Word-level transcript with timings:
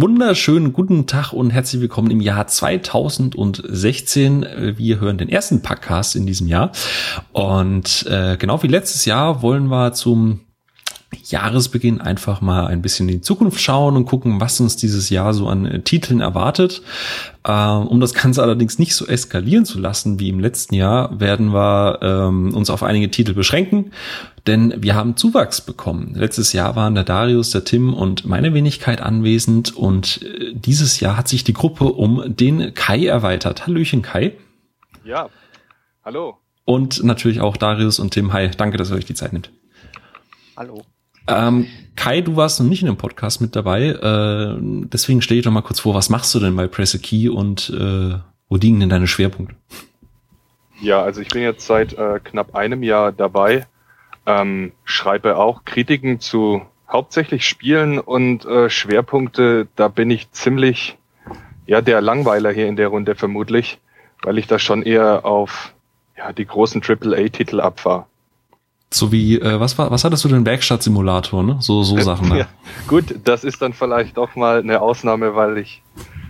wunderschönen 0.00 0.72
guten 0.72 1.06
Tag 1.06 1.34
und 1.34 1.50
herzlich 1.50 1.82
willkommen 1.82 2.10
im 2.10 2.22
Jahr 2.22 2.46
2016. 2.46 4.46
Wir 4.78 4.98
hören 4.98 5.18
den 5.18 5.28
ersten 5.28 5.60
Podcast 5.60 6.16
in 6.16 6.24
diesem 6.24 6.46
Jahr. 6.46 6.72
Und 7.32 8.06
äh, 8.08 8.38
genau 8.38 8.62
wie 8.62 8.68
letztes 8.68 9.04
Jahr 9.04 9.42
wollen 9.42 9.66
wir 9.66 9.92
zum 9.92 10.40
Jahresbeginn 11.24 12.00
einfach 12.00 12.40
mal 12.40 12.66
ein 12.66 12.82
bisschen 12.82 13.08
in 13.08 13.16
die 13.16 13.20
Zukunft 13.20 13.60
schauen 13.60 13.96
und 13.96 14.06
gucken, 14.06 14.40
was 14.40 14.60
uns 14.60 14.76
dieses 14.76 15.10
Jahr 15.10 15.34
so 15.34 15.48
an 15.48 15.66
äh, 15.66 15.80
Titeln 15.80 16.20
erwartet. 16.20 16.82
Äh, 17.44 17.52
um 17.52 18.00
das 18.00 18.14
Ganze 18.14 18.42
allerdings 18.42 18.78
nicht 18.78 18.94
so 18.94 19.06
eskalieren 19.06 19.64
zu 19.64 19.80
lassen 19.80 20.20
wie 20.20 20.28
im 20.28 20.40
letzten 20.40 20.76
Jahr, 20.76 21.20
werden 21.20 21.52
wir 21.52 21.98
ähm, 22.00 22.54
uns 22.54 22.70
auf 22.70 22.82
einige 22.82 23.10
Titel 23.10 23.34
beschränken, 23.34 23.92
denn 24.46 24.74
wir 24.82 24.94
haben 24.94 25.16
Zuwachs 25.16 25.60
bekommen. 25.60 26.14
Letztes 26.14 26.52
Jahr 26.52 26.76
waren 26.76 26.94
der 26.94 27.04
Darius, 27.04 27.50
der 27.50 27.64
Tim 27.64 27.94
und 27.94 28.24
meine 28.24 28.54
Wenigkeit 28.54 29.00
anwesend 29.00 29.76
und 29.76 30.22
äh, 30.22 30.52
dieses 30.54 31.00
Jahr 31.00 31.16
hat 31.16 31.28
sich 31.28 31.44
die 31.44 31.52
Gruppe 31.52 31.84
um 31.84 32.36
den 32.36 32.74
Kai 32.74 33.06
erweitert. 33.06 33.66
Hallöchen 33.66 34.02
Kai. 34.02 34.36
Ja, 35.04 35.28
hallo. 36.04 36.38
Und 36.64 37.02
natürlich 37.02 37.40
auch 37.40 37.56
Darius 37.56 37.98
und 37.98 38.12
Tim. 38.12 38.32
Hi, 38.32 38.50
danke, 38.50 38.76
dass 38.76 38.90
ihr 38.90 38.96
euch 38.96 39.04
die 39.04 39.14
Zeit 39.14 39.32
nimmt. 39.32 39.50
Hallo. 40.56 40.82
Ähm, 41.26 41.66
Kai, 41.96 42.22
du 42.22 42.36
warst 42.36 42.60
noch 42.60 42.66
nicht 42.66 42.82
in 42.82 42.86
dem 42.86 42.96
Podcast 42.96 43.40
mit 43.40 43.54
dabei, 43.54 43.88
äh, 43.88 44.56
deswegen 44.60 45.22
stell 45.22 45.36
dich 45.36 45.44
doch 45.44 45.52
mal 45.52 45.62
kurz 45.62 45.80
vor, 45.80 45.94
was 45.94 46.08
machst 46.08 46.34
du 46.34 46.40
denn 46.40 46.56
bei 46.56 46.66
Press 46.66 46.94
a 46.94 46.98
Key 46.98 47.28
und 47.28 47.70
äh, 47.70 48.14
wo 48.48 48.56
liegen 48.56 48.80
denn 48.80 48.88
deine 48.88 49.06
Schwerpunkte? 49.06 49.54
Ja, 50.80 51.02
also 51.02 51.20
ich 51.20 51.28
bin 51.28 51.42
jetzt 51.42 51.66
seit 51.66 51.92
äh, 51.92 52.20
knapp 52.22 52.54
einem 52.54 52.82
Jahr 52.82 53.12
dabei, 53.12 53.66
ähm, 54.26 54.72
schreibe 54.84 55.36
auch 55.36 55.64
Kritiken 55.64 56.20
zu 56.20 56.62
hauptsächlich 56.88 57.46
Spielen 57.46 57.98
und 57.98 58.44
äh, 58.44 58.68
Schwerpunkte, 58.68 59.68
da 59.76 59.88
bin 59.88 60.10
ich 60.10 60.30
ziemlich, 60.32 60.98
ja, 61.66 61.80
der 61.80 62.00
Langweiler 62.00 62.50
hier 62.50 62.66
in 62.66 62.76
der 62.76 62.88
Runde 62.88 63.14
vermutlich, 63.14 63.78
weil 64.22 64.38
ich 64.38 64.46
da 64.46 64.58
schon 64.58 64.82
eher 64.82 65.24
auf 65.24 65.72
ja, 66.16 66.32
die 66.32 66.46
großen 66.46 66.82
AAA-Titel 66.82 67.60
abfahre. 67.60 68.06
So 68.92 69.12
wie, 69.12 69.38
äh, 69.38 69.60
was 69.60 69.78
war, 69.78 69.90
was 69.92 70.02
hattest 70.02 70.24
du 70.24 70.28
denn 70.28 70.44
Werkstattsimulator, 70.44 71.44
ne? 71.44 71.58
So, 71.60 71.84
so 71.84 71.96
Sachen. 72.00 72.28
Ne? 72.28 72.38
Ja, 72.40 72.48
gut, 72.88 73.14
das 73.24 73.44
ist 73.44 73.62
dann 73.62 73.72
vielleicht 73.72 74.16
doch 74.16 74.34
mal 74.34 74.58
eine 74.58 74.80
Ausnahme, 74.80 75.36
weil 75.36 75.58
ich 75.58 75.82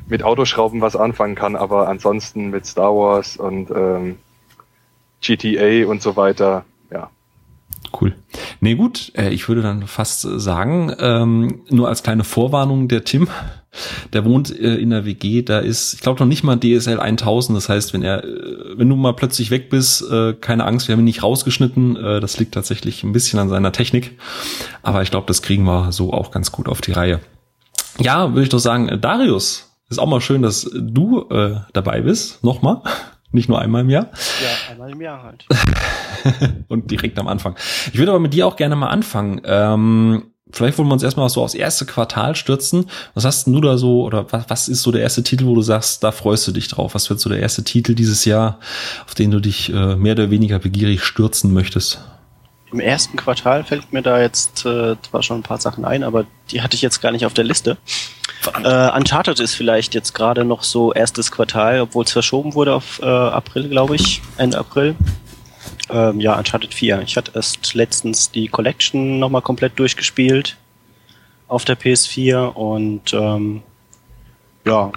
mit 0.08 0.22
Autoschrauben 0.22 0.80
was 0.80 0.94
anfangen 0.94 1.36
kann, 1.36 1.56
aber 1.56 1.88
ansonsten 1.88 2.50
mit 2.50 2.66
Star 2.66 2.94
Wars 2.94 3.36
und 3.36 3.70
ähm, 3.70 4.18
GTA 5.22 5.86
und 5.86 6.02
so 6.02 6.16
weiter. 6.16 6.64
Cool. 7.98 8.14
Nee, 8.60 8.74
gut, 8.74 9.12
äh, 9.16 9.30
ich 9.30 9.48
würde 9.48 9.62
dann 9.62 9.86
fast 9.86 10.20
sagen, 10.22 10.94
ähm, 10.98 11.62
nur 11.70 11.88
als 11.88 12.02
kleine 12.02 12.24
Vorwarnung, 12.24 12.88
der 12.88 13.04
Tim, 13.04 13.28
der 14.12 14.24
wohnt 14.24 14.50
äh, 14.50 14.76
in 14.76 14.90
der 14.90 15.04
WG, 15.04 15.42
da 15.42 15.58
ist, 15.58 15.94
ich 15.94 16.00
glaube 16.00 16.20
noch 16.20 16.26
nicht 16.26 16.44
mal 16.44 16.56
DSL 16.56 17.00
1000, 17.00 17.56
das 17.56 17.68
heißt, 17.68 17.92
wenn 17.92 18.02
er, 18.02 18.24
äh, 18.24 18.76
wenn 18.76 18.88
du 18.88 18.96
mal 18.96 19.14
plötzlich 19.14 19.50
weg 19.50 19.70
bist, 19.70 20.02
äh, 20.10 20.34
keine 20.34 20.64
Angst, 20.64 20.88
wir 20.88 20.92
haben 20.92 21.00
ihn 21.00 21.06
nicht 21.06 21.22
rausgeschnitten, 21.22 21.96
äh, 21.96 22.20
das 22.20 22.38
liegt 22.38 22.54
tatsächlich 22.54 23.02
ein 23.02 23.12
bisschen 23.12 23.38
an 23.38 23.48
seiner 23.48 23.72
Technik, 23.72 24.18
aber 24.82 25.02
ich 25.02 25.10
glaube, 25.10 25.26
das 25.26 25.42
kriegen 25.42 25.64
wir 25.64 25.92
so 25.92 26.12
auch 26.12 26.30
ganz 26.30 26.52
gut 26.52 26.68
auf 26.68 26.80
die 26.80 26.92
Reihe. 26.92 27.20
Ja, 27.98 28.30
würde 28.30 28.44
ich 28.44 28.48
doch 28.48 28.58
sagen, 28.58 29.00
Darius, 29.00 29.72
ist 29.88 29.98
auch 29.98 30.06
mal 30.06 30.20
schön, 30.20 30.40
dass 30.40 30.70
du 30.72 31.26
dabei 31.72 32.02
bist, 32.02 32.44
nochmal. 32.44 32.80
Nicht 33.32 33.48
nur 33.48 33.60
einmal 33.60 33.82
im 33.82 33.90
Jahr. 33.90 34.10
Ja, 34.42 34.72
einmal 34.72 34.90
im 34.90 35.00
Jahr 35.00 35.22
halt. 35.22 35.44
Und 36.68 36.90
direkt 36.90 37.18
am 37.18 37.28
Anfang. 37.28 37.56
Ich 37.92 37.98
würde 37.98 38.10
aber 38.10 38.20
mit 38.20 38.34
dir 38.34 38.46
auch 38.46 38.56
gerne 38.56 38.74
mal 38.74 38.88
anfangen. 38.88 39.40
Ähm, 39.44 40.32
vielleicht 40.50 40.78
wollen 40.78 40.88
wir 40.88 40.94
uns 40.94 41.02
erstmal 41.02 41.28
so 41.28 41.42
aufs 41.42 41.54
erste 41.54 41.86
Quartal 41.86 42.34
stürzen. 42.34 42.86
Was 43.14 43.24
hast 43.24 43.46
denn 43.46 43.54
du 43.54 43.60
da 43.60 43.78
so, 43.78 44.02
oder 44.02 44.32
was, 44.32 44.50
was 44.50 44.68
ist 44.68 44.82
so 44.82 44.90
der 44.90 45.02
erste 45.02 45.22
Titel, 45.22 45.46
wo 45.46 45.54
du 45.54 45.62
sagst, 45.62 46.02
da 46.02 46.10
freust 46.10 46.46
du 46.48 46.52
dich 46.52 46.68
drauf? 46.68 46.94
Was 46.94 47.08
wird 47.08 47.20
so 47.20 47.30
der 47.30 47.38
erste 47.38 47.62
Titel 47.62 47.94
dieses 47.94 48.24
Jahr, 48.24 48.58
auf 49.06 49.14
den 49.14 49.30
du 49.30 49.40
dich 49.40 49.72
äh, 49.72 49.96
mehr 49.96 50.14
oder 50.14 50.30
weniger 50.30 50.58
begierig 50.58 51.04
stürzen 51.04 51.52
möchtest? 51.52 52.00
Im 52.72 52.80
ersten 52.80 53.16
Quartal 53.16 53.64
fällt 53.64 53.92
mir 53.92 54.02
da 54.02 54.20
jetzt 54.20 54.64
äh, 54.64 54.96
zwar 55.02 55.22
schon 55.22 55.40
ein 55.40 55.42
paar 55.42 55.60
Sachen 55.60 55.84
ein, 55.84 56.04
aber 56.04 56.24
die 56.50 56.62
hatte 56.62 56.76
ich 56.76 56.82
jetzt 56.82 57.00
gar 57.00 57.12
nicht 57.12 57.26
auf 57.26 57.34
der 57.34 57.44
Liste. 57.44 57.76
Äh, 58.64 58.96
Uncharted 58.96 59.40
ist 59.40 59.54
vielleicht 59.54 59.94
jetzt 59.94 60.14
gerade 60.14 60.44
noch 60.44 60.62
so 60.62 60.92
erstes 60.92 61.30
Quartal, 61.30 61.80
obwohl 61.80 62.04
es 62.04 62.12
verschoben 62.12 62.54
wurde 62.54 62.74
auf 62.74 63.00
äh, 63.02 63.06
April, 63.06 63.68
glaube 63.68 63.96
ich, 63.96 64.22
Ende 64.36 64.58
April. 64.58 64.94
Ähm, 65.90 66.20
ja, 66.20 66.38
Uncharted 66.38 66.72
4. 66.72 67.02
Ich 67.02 67.16
hatte 67.16 67.32
erst 67.34 67.74
letztens 67.74 68.30
die 68.30 68.48
Collection 68.48 69.18
nochmal 69.18 69.42
komplett 69.42 69.78
durchgespielt 69.78 70.56
auf 71.48 71.64
der 71.64 71.76
PS4 71.76 72.52
und 72.52 73.12
ähm, 73.12 73.62
ja, 74.64 74.92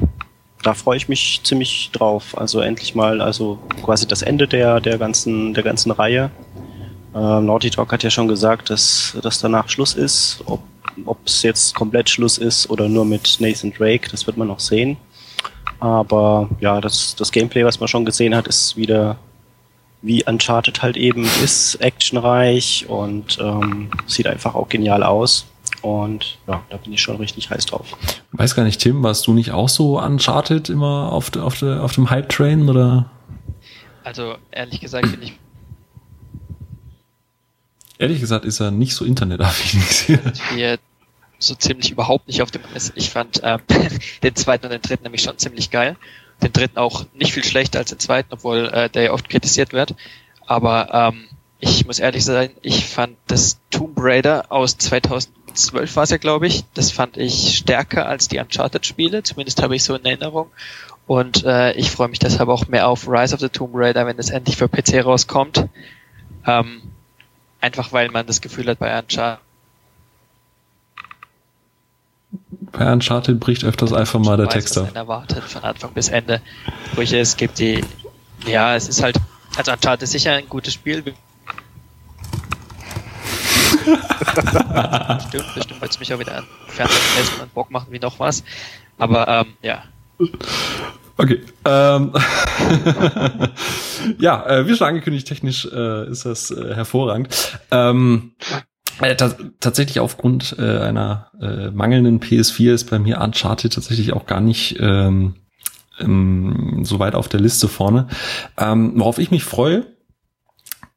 da 0.62 0.74
freue 0.74 0.98
ich 0.98 1.10
mich 1.10 1.42
ziemlich 1.44 1.90
drauf. 1.92 2.38
Also 2.38 2.62
endlich 2.62 2.96
mal, 2.96 3.22
also 3.22 3.60
quasi 3.84 4.08
das 4.08 4.22
Ende 4.22 4.48
der, 4.48 4.80
der 4.80 4.98
ganzen, 4.98 5.54
der 5.54 5.64
ganzen 5.64 5.92
Reihe. 5.92 6.32
Ähm, 7.16 7.46
Naughty 7.46 7.70
Dog 7.70 7.92
hat 7.92 8.04
ja 8.04 8.10
schon 8.10 8.28
gesagt, 8.28 8.70
dass, 8.70 9.16
dass 9.22 9.40
danach 9.40 9.70
Schluss 9.70 9.94
ist. 9.94 10.44
Ob 11.06 11.18
es 11.26 11.42
jetzt 11.42 11.74
komplett 11.74 12.10
Schluss 12.10 12.38
ist 12.38 12.70
oder 12.70 12.88
nur 12.88 13.06
mit 13.06 13.38
Nathan 13.40 13.74
Drake, 13.74 14.10
das 14.12 14.28
wird 14.28 14.38
man 14.38 14.48
noch 14.48 14.60
sehen. 14.60 14.98
Aber 15.80 16.50
ja, 16.60 16.80
das, 16.80 17.16
das 17.16 17.32
Gameplay, 17.32 17.66
was 17.66 17.80
man 17.80 17.88
schon 17.88 18.06
gesehen 18.06 18.36
hat, 18.36 18.48
ist 18.48 18.78
wieder 18.78 19.18
wie 20.04 20.24
Uncharted 20.26 20.82
halt 20.82 20.98
eben 20.98 21.24
ist, 21.44 21.76
actionreich 21.76 22.86
und 22.90 23.40
ähm, 23.40 23.90
sieht 24.06 24.28
einfach 24.28 24.54
auch 24.54 24.68
genial 24.68 25.02
aus. 25.02 25.46
Und 25.82 26.38
ja, 26.48 26.62
da 26.70 26.78
bin 26.78 26.94
ich 26.94 27.02
schon 27.02 27.18
richtig 27.18 27.50
heiß 27.50 27.66
drauf. 27.66 27.88
Weiß 28.34 28.54
gar 28.56 28.64
nicht, 28.64 28.82
Tim, 28.82 29.02
warst 29.02 29.28
du 29.28 29.34
nicht 29.34 29.52
auch 29.52 29.70
so 29.70 30.00
Uncharted 30.00 30.70
immer 30.70 31.12
auf, 31.12 31.32
de, 31.32 31.42
auf, 31.42 31.58
de, 31.58 31.80
auf 31.80 31.94
dem 31.94 32.10
Hype-Train 32.10 32.70
oder? 32.70 33.10
Also 34.04 34.36
ehrlich 34.52 34.82
gesagt 34.82 35.10
bin 35.10 35.22
ich 35.24 35.34
Ehrlich 38.00 38.20
gesagt 38.20 38.46
ist 38.46 38.60
er 38.60 38.72
nicht 38.72 38.96
so 38.96 39.06
internetaffin. 39.06 40.20
Hier 40.56 40.80
so 41.40 41.56
ziemlich 41.56 41.92
überhaupt 41.92 42.28
nicht 42.28 42.42
auf 42.42 42.52
dem 42.52 42.62
Mess. 42.74 42.92
Ich 42.96 43.10
fand 43.10 43.42
ähm, 43.44 43.60
den 44.24 44.36
zweiten 44.36 44.66
und 44.66 44.72
den 44.72 44.82
dritten 44.82 45.04
nämlich 45.04 45.22
schon 45.22 45.38
ziemlich 45.38 45.72
geil. 45.72 45.96
Den 46.42 46.52
dritten 46.52 46.78
auch 46.78 47.06
nicht 47.14 47.34
viel 47.34 47.44
schlechter 47.44 47.80
als 47.80 47.90
den 47.90 48.00
zweiten, 48.00 48.34
obwohl 48.34 48.70
äh, 48.74 48.90
der 48.90 49.04
ja 49.04 49.12
oft 49.12 49.30
kritisiert 49.30 49.74
wird. 49.74 49.96
Aber 50.46 50.94
ähm, 50.94 51.26
ich 51.60 51.86
muss 51.86 52.00
ehrlich 52.00 52.26
sein, 52.26 52.52
ich 52.62 52.86
fand 52.86 53.16
das 53.28 53.60
Tomb 53.70 53.94
Raider 53.98 54.52
aus 54.52 54.78
2012 54.78 55.96
war 55.96 56.04
es 56.04 56.10
ja, 56.10 56.18
glaube 56.18 56.48
ich. 56.48 56.66
Das 56.74 56.92
fand 56.92 57.18
ich 57.18 57.58
stärker 57.58 58.08
als 58.08 58.28
die 58.28 58.40
Uncharted-Spiele. 58.40 59.24
Zumindest 59.24 59.62
habe 59.62 59.76
ich 59.76 59.84
so 59.84 59.96
in 59.96 60.04
Erinnerung. 60.04 60.50
Und 61.06 61.44
äh, 61.46 61.74
ich 61.74 61.92
freue 61.92 62.08
mich 62.08 62.20
deshalb 62.20 62.50
auch 62.50 62.68
mehr 62.68 62.88
auf 62.88 63.08
Rise 63.08 63.34
of 63.34 63.42
the 63.42 63.50
Tomb 63.50 63.72
Raider, 63.76 64.06
wenn 64.06 64.18
es 64.18 64.30
endlich 64.30 64.58
für 64.58 64.68
PC 64.68 65.06
rauskommt. 65.06 65.68
Ähm, 66.46 66.82
Einfach 67.64 67.94
weil 67.94 68.10
man 68.10 68.28
das 68.28 68.42
Gefühl 68.42 68.68
hat, 68.68 68.80
bei 68.80 69.00
Uncharted. 69.00 69.40
Bei 72.74 72.92
Uncharted 72.92 73.40
bricht 73.40 73.64
öfters 73.64 73.94
einfach 73.94 74.20
mal 74.20 74.36
der 74.36 74.50
Text 74.50 74.78
ab. 74.78 74.94
erwartet 74.94 75.46
von 75.46 75.64
Anfang 75.64 75.94
bis 75.94 76.10
Ende. 76.10 76.42
Brüche, 76.94 77.20
es 77.20 77.38
gibt 77.38 77.60
die, 77.60 77.82
ja, 78.46 78.76
es 78.76 78.90
ist 78.90 79.02
halt, 79.02 79.16
also 79.56 79.72
Uncharted 79.72 80.04
ist 80.04 80.12
sicher 80.12 80.34
ein 80.34 80.50
gutes 80.50 80.74
Spiel. 80.74 81.04
bestimmt, 81.04 81.18
bestimmt 85.56 85.82
wird 85.82 85.92
es 85.92 86.00
mich 86.02 86.14
auch 86.14 86.20
wieder 86.20 86.40
an 86.40 86.46
Fernsehen 86.68 87.44
und 87.44 87.54
Bock 87.54 87.72
machen 87.72 87.88
wie 87.92 88.00
noch 88.00 88.20
was. 88.20 88.44
Aber 88.98 89.26
ähm, 89.30 89.54
ja. 89.62 89.84
Okay. 91.18 91.42
Ähm, 91.66 92.12
ja, 94.20 94.46
äh, 94.48 94.68
wie 94.68 94.76
schon 94.76 94.88
angekündigt, 94.88 95.28
technisch 95.28 95.66
äh, 95.66 96.10
ist 96.10 96.26
das 96.26 96.52
äh, 96.52 96.74
hervorragend. 96.74 97.60
Ähm, 97.72 98.32
äh, 99.02 99.16
tatsächlich 99.16 100.00
aufgrund 100.00 100.56
äh, 100.58 100.80
einer 100.80 101.32
äh, 101.40 101.72
mangelnden 101.72 102.20
PS4 102.20 102.74
ist 102.74 102.90
bei 102.90 103.00
mir 103.00 103.22
Uncharted 103.22 103.74
tatsächlich 103.74 104.14
auch 104.14 104.26
gar 104.26 104.42
nicht 104.42 104.78
ähm, 104.80 105.36
ähm, 106.00 106.82
so 106.84 107.00
weit 107.00 107.16
auf 107.16 107.28
der 107.28 107.40
Liste 107.40 107.68
vorne. 107.68 108.08
Ähm, 108.58 108.94
worauf 108.96 109.20
ich 109.20 109.32
mich 109.32 109.44
freue, 109.44 109.86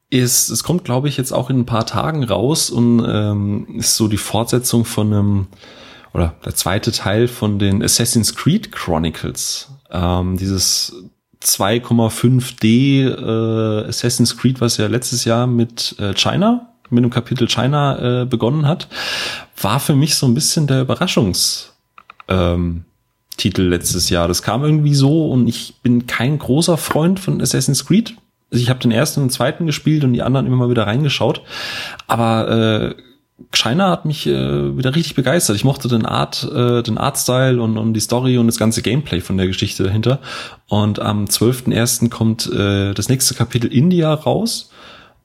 ist, 0.08 0.50
es 0.50 0.62
kommt, 0.62 0.84
glaube 0.84 1.08
ich, 1.08 1.16
jetzt 1.16 1.32
auch 1.32 1.50
in 1.50 1.60
ein 1.60 1.66
paar 1.66 1.86
Tagen 1.86 2.24
raus 2.24 2.70
und 2.70 3.04
ähm, 3.06 3.76
ist 3.78 3.96
so 3.96 4.08
die 4.08 4.16
Fortsetzung 4.16 4.84
von 4.84 5.12
einem 5.12 5.46
oder 6.16 6.34
der 6.46 6.54
zweite 6.54 6.92
Teil 6.92 7.28
von 7.28 7.58
den 7.58 7.82
Assassin's 7.82 8.34
Creed 8.34 8.72
Chronicles. 8.72 9.68
Ähm, 9.90 10.38
dieses 10.38 10.94
2,5D 11.42 13.06
äh, 13.06 13.86
Assassin's 13.86 14.34
Creed, 14.38 14.62
was 14.62 14.78
ja 14.78 14.86
letztes 14.86 15.26
Jahr 15.26 15.46
mit 15.46 15.94
äh, 15.98 16.14
China, 16.14 16.72
mit 16.88 17.04
dem 17.04 17.10
Kapitel 17.10 17.46
China 17.48 18.22
äh, 18.22 18.24
begonnen 18.24 18.66
hat, 18.66 18.88
war 19.60 19.78
für 19.78 19.94
mich 19.94 20.14
so 20.14 20.26
ein 20.26 20.32
bisschen 20.32 20.66
der 20.66 20.80
Überraschungstitel 20.80 21.74
ähm, 22.28 22.84
letztes 23.68 24.08
Jahr. 24.08 24.26
Das 24.26 24.42
kam 24.42 24.64
irgendwie 24.64 24.94
so 24.94 25.30
und 25.30 25.46
ich 25.48 25.74
bin 25.82 26.06
kein 26.06 26.38
großer 26.38 26.78
Freund 26.78 27.20
von 27.20 27.42
Assassin's 27.42 27.84
Creed. 27.84 28.16
Also 28.50 28.62
ich 28.62 28.70
habe 28.70 28.80
den 28.80 28.90
ersten 28.90 29.20
und 29.20 29.30
zweiten 29.30 29.66
gespielt 29.66 30.02
und 30.02 30.14
die 30.14 30.22
anderen 30.22 30.46
immer 30.46 30.56
mal 30.56 30.70
wieder 30.70 30.86
reingeschaut. 30.86 31.42
Aber 32.06 32.94
äh, 32.96 33.02
China 33.53 33.91
hat 33.91 34.06
mich 34.06 34.27
äh, 34.27 34.77
wieder 34.77 34.94
richtig 34.94 35.15
begeistert. 35.15 35.56
Ich 35.56 35.65
mochte 35.65 35.88
den 35.88 36.06
Art, 36.06 36.43
äh, 36.44 36.83
den 36.83 36.97
Artstyle 36.97 37.61
und, 37.61 37.77
und 37.77 37.93
die 37.93 38.00
Story 38.00 38.38
und 38.38 38.47
das 38.47 38.59
ganze 38.59 38.81
Gameplay 38.81 39.21
von 39.21 39.37
der 39.37 39.47
Geschichte 39.47 39.85
dahinter. 39.85 40.21
Und 40.69 41.00
am 41.00 41.27
12.01. 41.27 42.09
kommt 42.09 42.50
äh, 42.50 42.94
das 42.94 43.09
nächste 43.09 43.35
Kapitel 43.35 43.73
India 43.73 44.12
raus. 44.12 44.71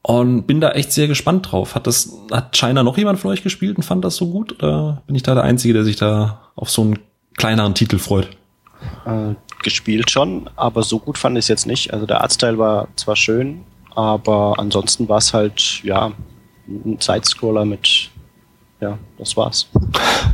Und 0.04 0.48
bin 0.48 0.60
da 0.60 0.72
echt 0.72 0.92
sehr 0.92 1.08
gespannt 1.08 1.52
drauf. 1.52 1.75
Hat 1.75 1.86
das, 1.86 2.12
hat 2.31 2.58
China 2.58 2.81
noch 2.81 2.98
jemand 2.98 3.19
von 3.19 3.31
euch 3.31 3.44
gespielt 3.44 3.78
und 3.78 3.84
fand 3.84 4.04
das 4.04 4.16
so 4.16 4.28
gut? 4.31 4.62
Oder 4.62 5.04
bin 5.06 5.16
ich 5.16 5.24
da 5.24 5.36
der 5.36 5.44
Einzige, 5.44 5.75
der 5.75 5.84
sich 5.84 5.96
da 5.96 6.50
auf 6.56 6.72
so 6.72 6.81
einen 6.81 7.00
kleineren 7.38 7.75
Titel 7.75 8.00
freut? 8.00 8.28
Äh, 9.06 9.36
gespielt 9.62 10.10
schon, 10.10 10.50
aber 10.56 10.81
so 10.81 10.98
gut 10.98 11.19
fand 11.19 11.38
ich 11.38 11.46
es 11.46 11.48
jetzt 11.50 11.68
nicht. 11.68 11.94
Also 11.94 12.08
der 12.08 12.22
Artstyle 12.22 12.58
war 12.58 12.88
zwar 12.96 13.16
schön, 13.16 13.62
aber 13.94 14.56
ansonsten 14.58 15.08
war 15.08 15.19
es 15.19 15.34
halt, 15.34 15.84
ja, 15.84 16.12
ein 16.85 16.97
Sidescroller 17.00 17.65
mit, 17.65 18.09
ja, 18.79 18.97
das 19.18 19.38
war's. 19.38 19.68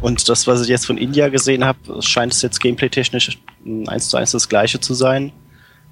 Und 0.01 0.27
das, 0.29 0.47
was 0.47 0.61
ich 0.61 0.67
jetzt 0.67 0.85
von 0.85 0.97
India 0.97 1.29
gesehen 1.29 1.65
habe, 1.65 2.01
scheint 2.01 2.33
es 2.33 2.41
jetzt 2.41 2.59
gameplay-technisch 2.59 3.39
eins 3.87 4.09
zu 4.09 4.17
eins 4.17 4.31
das 4.31 4.49
gleiche 4.49 4.79
zu 4.79 4.93
sein. 4.93 5.31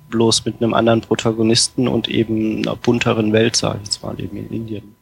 Bloß 0.10 0.46
mit 0.46 0.62
einem 0.62 0.74
anderen 0.74 1.02
Protagonisten 1.02 1.88
und 1.88 2.08
eben 2.08 2.60
einer 2.60 2.76
bunteren 2.76 3.34
Welt, 3.34 3.56
sage 3.56 3.80
ich 3.82 3.88
jetzt 3.88 4.04
mal, 4.04 4.20
eben 4.20 4.38
in 4.38 4.50
Indien. 4.50 4.96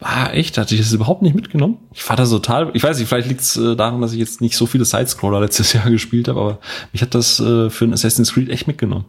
Ah, 0.00 0.30
echt? 0.32 0.58
Hatte 0.58 0.74
ich 0.74 0.80
das 0.80 0.92
überhaupt 0.92 1.22
nicht 1.22 1.34
mitgenommen? 1.34 1.78
Ich 1.92 2.08
war 2.08 2.16
da 2.16 2.26
total, 2.26 2.70
ich 2.74 2.82
weiß 2.82 2.98
nicht, 2.98 3.08
vielleicht 3.08 3.28
liegt 3.28 3.40
es 3.40 3.56
äh, 3.56 3.74
daran, 3.74 4.00
dass 4.00 4.12
ich 4.12 4.18
jetzt 4.18 4.40
nicht 4.40 4.56
so 4.56 4.66
viele 4.66 4.84
Sidescroller 4.84 5.40
letztes 5.40 5.72
Jahr 5.74 5.90
gespielt 5.90 6.28
habe, 6.28 6.40
aber 6.40 6.58
mich 6.92 7.02
hat 7.02 7.14
das 7.14 7.40
äh, 7.40 7.70
für 7.70 7.84
ein 7.84 7.92
Assassin's 7.92 8.34
Creed 8.34 8.50
echt 8.50 8.66
mitgenommen. 8.66 9.06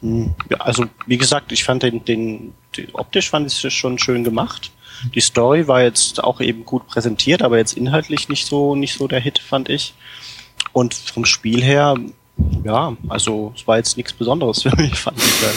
Hm, 0.00 0.34
ja, 0.48 0.58
also 0.58 0.86
wie 1.06 1.18
gesagt, 1.18 1.52
ich 1.52 1.64
fand 1.64 1.82
den, 1.82 2.04
den, 2.04 2.54
den 2.76 2.94
optisch 2.94 3.30
fand 3.30 3.46
ich 3.46 3.64
es 3.64 3.72
schon 3.72 3.98
schön 3.98 4.24
gemacht. 4.24 4.70
Die 5.14 5.20
Story 5.20 5.66
war 5.66 5.82
jetzt 5.82 6.22
auch 6.22 6.40
eben 6.40 6.64
gut 6.64 6.86
präsentiert, 6.86 7.42
aber 7.42 7.56
jetzt 7.56 7.76
inhaltlich 7.76 8.28
nicht 8.28 8.46
so 8.46 8.74
nicht 8.74 8.94
so 8.94 9.08
der 9.08 9.20
Hit, 9.20 9.38
fand 9.38 9.68
ich. 9.68 9.94
Und 10.72 10.94
vom 10.94 11.24
Spiel 11.24 11.62
her, 11.62 11.96
ja, 12.64 12.96
also 13.08 13.52
es 13.56 13.66
war 13.66 13.78
jetzt 13.78 13.96
nichts 13.96 14.12
Besonderes 14.12 14.62
für 14.62 14.76
mich, 14.76 14.94
fand 14.98 15.18
ich. 15.18 15.40
Dann. 15.40 15.54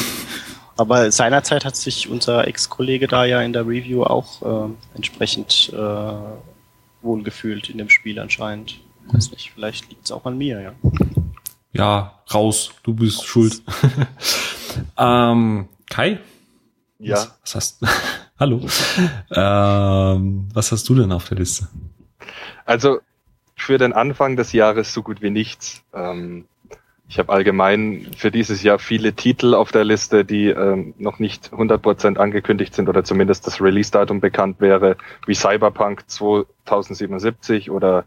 Aber 0.77 1.11
seinerzeit 1.11 1.65
hat 1.65 1.75
sich 1.75 2.09
unser 2.09 2.47
Ex-Kollege 2.47 3.07
da 3.07 3.25
ja 3.25 3.41
in 3.41 3.53
der 3.53 3.67
Review 3.67 4.03
auch 4.03 4.41
äh, 4.69 4.71
entsprechend 4.95 5.71
äh, 5.73 6.13
wohlgefühlt 7.01 7.69
in 7.69 7.77
dem 7.77 7.89
Spiel 7.89 8.19
anscheinend. 8.19 8.79
Weiß 9.11 9.31
nicht, 9.31 9.51
vielleicht 9.53 9.89
liegt 9.89 10.05
es 10.05 10.11
auch 10.11 10.25
an 10.25 10.37
mir, 10.37 10.61
ja 10.61 10.73
ja, 11.73 12.19
raus, 12.33 12.71
du 12.83 12.93
bist 12.93 13.25
schuld. 13.25 13.61
ähm, 14.97 15.67
Kai? 15.89 16.19
Ja. 17.03 17.15
Was, 17.15 17.33
was 17.43 17.55
hast 17.55 17.83
Hallo. 18.39 18.61
ähm, 19.31 20.49
was 20.53 20.71
hast 20.71 20.89
du 20.89 20.95
denn 20.95 21.11
auf 21.11 21.27
der 21.29 21.37
Liste? 21.37 21.67
Also 22.65 22.99
für 23.55 23.77
den 23.77 23.93
Anfang 23.93 24.35
des 24.35 24.53
Jahres 24.53 24.93
so 24.93 25.03
gut 25.03 25.21
wie 25.21 25.29
nichts. 25.29 25.83
Ähm, 25.93 26.45
ich 27.07 27.19
habe 27.19 27.31
allgemein 27.31 28.07
für 28.17 28.31
dieses 28.31 28.63
Jahr 28.63 28.79
viele 28.79 29.13
Titel 29.13 29.53
auf 29.53 29.71
der 29.71 29.83
Liste, 29.83 30.25
die 30.25 30.47
ähm, 30.47 30.95
noch 30.97 31.19
nicht 31.19 31.51
100% 31.53 32.17
angekündigt 32.17 32.73
sind 32.73 32.89
oder 32.89 33.03
zumindest 33.03 33.45
das 33.45 33.61
Release-Datum 33.61 34.19
bekannt 34.19 34.59
wäre, 34.59 34.97
wie 35.27 35.35
Cyberpunk 35.35 36.09
2077 36.09 37.69
oder 37.69 38.05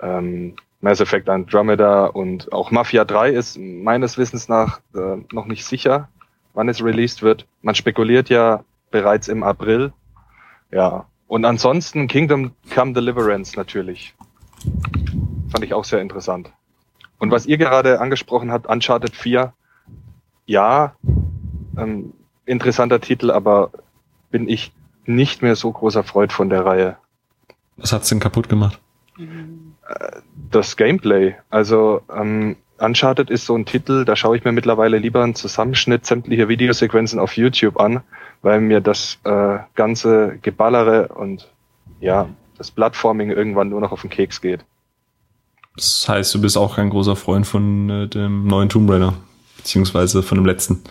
ähm, 0.00 0.54
Mass 0.80 1.00
Effect 1.00 1.28
Andromeda 1.28 2.06
und 2.06 2.52
auch 2.52 2.70
Mafia 2.70 3.04
3 3.04 3.30
ist 3.30 3.58
meines 3.58 4.18
Wissens 4.18 4.48
nach 4.48 4.80
äh, 4.94 5.18
noch 5.32 5.46
nicht 5.46 5.64
sicher, 5.64 6.08
wann 6.56 6.68
es 6.68 6.82
released 6.82 7.22
wird. 7.22 7.46
Man 7.62 7.74
spekuliert 7.74 8.28
ja 8.28 8.64
bereits 8.90 9.28
im 9.28 9.42
April. 9.42 9.92
Ja. 10.72 11.06
Und 11.28 11.44
ansonsten 11.44 12.08
Kingdom 12.08 12.52
Come 12.74 12.94
Deliverance 12.94 13.56
natürlich. 13.56 14.14
Fand 15.50 15.64
ich 15.64 15.74
auch 15.74 15.84
sehr 15.84 16.00
interessant. 16.00 16.50
Und 17.18 17.30
was 17.30 17.46
ihr 17.46 17.58
gerade 17.58 18.00
angesprochen 18.00 18.50
habt, 18.50 18.66
Uncharted 18.66 19.14
4, 19.14 19.52
ja, 20.46 20.96
ähm, 21.76 22.14
interessanter 22.46 23.00
Titel, 23.00 23.30
aber 23.30 23.70
bin 24.30 24.48
ich 24.48 24.72
nicht 25.04 25.42
mehr 25.42 25.56
so 25.56 25.70
großer 25.70 26.04
Freund 26.04 26.32
von 26.32 26.48
der 26.48 26.64
Reihe. 26.64 26.96
Was 27.76 27.92
hat's 27.92 28.08
denn 28.08 28.20
kaputt 28.20 28.48
gemacht? 28.48 28.80
Äh, 29.18 30.20
das 30.50 30.76
Gameplay. 30.76 31.36
Also 31.50 32.00
ähm, 32.14 32.56
Uncharted 32.78 33.30
ist 33.30 33.46
so 33.46 33.56
ein 33.56 33.64
Titel, 33.64 34.04
da 34.04 34.16
schaue 34.16 34.36
ich 34.36 34.44
mir 34.44 34.52
mittlerweile 34.52 34.98
lieber 34.98 35.22
einen 35.22 35.34
Zusammenschnitt 35.34 36.06
sämtlicher 36.06 36.48
Videosequenzen 36.48 37.18
auf 37.18 37.36
YouTube 37.36 37.80
an, 37.80 38.02
weil 38.42 38.60
mir 38.60 38.80
das 38.80 39.18
äh, 39.24 39.58
ganze 39.74 40.38
Geballere 40.42 41.08
und 41.08 41.48
ja, 42.00 42.28
das 42.58 42.70
Plattforming 42.70 43.30
irgendwann 43.30 43.70
nur 43.70 43.80
noch 43.80 43.92
auf 43.92 44.02
den 44.02 44.10
Keks 44.10 44.40
geht. 44.40 44.64
Das 45.76 46.06
heißt, 46.08 46.34
du 46.34 46.40
bist 46.40 46.56
auch 46.56 46.76
kein 46.76 46.90
großer 46.90 47.16
Freund 47.16 47.46
von 47.46 47.90
äh, 47.90 48.08
dem 48.08 48.46
neuen 48.46 48.68
Tomb 48.68 48.90
Raider, 48.90 49.14
beziehungsweise 49.56 50.22
von 50.22 50.38
dem 50.38 50.46
letzten. 50.46 50.82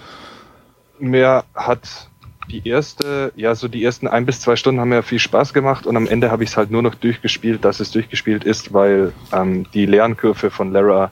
Mir 0.99 1.43
hat 1.55 2.09
die 2.49 2.67
erste, 2.67 3.31
ja, 3.35 3.55
so 3.55 3.67
die 3.67 3.83
ersten 3.83 4.07
ein 4.07 4.25
bis 4.25 4.39
zwei 4.39 4.55
Stunden 4.55 4.79
haben 4.79 4.89
mir 4.89 5.01
viel 5.01 5.19
Spaß 5.19 5.53
gemacht 5.53 5.87
und 5.87 5.97
am 5.97 6.07
Ende 6.07 6.29
habe 6.29 6.43
ich 6.43 6.51
es 6.51 6.57
halt 6.57 6.69
nur 6.69 6.83
noch 6.83 6.95
durchgespielt, 6.95 7.65
dass 7.65 7.79
es 7.79 7.91
durchgespielt 7.91 8.43
ist, 8.43 8.73
weil 8.73 9.13
ähm, 9.31 9.65
die 9.73 9.87
Lernkurve 9.87 10.51
von 10.51 10.71
Lara 10.71 11.11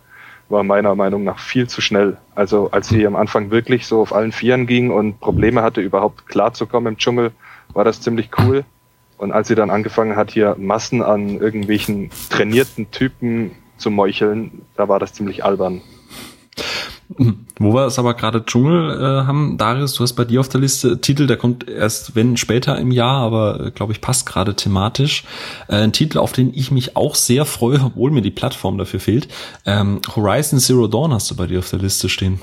war 0.49 0.63
meiner 0.63 0.95
Meinung 0.95 1.23
nach 1.23 1.39
viel 1.39 1.67
zu 1.67 1.81
schnell. 1.81 2.17
Also 2.35 2.69
als 2.71 2.89
sie 2.89 3.05
am 3.07 3.15
Anfang 3.15 3.51
wirklich 3.51 3.87
so 3.87 4.01
auf 4.01 4.13
allen 4.13 4.31
Vieren 4.31 4.67
ging 4.67 4.91
und 4.91 5.19
Probleme 5.19 5.61
hatte, 5.61 5.81
überhaupt 5.81 6.27
klarzukommen 6.27 6.93
im 6.93 6.97
Dschungel, 6.97 7.31
war 7.73 7.83
das 7.83 8.01
ziemlich 8.01 8.29
cool. 8.39 8.65
Und 9.17 9.31
als 9.31 9.47
sie 9.47 9.55
dann 9.55 9.69
angefangen 9.69 10.15
hat, 10.15 10.31
hier 10.31 10.55
Massen 10.59 11.01
an 11.01 11.39
irgendwelchen 11.39 12.09
trainierten 12.29 12.91
Typen 12.91 13.51
zu 13.77 13.89
meucheln, 13.89 14.63
da 14.75 14.87
war 14.87 14.99
das 14.99 15.13
ziemlich 15.13 15.43
albern. 15.45 15.81
Wo 17.59 17.73
wir 17.73 17.85
es 17.85 17.99
aber 17.99 18.13
gerade 18.13 18.45
Dschungel 18.45 18.91
äh, 18.91 19.25
haben, 19.25 19.57
Darius, 19.57 19.93
du 19.93 20.03
hast 20.03 20.13
bei 20.13 20.25
dir 20.25 20.39
auf 20.39 20.49
der 20.49 20.61
Liste 20.61 20.99
Titel, 21.01 21.27
der 21.27 21.37
kommt 21.37 21.67
erst 21.67 22.15
wenn 22.15 22.37
später 22.37 22.77
im 22.77 22.91
Jahr, 22.91 23.21
aber 23.21 23.67
äh, 23.67 23.71
glaube 23.71 23.93
ich 23.93 24.01
passt 24.01 24.25
gerade 24.25 24.55
thematisch. 24.55 25.23
Äh, 25.67 25.75
ein 25.77 25.93
Titel, 25.93 26.17
auf 26.17 26.33
den 26.33 26.53
ich 26.53 26.71
mich 26.71 26.95
auch 26.95 27.15
sehr 27.15 27.45
freue, 27.45 27.81
obwohl 27.83 28.11
mir 28.11 28.21
die 28.21 28.31
Plattform 28.31 28.77
dafür 28.77 28.99
fehlt. 28.99 29.27
Ähm, 29.65 30.01
Horizon 30.15 30.59
Zero 30.59 30.87
Dawn 30.87 31.13
hast 31.13 31.29
du 31.31 31.35
bei 31.35 31.47
dir 31.47 31.59
auf 31.59 31.69
der 31.69 31.79
Liste 31.79 32.09
stehen. 32.09 32.39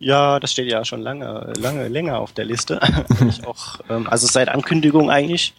Ja, 0.00 0.40
das 0.40 0.52
steht 0.52 0.70
ja 0.70 0.84
schon 0.84 1.00
lange, 1.00 1.52
lange 1.58 1.88
länger 1.88 2.18
auf 2.18 2.32
der 2.32 2.44
Liste. 2.44 2.80
ich 3.28 3.46
auch, 3.46 3.78
ähm, 3.88 4.08
also 4.08 4.26
seit 4.26 4.48
Ankündigung 4.48 5.10
eigentlich. 5.10 5.54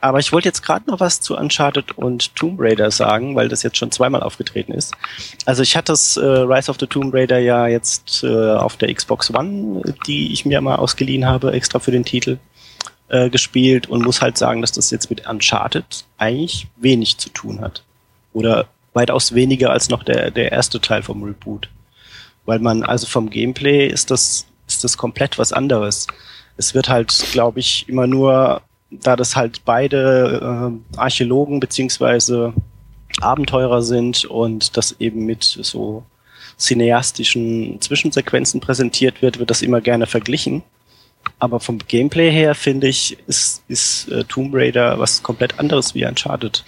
Aber 0.00 0.18
ich 0.18 0.32
wollte 0.32 0.48
jetzt 0.48 0.62
gerade 0.62 0.88
noch 0.88 1.00
was 1.00 1.20
zu 1.20 1.36
Uncharted 1.36 1.96
und 1.96 2.36
Tomb 2.36 2.60
Raider 2.60 2.90
sagen, 2.90 3.34
weil 3.36 3.48
das 3.48 3.62
jetzt 3.62 3.78
schon 3.78 3.90
zweimal 3.90 4.22
aufgetreten 4.22 4.72
ist. 4.72 4.94
Also 5.46 5.62
ich 5.62 5.76
hatte 5.76 5.92
das 5.92 6.16
äh, 6.16 6.24
Rise 6.24 6.70
of 6.70 6.76
the 6.78 6.86
Tomb 6.86 7.12
Raider 7.14 7.38
ja 7.38 7.66
jetzt 7.66 8.22
äh, 8.22 8.52
auf 8.52 8.76
der 8.76 8.94
Xbox 8.94 9.32
One, 9.32 9.82
die 10.06 10.32
ich 10.32 10.44
mir 10.44 10.60
mal 10.60 10.76
ausgeliehen 10.76 11.26
habe, 11.26 11.52
extra 11.52 11.78
für 11.78 11.90
den 11.90 12.04
Titel 12.04 12.38
äh, 13.08 13.30
gespielt 13.30 13.88
und 13.88 14.02
muss 14.02 14.22
halt 14.22 14.38
sagen, 14.38 14.60
dass 14.60 14.72
das 14.72 14.90
jetzt 14.90 15.10
mit 15.10 15.26
Uncharted 15.26 16.04
eigentlich 16.18 16.68
wenig 16.76 17.18
zu 17.18 17.30
tun 17.30 17.60
hat. 17.60 17.82
Oder 18.32 18.68
weitaus 18.92 19.34
weniger 19.34 19.70
als 19.70 19.88
noch 19.88 20.02
der, 20.02 20.30
der 20.30 20.52
erste 20.52 20.80
Teil 20.80 21.02
vom 21.02 21.22
Reboot. 21.22 21.68
Weil 22.50 22.58
man, 22.58 22.82
also 22.82 23.06
vom 23.06 23.30
Gameplay 23.30 23.86
ist 23.86 24.10
das, 24.10 24.44
ist 24.66 24.82
das 24.82 24.96
komplett 24.98 25.38
was 25.38 25.52
anderes. 25.52 26.08
Es 26.56 26.74
wird 26.74 26.88
halt, 26.88 27.14
glaube 27.30 27.60
ich, 27.60 27.88
immer 27.88 28.08
nur, 28.08 28.62
da 28.90 29.14
das 29.14 29.36
halt 29.36 29.64
beide 29.64 30.72
äh, 30.72 30.98
Archäologen 30.98 31.60
beziehungsweise 31.60 32.52
Abenteurer 33.20 33.82
sind 33.82 34.24
und 34.24 34.76
das 34.76 34.96
eben 34.98 35.26
mit 35.26 35.44
so 35.44 36.02
cineastischen 36.58 37.80
Zwischensequenzen 37.80 38.60
präsentiert 38.60 39.22
wird, 39.22 39.38
wird 39.38 39.50
das 39.50 39.62
immer 39.62 39.80
gerne 39.80 40.06
verglichen. 40.06 40.64
Aber 41.38 41.60
vom 41.60 41.78
Gameplay 41.78 42.32
her 42.32 42.56
finde 42.56 42.88
ich, 42.88 43.16
ist, 43.28 43.62
ist 43.68 44.08
äh, 44.08 44.24
Tomb 44.24 44.52
Raider 44.56 44.98
was 44.98 45.22
komplett 45.22 45.60
anderes 45.60 45.94
wie 45.94 46.04
Uncharted. 46.04 46.64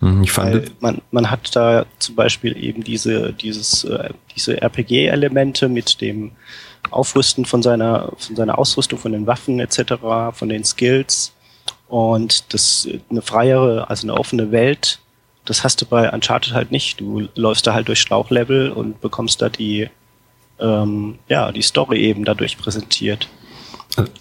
Mhm, 0.00 0.22
ich 0.22 0.32
fand 0.32 0.80
man, 0.80 1.02
man 1.10 1.30
hat 1.30 1.54
da 1.54 1.86
zum 1.98 2.14
Beispiel 2.14 2.56
eben 2.62 2.82
diese, 2.82 3.32
dieses, 3.32 3.84
äh, 3.84 4.10
diese 4.34 4.60
RPG-Elemente 4.60 5.68
mit 5.68 6.00
dem 6.00 6.32
Aufrüsten 6.90 7.44
von 7.44 7.62
seiner, 7.62 8.12
von 8.16 8.36
seiner 8.36 8.58
Ausrüstung, 8.58 8.98
von 8.98 9.12
den 9.12 9.26
Waffen 9.26 9.60
etc., 9.60 9.94
von 10.32 10.48
den 10.48 10.64
Skills 10.64 11.32
und 11.88 12.52
das 12.54 12.88
eine 13.10 13.20
freiere, 13.20 13.90
also 13.90 14.06
eine 14.06 14.18
offene 14.18 14.50
Welt. 14.50 15.00
Das 15.44 15.64
hast 15.64 15.82
du 15.82 15.86
bei 15.86 16.10
Uncharted 16.10 16.54
halt 16.54 16.70
nicht. 16.70 17.00
Du 17.00 17.28
läufst 17.34 17.66
da 17.66 17.74
halt 17.74 17.88
durch 17.88 18.00
Schlauchlevel 18.00 18.70
und 18.70 19.00
bekommst 19.00 19.42
da 19.42 19.48
die, 19.48 19.90
ähm, 20.60 21.18
ja, 21.28 21.52
die 21.52 21.62
Story 21.62 22.00
eben 22.00 22.24
dadurch 22.24 22.56
präsentiert. 22.56 23.28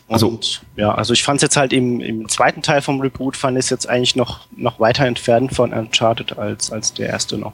Also, 0.07 0.27
und, 0.27 0.61
ja, 0.75 0.93
also 0.93 1.13
ich 1.13 1.23
fand 1.23 1.37
es 1.37 1.43
jetzt 1.43 1.57
halt 1.57 1.73
im, 1.73 2.01
im 2.01 2.27
zweiten 2.27 2.61
Teil 2.61 2.81
vom 2.81 2.99
Reboot 3.01 3.37
fand 3.37 3.57
ich 3.57 3.65
es 3.65 3.69
jetzt 3.69 3.87
eigentlich 3.87 4.15
noch, 4.15 4.41
noch 4.55 4.79
weiter 4.79 5.05
entfernt 5.05 5.53
von 5.53 5.73
Uncharted 5.73 6.37
als, 6.37 6.71
als 6.71 6.93
der 6.93 7.09
erste 7.09 7.37
noch. 7.37 7.53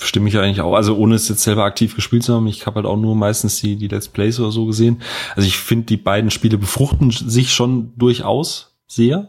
Stimme 0.00 0.28
ich 0.28 0.38
eigentlich 0.38 0.60
auch. 0.60 0.74
Also 0.74 0.96
ohne 0.96 1.14
es 1.14 1.28
jetzt 1.28 1.42
selber 1.42 1.64
aktiv 1.64 1.94
gespielt 1.94 2.22
zu 2.22 2.34
haben, 2.34 2.46
ich 2.46 2.66
habe 2.66 2.76
halt 2.76 2.86
auch 2.86 2.96
nur 2.96 3.14
meistens 3.16 3.60
die, 3.60 3.76
die 3.76 3.88
Let's 3.88 4.08
Plays 4.08 4.38
oder 4.38 4.50
so 4.50 4.66
gesehen. 4.66 5.02
Also 5.34 5.46
ich 5.46 5.58
finde, 5.58 5.86
die 5.86 5.96
beiden 5.96 6.30
Spiele 6.30 6.58
befruchten 6.58 7.10
sich 7.10 7.52
schon 7.52 7.92
durchaus 7.96 8.76
sehr. 8.86 9.28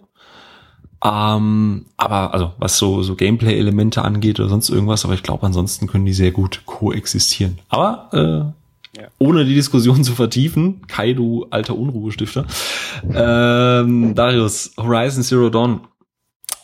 Ähm, 1.04 1.86
aber 1.98 2.34
also 2.34 2.52
was 2.58 2.78
so, 2.78 3.02
so 3.04 3.16
Gameplay-Elemente 3.16 4.04
angeht 4.04 4.40
oder 4.40 4.50
sonst 4.50 4.70
irgendwas, 4.70 5.06
aber 5.06 5.14
ich 5.14 5.24
glaube, 5.24 5.46
ansonsten 5.46 5.88
können 5.88 6.06
die 6.06 6.14
sehr 6.14 6.32
gut 6.32 6.64
koexistieren. 6.66 7.60
Aber 7.70 8.54
äh, 8.54 8.59
ja. 9.02 9.08
ohne 9.20 9.46
die 9.46 9.56
Diskussion 9.56 10.04
zu 10.04 10.14
vertiefen, 10.14 10.86
Kai, 10.88 11.14
du 11.14 11.48
alter 11.50 11.78
Unruhestifter. 11.78 12.46
Ähm, 13.14 14.16
Darius, 14.16 14.74
Horizon 14.78 15.24
Zero 15.24 15.50
Dawn. 15.50 15.82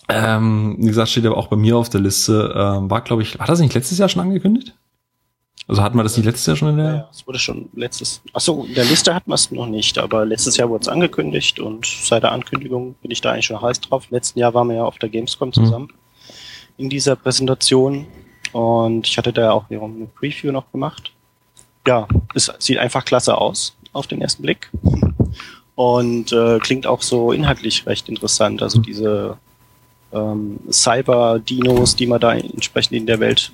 Ähm, 0.07 0.75
wie 0.79 0.87
gesagt, 0.87 1.09
steht 1.09 1.25
aber 1.25 1.37
auch 1.37 1.47
bei 1.47 1.55
mir 1.55 1.77
auf 1.77 1.89
der 1.89 2.01
Liste. 2.01 2.53
Ähm, 2.55 2.89
war, 2.89 3.01
glaube 3.01 3.23
ich, 3.23 3.39
war 3.39 3.47
das 3.47 3.59
nicht 3.59 3.73
letztes 3.73 3.97
Jahr 3.97 4.09
schon 4.09 4.21
angekündigt? 4.21 4.75
Also 5.67 5.81
hatten 5.81 5.97
wir 5.97 6.03
das 6.03 6.15
nicht 6.15 6.25
letztes 6.25 6.45
Jahr 6.45 6.55
schon 6.55 6.69
in 6.69 6.77
der? 6.77 6.93
Ja, 6.93 7.09
es 7.11 7.25
wurde 7.25 7.39
schon 7.39 7.69
letztes. 7.73 8.21
Achso, 8.33 8.65
in 8.65 8.75
der 8.75 8.85
Liste 8.85 9.15
hatten 9.15 9.31
wir 9.31 9.35
es 9.35 9.49
noch 9.49 9.65
nicht, 9.65 9.97
aber 9.97 10.25
letztes 10.25 10.57
Jahr 10.57 10.69
wurde 10.69 10.83
es 10.83 10.87
angekündigt 10.87 11.59
und 11.59 11.87
seit 11.87 12.21
der 12.21 12.33
Ankündigung 12.33 12.93
bin 13.01 13.09
ich 13.09 13.21
da 13.21 13.31
eigentlich 13.31 13.47
schon 13.47 13.61
heiß 13.61 13.81
drauf. 13.81 14.11
Letzten 14.11 14.39
Jahr 14.39 14.53
waren 14.53 14.67
wir 14.67 14.75
ja 14.75 14.83
auf 14.83 14.99
der 14.99 15.09
Gamescom 15.09 15.49
mhm. 15.49 15.53
zusammen 15.53 15.87
mhm. 15.87 16.31
in 16.77 16.89
dieser 16.89 17.15
Präsentation 17.15 18.05
und 18.51 19.07
ich 19.07 19.17
hatte 19.17 19.33
da 19.33 19.51
auch 19.51 19.65
eine 19.69 20.07
Preview 20.15 20.51
noch 20.51 20.71
gemacht. 20.71 21.14
Ja, 21.87 22.07
es 22.33 22.51
sieht 22.59 22.77
einfach 22.77 23.05
klasse 23.05 23.37
aus 23.37 23.75
auf 23.93 24.07
den 24.07 24.21
ersten 24.21 24.43
Blick 24.43 24.69
und 25.75 26.31
äh, 26.31 26.59
klingt 26.59 26.87
auch 26.87 27.01
so 27.01 27.31
inhaltlich 27.31 27.85
recht 27.85 28.09
interessant. 28.09 28.61
Also 28.61 28.79
diese 28.79 29.37
ähm, 30.13 30.59
Cyber-Dinos, 30.69 31.95
die 31.95 32.07
man 32.07 32.19
da 32.19 32.33
entsprechend 32.33 32.93
in 32.93 33.05
der 33.05 33.19
Welt 33.19 33.51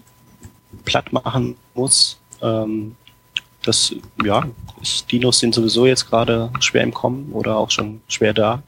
platt 0.85 1.11
machen 1.11 1.55
muss. 1.73 2.19
Ähm, 2.41 2.95
das, 3.63 3.93
ja, 4.23 4.45
ist, 4.81 5.11
Dinos 5.11 5.39
sind 5.39 5.53
sowieso 5.53 5.85
jetzt 5.85 6.09
gerade 6.09 6.51
schwer 6.59 6.83
im 6.83 6.93
Kommen 6.93 7.31
oder 7.31 7.57
auch 7.57 7.69
schon 7.69 8.01
schwer 8.07 8.33
da. 8.33 8.63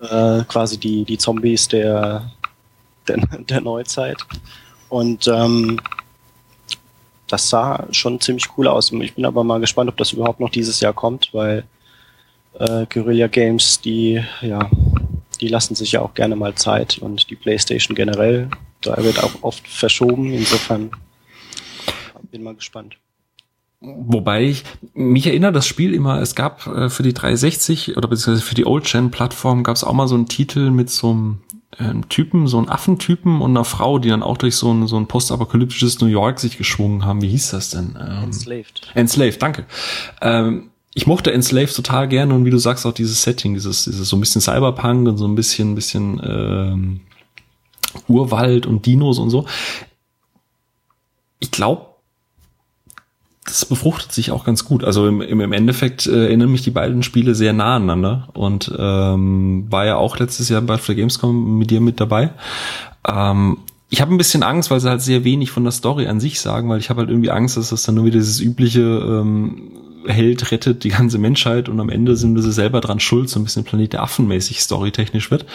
äh, 0.00 0.44
quasi 0.44 0.78
die, 0.78 1.04
die 1.04 1.18
Zombies 1.18 1.68
der, 1.68 2.30
der, 3.08 3.16
der 3.48 3.60
Neuzeit. 3.60 4.18
Und 4.88 5.26
ähm, 5.28 5.80
das 7.28 7.48
sah 7.48 7.86
schon 7.90 8.20
ziemlich 8.20 8.46
cool 8.56 8.68
aus. 8.68 8.92
Ich 8.92 9.14
bin 9.14 9.24
aber 9.24 9.44
mal 9.44 9.60
gespannt, 9.60 9.88
ob 9.88 9.96
das 9.96 10.12
überhaupt 10.12 10.40
noch 10.40 10.50
dieses 10.50 10.80
Jahr 10.80 10.92
kommt, 10.92 11.30
weil 11.32 11.64
äh, 12.58 12.86
Guerilla 12.86 13.26
Games, 13.26 13.80
die, 13.80 14.22
ja, 14.40 14.70
die 15.40 15.48
lassen 15.48 15.74
sich 15.74 15.92
ja 15.92 16.02
auch 16.02 16.14
gerne 16.14 16.36
mal 16.36 16.54
Zeit 16.54 16.98
und 16.98 17.30
die 17.30 17.36
PlayStation 17.36 17.94
generell, 17.94 18.48
da 18.82 18.96
wird 19.02 19.22
auch 19.22 19.42
oft 19.42 19.66
verschoben. 19.66 20.32
Insofern 20.32 20.90
bin 22.30 22.42
mal 22.42 22.54
gespannt. 22.54 22.96
Wobei 23.80 24.44
ich, 24.44 24.64
mich 24.94 25.26
erinnere 25.26 25.52
das 25.52 25.66
Spiel 25.66 25.94
immer, 25.94 26.20
es 26.20 26.34
gab 26.34 26.66
äh, 26.66 26.88
für 26.88 27.02
die 27.02 27.12
360 27.12 27.96
oder 27.96 28.08
beziehungsweise 28.08 28.46
für 28.46 28.54
die 28.54 28.66
Old-Gen-Plattform 28.66 29.62
gab 29.62 29.76
es 29.76 29.84
auch 29.84 29.92
mal 29.92 30.08
so 30.08 30.14
einen 30.14 30.28
Titel 30.28 30.70
mit 30.70 30.88
so 30.90 31.10
einem 31.10 31.42
ähm, 31.78 32.08
Typen, 32.08 32.46
so 32.46 32.58
einem 32.58 32.68
Affentypen 32.68 33.40
und 33.40 33.50
einer 33.50 33.64
Frau, 33.64 33.98
die 33.98 34.08
dann 34.08 34.22
auch 34.22 34.36
durch 34.36 34.56
so 34.56 34.72
ein, 34.72 34.86
so 34.86 34.96
ein 34.96 35.06
postapokalyptisches 35.06 36.00
New 36.00 36.06
York 36.06 36.40
sich 36.40 36.58
geschwungen 36.58 37.04
haben. 37.04 37.22
Wie 37.22 37.28
hieß 37.28 37.50
das 37.50 37.70
denn? 37.70 37.98
Ähm, 38.00 38.24
Enslaved. 38.24 38.80
Enslaved, 38.94 39.42
danke. 39.42 39.66
Ähm, 40.20 40.70
ich 40.94 41.06
mochte 41.06 41.32
Enslaved 41.32 41.76
total 41.76 42.08
gerne 42.08 42.34
und 42.34 42.46
wie 42.46 42.50
du 42.50 42.58
sagst, 42.58 42.86
auch 42.86 42.94
dieses 42.94 43.22
Setting, 43.22 43.52
dieses, 43.52 43.84
dieses 43.84 44.08
so 44.08 44.16
ein 44.16 44.20
bisschen 44.20 44.40
Cyberpunk 44.40 45.06
und 45.08 45.18
so 45.18 45.28
ein 45.28 45.34
bisschen, 45.34 45.74
bisschen 45.74 46.20
ähm, 46.24 47.00
Urwald 48.08 48.66
und 48.66 48.86
Dinos 48.86 49.18
und 49.18 49.28
so. 49.28 49.46
Ich 51.38 51.50
glaube, 51.50 51.85
das 53.46 53.64
befruchtet 53.64 54.12
sich 54.12 54.32
auch 54.32 54.44
ganz 54.44 54.64
gut. 54.64 54.84
Also 54.84 55.06
im, 55.06 55.20
im 55.22 55.52
Endeffekt 55.52 56.06
äh, 56.06 56.24
erinnern 56.24 56.50
mich 56.50 56.62
die 56.62 56.70
beiden 56.70 57.02
Spiele 57.02 57.34
sehr 57.34 57.52
nah 57.52 57.76
aneinander 57.76 58.28
und 58.34 58.72
ähm, 58.76 59.66
war 59.70 59.86
ja 59.86 59.96
auch 59.96 60.18
letztes 60.18 60.48
Jahr 60.48 60.60
bei 60.62 60.76
der 60.76 60.94
Gamescom 60.94 61.58
mit 61.58 61.70
dir 61.70 61.80
mit 61.80 62.00
dabei. 62.00 62.30
Ähm, 63.06 63.58
ich 63.88 64.00
habe 64.00 64.12
ein 64.12 64.18
bisschen 64.18 64.42
Angst, 64.42 64.70
weil 64.70 64.80
sie 64.80 64.90
halt 64.90 65.00
sehr 65.00 65.22
wenig 65.22 65.52
von 65.52 65.62
der 65.62 65.72
Story 65.72 66.08
an 66.08 66.18
sich 66.18 66.40
sagen, 66.40 66.68
weil 66.68 66.80
ich 66.80 66.90
habe 66.90 67.00
halt 67.00 67.10
irgendwie 67.10 67.30
Angst, 67.30 67.56
dass 67.56 67.70
das 67.70 67.84
dann 67.84 67.94
nur 67.94 68.04
wieder 68.04 68.18
dieses 68.18 68.40
übliche 68.40 68.80
ähm, 68.80 69.70
Held 70.06 70.50
rettet 70.50 70.84
die 70.84 70.88
ganze 70.90 71.18
Menschheit 71.18 71.68
und 71.68 71.80
am 71.80 71.88
Ende 71.88 72.16
sind 72.16 72.40
sie 72.40 72.52
selber 72.52 72.80
dran 72.80 73.00
schuld, 73.00 73.28
so 73.28 73.40
ein 73.40 73.44
bisschen 73.44 73.64
Planet 73.64 73.94
der 73.94 74.02
Affen 74.02 74.26
mäßig 74.26 74.60
storytechnisch 74.60 75.30
wird. 75.30 75.46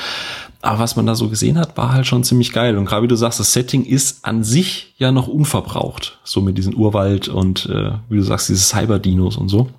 Aber 0.62 0.80
was 0.80 0.96
man 0.96 1.06
da 1.06 1.16
so 1.16 1.30
gesehen 1.30 1.58
hat, 1.58 1.78
war 1.78 1.92
halt 1.94 2.06
schon 2.06 2.24
ziemlich 2.24 2.52
geil. 2.52 2.78
Und 2.78 2.86
gerade 2.86 3.04
wie 3.04 3.08
du 3.08 3.16
sagst, 3.16 3.40
das 3.40 3.54
Setting 3.54 3.84
ist 3.84 4.26
an 4.26 4.44
sich 4.44 4.94
ja 4.98 5.12
noch 5.12 5.28
unverbraucht. 5.28 6.20
So 6.24 6.42
mit 6.42 6.58
diesem 6.58 6.76
Urwald 6.76 7.28
und 7.28 7.66
äh, 7.68 7.94
wie 8.10 8.18
du 8.18 8.24
sagst, 8.24 8.50
diese 8.50 8.62
Cyber-Dinos 8.62 9.38
und 9.38 9.50
so. 9.50 9.70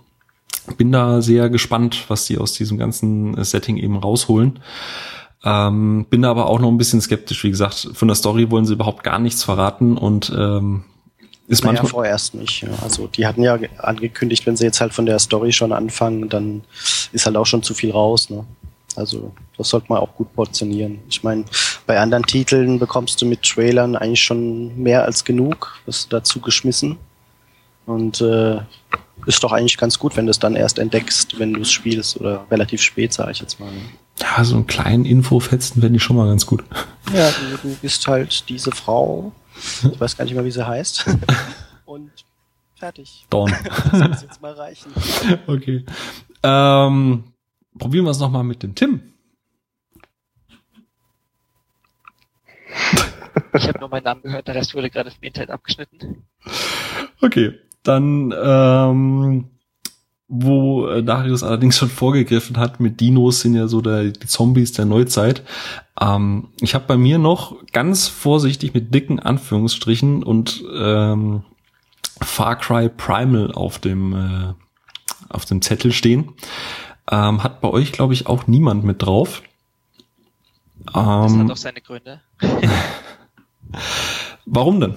Bin 0.77 0.93
da 0.93 1.23
sehr 1.23 1.51
gespannt, 1.51 2.05
was 2.09 2.27
die 2.27 2.39
aus 2.39 2.53
diesem 2.53 2.79
ganzen 2.79 3.43
Setting 3.43 3.77
eben 3.77 3.97
rausholen. 3.97 4.61
Ähm, 5.45 6.07
bin 6.09 6.23
da 6.23 6.31
aber 6.31 6.47
auch 6.47 6.61
noch 6.61 6.69
ein 6.69 6.79
bisschen 6.79 7.01
skeptisch. 7.01 7.43
Wie 7.43 7.51
gesagt, 7.51 7.89
von 7.95 8.09
der 8.09 8.15
Story 8.15 8.51
wollen 8.51 8.65
sie 8.65 8.75
überhaupt 8.75 9.03
gar 9.03 9.19
nichts 9.19 9.43
verraten 9.43 9.97
und 9.97 10.33
ähm, 10.37 10.85
ist 11.49 11.63
naja, 11.65 11.73
manchmal 11.73 11.91
vorerst 11.91 12.35
nicht. 12.35 12.65
Also 12.83 13.07
die 13.07 13.27
hatten 13.27 13.43
ja 13.43 13.59
angekündigt, 13.79 14.47
wenn 14.47 14.57
sie 14.57 14.65
jetzt 14.65 14.81
halt 14.81 14.95
von 14.95 15.07
der 15.07 15.19
Story 15.19 15.53
schon 15.53 15.73
anfangen, 15.73 16.29
dann 16.29 16.63
ist 17.13 17.27
halt 17.27 17.37
auch 17.37 17.47
schon 17.47 17.63
zu 17.63 17.75
viel 17.75 17.91
raus. 17.91 18.31
Ne? 18.31 18.45
Also 18.97 19.33
das 19.57 19.69
sollte 19.69 19.87
man 19.89 19.99
auch 19.99 20.15
gut 20.15 20.33
portionieren. 20.35 21.01
Ich 21.09 21.23
meine, 21.23 21.45
bei 21.87 21.99
anderen 21.99 22.25
Titeln 22.25 22.79
bekommst 22.79 23.21
du 23.21 23.27
mit 23.27 23.43
Trailern 23.43 23.97
eigentlich 23.97 24.23
schon 24.23 24.77
mehr 24.81 25.05
als 25.05 25.25
genug, 25.25 25.81
was 25.87 26.09
dazu 26.09 26.41
geschmissen. 26.41 26.97
Und 27.87 28.21
äh, 28.21 28.59
ist 29.27 29.43
doch 29.43 29.53
eigentlich 29.53 29.77
ganz 29.77 29.99
gut, 29.99 30.17
wenn 30.17 30.27
du 30.27 30.31
es 30.31 30.39
dann 30.39 30.57
erst 30.57 30.79
entdeckst, 30.79 31.39
wenn 31.39 31.53
du 31.53 31.61
es 31.63 31.73
spielst 31.73 32.21
oder 32.21 32.47
relativ 32.51 32.81
spät, 32.83 33.13
sage 33.13 33.33
ich 33.33 33.41
jetzt 33.41 33.59
mal. 33.61 33.71
Ne? 33.71 33.81
Ja, 34.21 34.45
so 34.45 34.55
einen 34.55 34.67
kleinen 34.67 35.05
Infofetzen 35.05 35.81
fände 35.81 35.97
ich 35.97 36.03
schon 36.03 36.17
mal 36.17 36.29
ganz 36.29 36.47
gut. 36.47 36.63
Ja, 37.13 37.29
du, 37.31 37.69
du 37.69 37.75
bist 37.77 38.07
halt 38.07 38.49
diese 38.49 38.71
Frau, 38.71 39.33
ich 39.57 40.01
weiß 40.01 40.17
gar 40.17 40.25
nicht 40.25 40.35
mehr, 40.35 40.45
wie 40.45 40.51
sie 40.51 40.67
heißt. 40.67 41.07
Und 41.85 42.11
fertig. 42.77 43.27
Dawn. 43.31 43.53
Das 43.93 44.09
muss 44.09 44.23
jetzt 44.23 44.43
mal 44.43 44.53
reichen. 44.53 44.93
Okay. 45.47 45.85
Ähm, 46.43 47.25
probieren 47.79 48.05
wir 48.05 48.11
es 48.11 48.19
nochmal 48.19 48.45
mit 48.45 48.63
dem 48.63 48.75
Tim. 48.75 49.13
Ich 53.55 53.69
habe 53.69 53.79
nur 53.79 53.89
meinen 53.89 54.05
Namen 54.05 54.23
gehört, 54.23 54.49
der 54.49 54.55
Rest 54.57 54.75
wurde 54.75 54.91
gerade 54.91 55.11
vom 55.11 55.23
Internet 55.23 55.51
abgeschnitten. 55.51 56.25
Okay, 57.21 57.59
dann 57.83 58.35
ähm, 58.37 59.51
wo 60.35 60.87
äh, 60.87 61.05
Darius 61.05 61.43
allerdings 61.43 61.77
schon 61.77 61.91
vorgegriffen 61.91 62.57
hat, 62.57 62.81
mit 62.81 63.01
Dinos 63.01 63.43
sind 63.43 63.55
ja 63.55 63.69
so 63.69 63.83
der, 63.83 64.05
die 64.05 64.27
Zombies 64.27 64.73
der 64.73 64.87
Neuzeit. 64.87 65.43
Ähm, 66.01 66.49
ich 66.59 66.75
habe 66.75 66.87
bei 66.87 66.97
mir 66.97 67.19
noch 67.19 67.57
ganz 67.73 68.09
vorsichtig 68.09 68.73
mit 68.73 68.95
dicken 68.95 69.21
Anführungsstrichen 69.21 70.23
und 70.23 70.65
ähm, 70.75 71.43
Far 72.23 72.57
Cry 72.57 72.89
Primal 72.89 73.53
auf 73.53 73.79
dem 73.79 74.15
äh, 74.15 74.55
auf 75.29 75.45
dem 75.45 75.61
Zettel 75.61 75.93
stehen. 75.93 76.33
Ähm, 77.11 77.43
hat 77.43 77.61
bei 77.61 77.69
euch, 77.69 77.93
glaube 77.93 78.15
ich, 78.15 78.27
auch 78.27 78.47
niemand 78.47 78.85
mit 78.85 79.03
drauf. 79.03 79.43
das 80.87 80.95
hat 80.95 81.31
ähm, 81.31 81.51
auch 81.51 81.57
seine 81.59 81.83
Gründe. 81.83 82.23
Warum 84.47 84.81
denn? 84.81 84.95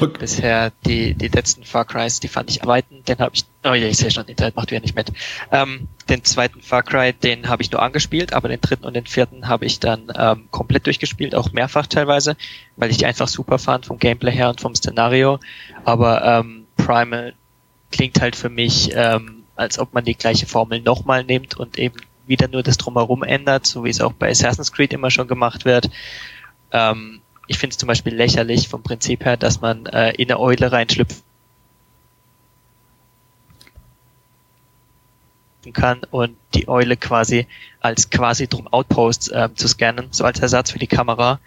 Okay. 0.00 0.18
Bisher 0.18 0.72
die, 0.86 1.14
die 1.14 1.28
letzten 1.28 1.64
Far 1.64 1.84
Crys, 1.84 2.20
die 2.20 2.28
fand 2.28 2.50
ich 2.50 2.62
arbeiten. 2.62 3.04
Den 3.04 3.18
habe 3.18 3.34
ich, 3.34 3.44
oh 3.64 3.72
ja, 3.72 3.86
ich 3.86 3.96
sehe 3.96 4.10
schon, 4.10 4.26
Internet 4.26 4.56
macht 4.56 4.70
wieder 4.70 4.80
nicht 4.80 4.94
mit. 4.94 5.12
Ähm, 5.50 5.88
den 6.08 6.24
zweiten 6.24 6.60
Far 6.60 6.82
Cry, 6.82 7.12
den 7.12 7.48
habe 7.48 7.62
ich 7.62 7.70
nur 7.70 7.82
angespielt, 7.82 8.32
aber 8.32 8.48
den 8.48 8.60
dritten 8.60 8.84
und 8.84 8.94
den 8.94 9.06
vierten 9.06 9.48
habe 9.48 9.64
ich 9.64 9.80
dann 9.80 10.12
ähm, 10.16 10.48
komplett 10.50 10.86
durchgespielt, 10.86 11.34
auch 11.34 11.52
mehrfach 11.52 11.86
teilweise, 11.86 12.36
weil 12.76 12.90
ich 12.90 12.98
die 12.98 13.06
einfach 13.06 13.28
super 13.28 13.58
fand 13.58 13.86
vom 13.86 13.98
Gameplay 13.98 14.32
her 14.32 14.50
und 14.50 14.60
vom 14.60 14.74
Szenario. 14.74 15.38
Aber 15.84 16.24
ähm, 16.24 16.66
Primal 16.76 17.34
klingt 17.90 18.20
halt 18.20 18.36
für 18.36 18.50
mich, 18.50 18.90
ähm, 18.94 19.44
als 19.56 19.78
ob 19.78 19.94
man 19.94 20.04
die 20.04 20.14
gleiche 20.14 20.46
Formel 20.46 20.80
nochmal 20.80 21.24
nimmt 21.24 21.56
und 21.56 21.78
eben 21.78 21.96
wieder 22.26 22.48
nur 22.48 22.62
das 22.62 22.78
drumherum 22.78 23.22
ändert, 23.22 23.66
so 23.66 23.84
wie 23.84 23.90
es 23.90 24.00
auch 24.00 24.12
bei 24.12 24.30
Assassin's 24.30 24.72
Creed 24.72 24.92
immer 24.92 25.10
schon 25.10 25.28
gemacht 25.28 25.64
wird. 25.64 25.90
Ähm, 26.72 27.21
ich 27.46 27.58
finde 27.58 27.74
es 27.74 27.78
zum 27.78 27.86
Beispiel 27.86 28.14
lächerlich 28.14 28.68
vom 28.68 28.82
Prinzip 28.82 29.24
her, 29.24 29.36
dass 29.36 29.60
man 29.60 29.86
äh, 29.86 30.12
in 30.12 30.30
eine 30.30 30.40
Eule 30.40 30.70
reinschlüpfen 30.70 31.22
kann 35.72 36.00
und 36.10 36.36
die 36.54 36.68
Eule 36.68 36.96
quasi 36.96 37.46
als 37.80 38.10
quasi 38.10 38.48
drum 38.48 38.66
Outposts 38.66 39.28
äh, 39.28 39.48
zu 39.54 39.68
scannen, 39.68 40.08
so 40.10 40.24
als 40.24 40.40
Ersatz 40.40 40.72
für 40.72 40.78
die 40.78 40.88
Kamera. 40.88 41.38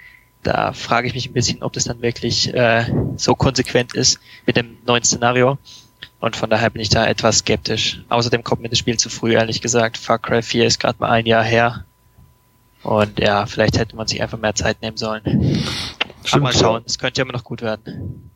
Da 0.44 0.74
frage 0.74 1.08
ich 1.08 1.16
mich 1.16 1.28
ein 1.30 1.34
bisschen, 1.34 1.64
ob 1.64 1.74
das 1.74 1.86
dann 1.86 2.02
wirklich 2.02 2.54
äh, 2.54 2.86
so 3.18 3.36
konsequent 3.36 3.94
ist 3.94 4.20
mit 4.46 4.56
dem 4.56 4.78
neuen 4.86 5.04
Szenario. 5.04 5.58
Und 6.20 6.36
von 6.36 6.50
daher 6.50 6.70
bin 6.70 6.82
ich 6.82 6.90
da 6.90 7.06
etwas 7.06 7.40
skeptisch. 7.40 8.02
Außerdem 8.10 8.44
kommt 8.44 8.62
mir 8.62 8.70
das 8.70 8.80
Spiel 8.80 8.98
zu 8.98 9.10
früh, 9.10 9.34
ehrlich 9.34 9.62
gesagt. 9.62 9.98
Far 9.98 10.20
Cry 10.20 10.42
4 10.42 10.66
ist 10.66 10.80
gerade 10.80 10.98
mal 11.00 11.10
ein 11.10 11.26
Jahr 11.26 11.44
her. 11.44 11.84
Und 12.86 13.20
ja, 13.20 13.48
vielleicht 13.48 13.80
hätte 13.80 13.96
man 13.96 14.06
sich 14.06 14.22
einfach 14.22 14.38
mehr 14.38 14.54
Zeit 14.54 14.82
nehmen 14.84 14.96
sollen. 14.96 15.24
Stimmt. 16.24 16.44
Mal 16.44 16.54
schauen, 16.54 16.84
es 16.86 17.00
könnte 17.00 17.20
ja 17.20 17.24
immer 17.24 17.34
noch 17.34 17.44
gut 17.44 17.64
werden. 17.64 18.30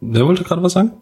Wer 0.00 0.26
wollte 0.26 0.44
gerade 0.44 0.62
was 0.62 0.72
sagen? 0.72 0.92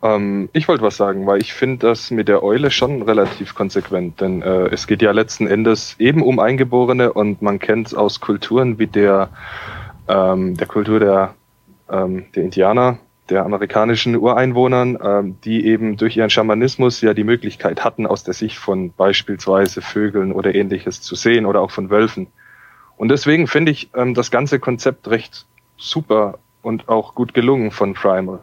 Ähm, 0.00 0.48
ich 0.52 0.68
wollte 0.68 0.84
was 0.84 0.96
sagen, 0.96 1.26
weil 1.26 1.42
ich 1.42 1.52
finde 1.52 1.88
das 1.88 2.12
mit 2.12 2.28
der 2.28 2.44
Eule 2.44 2.70
schon 2.70 3.02
relativ 3.02 3.56
konsequent, 3.56 4.20
denn 4.20 4.42
äh, 4.42 4.68
es 4.68 4.86
geht 4.86 5.02
ja 5.02 5.10
letzten 5.10 5.48
Endes 5.48 5.96
eben 5.98 6.22
um 6.22 6.38
Eingeborene 6.38 7.12
und 7.12 7.42
man 7.42 7.58
kennt 7.58 7.88
es 7.88 7.94
aus 7.94 8.20
Kulturen 8.20 8.78
wie 8.78 8.86
der, 8.86 9.30
ähm, 10.06 10.56
der 10.56 10.68
Kultur 10.68 11.00
der, 11.00 11.34
ähm, 11.90 12.26
der 12.34 12.44
Indianer, 12.44 12.98
der 13.30 13.44
amerikanischen 13.44 14.16
Ureinwohnern, 14.16 14.98
ähm, 15.02 15.36
die 15.44 15.64
eben 15.66 15.96
durch 15.96 16.16
ihren 16.16 16.30
Schamanismus 16.30 17.00
ja 17.00 17.14
die 17.14 17.24
Möglichkeit 17.24 17.84
hatten, 17.84 18.06
aus 18.06 18.24
der 18.24 18.34
Sicht 18.34 18.58
von 18.58 18.92
beispielsweise 18.92 19.82
Vögeln 19.82 20.32
oder 20.32 20.54
ähnliches 20.54 21.00
zu 21.00 21.14
sehen 21.14 21.46
oder 21.46 21.60
auch 21.60 21.70
von 21.70 21.90
Wölfen. 21.90 22.26
Und 22.96 23.08
deswegen 23.08 23.46
finde 23.46 23.72
ich 23.72 23.90
ähm, 23.94 24.14
das 24.14 24.30
ganze 24.30 24.58
Konzept 24.58 25.08
recht 25.08 25.46
super 25.76 26.38
und 26.62 26.88
auch 26.88 27.14
gut 27.14 27.32
gelungen 27.32 27.70
von 27.70 27.94
Primal. 27.94 28.40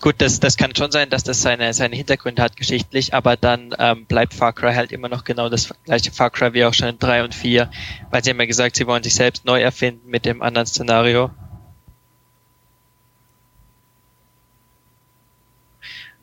Gut, 0.00 0.16
das, 0.18 0.38
das 0.40 0.56
kann 0.56 0.74
schon 0.76 0.90
sein, 0.90 1.10
dass 1.10 1.24
das 1.24 1.42
seine, 1.42 1.72
seine 1.74 1.96
Hintergründe 1.96 2.42
hat 2.42 2.56
geschichtlich, 2.56 3.14
aber 3.14 3.36
dann 3.36 3.74
ähm, 3.78 4.06
bleibt 4.06 4.34
Far 4.34 4.52
Cry 4.52 4.74
halt 4.74 4.92
immer 4.92 5.08
noch 5.08 5.24
genau 5.24 5.48
das 5.48 5.74
gleiche 5.84 6.12
Far 6.12 6.30
Cry 6.30 6.54
wie 6.54 6.64
auch 6.64 6.74
schon 6.74 6.88
in 6.88 6.98
3 6.98 7.24
und 7.24 7.34
4, 7.34 7.70
weil 8.10 8.22
sie 8.22 8.30
haben 8.30 8.40
ja 8.40 8.46
gesagt, 8.46 8.76
sie 8.76 8.86
wollen 8.86 9.02
sich 9.02 9.14
selbst 9.14 9.44
neu 9.44 9.60
erfinden 9.60 10.08
mit 10.08 10.24
dem 10.24 10.42
anderen 10.42 10.66
Szenario. 10.66 11.30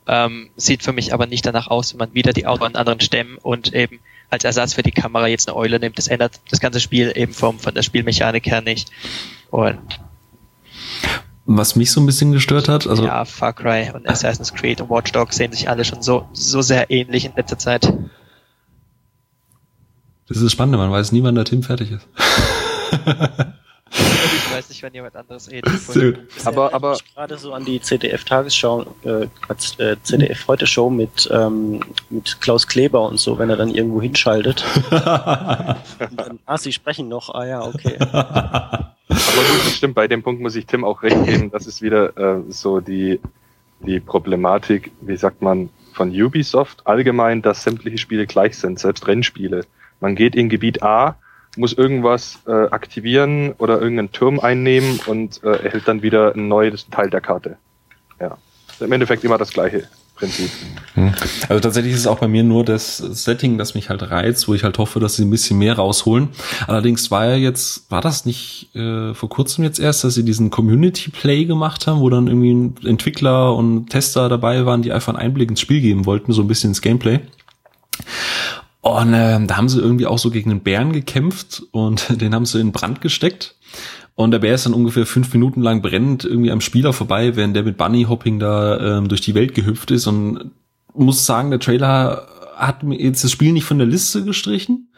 Ähm, 0.06 0.50
sieht 0.56 0.82
für 0.82 0.92
mich 0.92 1.12
aber 1.12 1.26
nicht 1.26 1.44
danach 1.44 1.66
aus, 1.66 1.92
wenn 1.92 1.98
man 1.98 2.14
wieder 2.14 2.32
die 2.32 2.46
Autos 2.46 2.66
an 2.66 2.76
anderen 2.76 3.00
Stämmen 3.00 3.38
und 3.38 3.74
eben 3.74 4.00
als 4.30 4.44
Ersatz 4.44 4.74
für 4.74 4.82
die 4.82 4.92
Kamera 4.92 5.26
jetzt 5.26 5.48
eine 5.48 5.56
Eule 5.56 5.80
nimmt. 5.80 5.98
Das 5.98 6.08
ändert 6.08 6.40
das 6.50 6.60
ganze 6.60 6.80
Spiel 6.80 7.12
eben 7.14 7.32
vom, 7.32 7.58
von 7.58 7.74
der 7.74 7.82
Spielmechanik 7.82 8.46
her 8.46 8.60
nicht. 8.60 8.90
Und 9.50 9.78
was 11.46 11.76
mich 11.76 11.92
so 11.92 12.00
ein 12.00 12.06
bisschen 12.06 12.32
gestört 12.32 12.68
hat, 12.68 12.86
also. 12.88 13.04
Ja, 13.04 13.24
Far 13.24 13.52
Cry 13.52 13.90
und 13.94 14.08
Assassin's 14.08 14.52
Creed 14.52 14.80
und 14.80 14.90
Watch 14.90 15.12
Dogs 15.12 15.36
sehen 15.36 15.52
sich 15.52 15.68
alle 15.68 15.84
schon 15.84 16.02
so, 16.02 16.28
so 16.32 16.60
sehr 16.60 16.90
ähnlich 16.90 17.24
in 17.24 17.32
letzter 17.36 17.58
Zeit. 17.58 17.92
Das 20.26 20.36
ist 20.36 20.42
das 20.42 20.52
Spannende, 20.52 20.78
man 20.78 20.90
weiß 20.90 21.12
nie, 21.12 21.22
wann 21.22 21.36
der 21.36 21.44
Tim 21.44 21.62
fertig 21.62 21.92
ist. 21.92 22.08
ich 24.56 24.64
weiß 24.64 24.68
nicht, 24.70 24.82
wann 24.82 24.94
jemand 24.94 25.16
anderes 25.16 25.50
redet. 25.96 26.18
Aber, 26.44 26.72
aber 26.72 26.98
gerade 27.14 27.36
so 27.36 27.52
an 27.52 27.64
die 27.64 27.80
CDF-Tagesschau, 27.80 28.86
äh, 29.04 29.28
äh, 29.78 29.96
CDF 30.02 30.48
heute 30.48 30.66
Show 30.66 30.88
mit, 30.88 31.28
ähm, 31.30 31.80
mit 32.08 32.40
Klaus 32.40 32.66
Kleber 32.66 33.06
und 33.08 33.20
so, 33.20 33.38
wenn 33.38 33.50
er 33.50 33.56
dann 33.56 33.74
irgendwo 33.74 34.00
hinschaltet. 34.00 34.64
dann, 34.90 36.38
ah, 36.46 36.58
sie 36.58 36.72
sprechen 36.72 37.08
noch, 37.08 37.34
ah 37.34 37.46
ja, 37.46 37.62
okay. 37.62 37.96
Aber 38.00 38.88
gut, 39.08 39.66
das 39.66 39.76
stimmt, 39.76 39.94
bei 39.94 40.08
dem 40.08 40.22
Punkt 40.22 40.40
muss 40.40 40.56
ich 40.56 40.66
Tim 40.66 40.84
auch 40.84 41.02
recht 41.02 41.22
geben, 41.24 41.50
das 41.50 41.66
ist 41.66 41.82
wieder 41.82 42.16
äh, 42.16 42.42
so 42.48 42.80
die, 42.80 43.20
die 43.80 44.00
Problematik, 44.00 44.90
wie 45.02 45.16
sagt 45.16 45.42
man, 45.42 45.68
von 45.92 46.10
Ubisoft 46.10 46.86
allgemein, 46.86 47.42
dass 47.42 47.62
sämtliche 47.62 47.98
Spiele 47.98 48.26
gleich 48.26 48.56
sind, 48.58 48.78
selbst 48.78 49.06
Rennspiele. 49.06 49.64
Man 50.00 50.14
geht 50.14 50.34
in 50.34 50.48
Gebiet 50.48 50.82
A, 50.82 51.16
muss 51.56 51.72
irgendwas 51.72 52.38
äh, 52.46 52.50
aktivieren 52.50 53.52
oder 53.58 53.80
irgendeinen 53.80 54.12
Turm 54.12 54.40
einnehmen 54.40 55.00
und 55.06 55.42
äh, 55.42 55.64
erhält 55.64 55.88
dann 55.88 56.02
wieder 56.02 56.34
ein 56.34 56.48
neues 56.48 56.88
Teil 56.88 57.10
der 57.10 57.20
Karte. 57.20 57.56
Ja. 58.20 58.38
Im 58.80 58.92
Endeffekt 58.92 59.24
immer 59.24 59.38
das 59.38 59.52
gleiche. 59.52 59.88
Prinzip. 60.16 60.50
Hm. 60.94 61.12
Also 61.50 61.60
tatsächlich 61.60 61.92
ist 61.92 62.00
es 62.00 62.06
auch 62.06 62.18
bei 62.18 62.26
mir 62.26 62.42
nur 62.42 62.64
das 62.64 62.96
Setting, 62.96 63.58
das 63.58 63.74
mich 63.74 63.90
halt 63.90 64.10
reizt, 64.10 64.48
wo 64.48 64.54
ich 64.54 64.64
halt 64.64 64.78
hoffe, 64.78 64.98
dass 64.98 65.16
sie 65.16 65.24
ein 65.24 65.30
bisschen 65.30 65.58
mehr 65.58 65.74
rausholen. 65.74 66.30
Allerdings 66.66 67.10
war 67.10 67.26
ja 67.26 67.36
jetzt, 67.36 67.90
war 67.90 68.00
das 68.00 68.24
nicht 68.24 68.74
äh, 68.74 69.12
vor 69.12 69.28
kurzem 69.28 69.64
jetzt 69.64 69.78
erst, 69.78 70.04
dass 70.04 70.14
sie 70.14 70.24
diesen 70.24 70.48
Community 70.48 71.10
Play 71.10 71.44
gemacht 71.44 71.86
haben, 71.86 72.00
wo 72.00 72.08
dann 72.08 72.28
irgendwie 72.28 72.88
Entwickler 72.88 73.54
und 73.54 73.90
Tester 73.90 74.30
dabei 74.30 74.64
waren, 74.64 74.80
die 74.80 74.90
einfach 74.90 75.12
einen 75.12 75.22
Einblick 75.22 75.50
ins 75.50 75.60
Spiel 75.60 75.82
geben 75.82 76.06
wollten, 76.06 76.32
so 76.32 76.40
ein 76.40 76.48
bisschen 76.48 76.70
ins 76.70 76.80
Gameplay. 76.80 77.20
Und 78.86 79.14
äh, 79.14 79.44
da 79.44 79.56
haben 79.56 79.68
sie 79.68 79.80
irgendwie 79.80 80.06
auch 80.06 80.18
so 80.18 80.30
gegen 80.30 80.50
einen 80.50 80.60
Bären 80.60 80.92
gekämpft 80.92 81.64
und 81.72 82.20
den 82.20 82.34
haben 82.34 82.46
sie 82.46 82.60
in 82.60 82.70
Brand 82.72 83.00
gesteckt. 83.00 83.56
Und 84.14 84.30
der 84.30 84.38
Bär 84.38 84.54
ist 84.54 84.64
dann 84.64 84.74
ungefähr 84.74 85.04
fünf 85.04 85.32
Minuten 85.34 85.60
lang 85.60 85.82
brennend 85.82 86.24
irgendwie 86.24 86.52
am 86.52 86.60
Spieler 86.62 86.92
vorbei, 86.92 87.36
während 87.36 87.54
der 87.56 87.64
mit 87.64 87.76
Bunny 87.76 88.04
Hopping 88.04 88.38
da 88.38 88.98
ähm, 88.98 89.08
durch 89.08 89.20
die 89.20 89.34
Welt 89.34 89.54
gehüpft 89.54 89.90
ist. 89.90 90.06
Und 90.06 90.52
muss 90.94 91.26
sagen, 91.26 91.50
der 91.50 91.60
Trailer 91.60 92.26
hat 92.56 92.82
mir 92.82 92.98
jetzt 92.98 93.24
das 93.24 93.32
Spiel 93.32 93.52
nicht 93.52 93.64
von 93.64 93.78
der 93.78 93.86
Liste 93.86 94.24
gestrichen. 94.24 94.88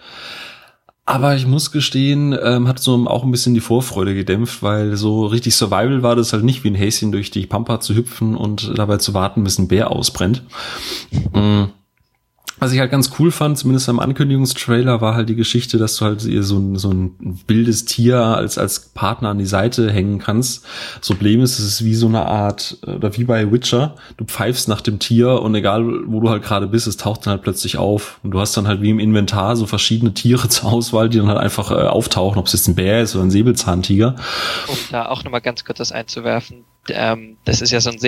Aber 1.04 1.34
ich 1.34 1.46
muss 1.46 1.72
gestehen, 1.72 2.38
ähm, 2.40 2.68
hat 2.68 2.80
so 2.80 2.94
auch 3.08 3.24
ein 3.24 3.30
bisschen 3.30 3.54
die 3.54 3.60
Vorfreude 3.60 4.14
gedämpft, 4.14 4.62
weil 4.62 4.94
so 4.96 5.24
richtig 5.24 5.56
Survival 5.56 6.02
war 6.02 6.14
das 6.14 6.34
halt 6.34 6.44
nicht 6.44 6.62
wie 6.62 6.68
ein 6.68 6.74
Häschen 6.74 7.10
durch 7.10 7.30
die 7.30 7.46
Pampa 7.46 7.80
zu 7.80 7.94
hüpfen 7.94 8.36
und 8.36 8.76
dabei 8.76 8.98
zu 8.98 9.14
warten, 9.14 9.42
bis 9.42 9.58
ein 9.58 9.68
Bär 9.68 9.90
ausbrennt. 9.90 10.42
Mhm. 11.32 11.70
Was 12.60 12.72
ich 12.72 12.80
halt 12.80 12.90
ganz 12.90 13.12
cool 13.18 13.30
fand, 13.30 13.56
zumindest 13.56 13.88
am 13.88 14.00
Ankündigungstrailer, 14.00 15.00
war 15.00 15.14
halt 15.14 15.28
die 15.28 15.36
Geschichte, 15.36 15.78
dass 15.78 15.96
du 15.96 16.04
halt 16.04 16.20
so 16.20 16.58
ein, 16.58 16.76
so 16.76 16.90
ein 16.90 17.40
wildes 17.46 17.84
Tier 17.84 18.18
als, 18.18 18.58
als 18.58 18.80
Partner 18.80 19.28
an 19.28 19.38
die 19.38 19.46
Seite 19.46 19.92
hängen 19.92 20.18
kannst. 20.18 20.64
Das 20.98 21.08
Problem 21.08 21.40
ist, 21.40 21.58
es 21.58 21.64
ist 21.64 21.84
wie 21.84 21.94
so 21.94 22.08
eine 22.08 22.26
Art, 22.26 22.78
oder 22.82 23.16
wie 23.16 23.24
bei 23.24 23.52
Witcher, 23.52 23.94
du 24.16 24.24
pfeifst 24.24 24.68
nach 24.68 24.80
dem 24.80 24.98
Tier 24.98 25.40
und 25.40 25.54
egal 25.54 25.84
wo 26.06 26.20
du 26.20 26.30
halt 26.30 26.42
gerade 26.42 26.66
bist, 26.66 26.88
es 26.88 26.96
taucht 26.96 27.26
dann 27.26 27.32
halt 27.32 27.42
plötzlich 27.42 27.76
auf. 27.76 28.18
Und 28.24 28.32
du 28.32 28.40
hast 28.40 28.56
dann 28.56 28.66
halt 28.66 28.82
wie 28.82 28.90
im 28.90 28.98
Inventar 28.98 29.54
so 29.54 29.66
verschiedene 29.66 30.12
Tiere 30.12 30.48
zur 30.48 30.72
Auswahl, 30.72 31.08
die 31.08 31.18
dann 31.18 31.28
halt 31.28 31.38
einfach 31.38 31.70
äh, 31.70 31.74
auftauchen, 31.74 32.38
ob 32.38 32.46
es 32.46 32.54
jetzt 32.54 32.66
ein 32.66 32.74
Bär 32.74 33.02
ist 33.02 33.14
oder 33.14 33.24
ein 33.24 33.30
Säbelzahntiger. 33.30 34.16
Um 34.66 34.76
da 34.90 35.06
auch 35.06 35.22
nochmal 35.22 35.40
ganz 35.42 35.64
kurz 35.64 35.78
das 35.78 35.92
einzuwerfen, 35.92 36.64
ähm, 36.88 37.36
das 37.44 37.60
ist 37.60 37.70
ja 37.70 37.80
so 37.80 37.90
ein 37.90 37.98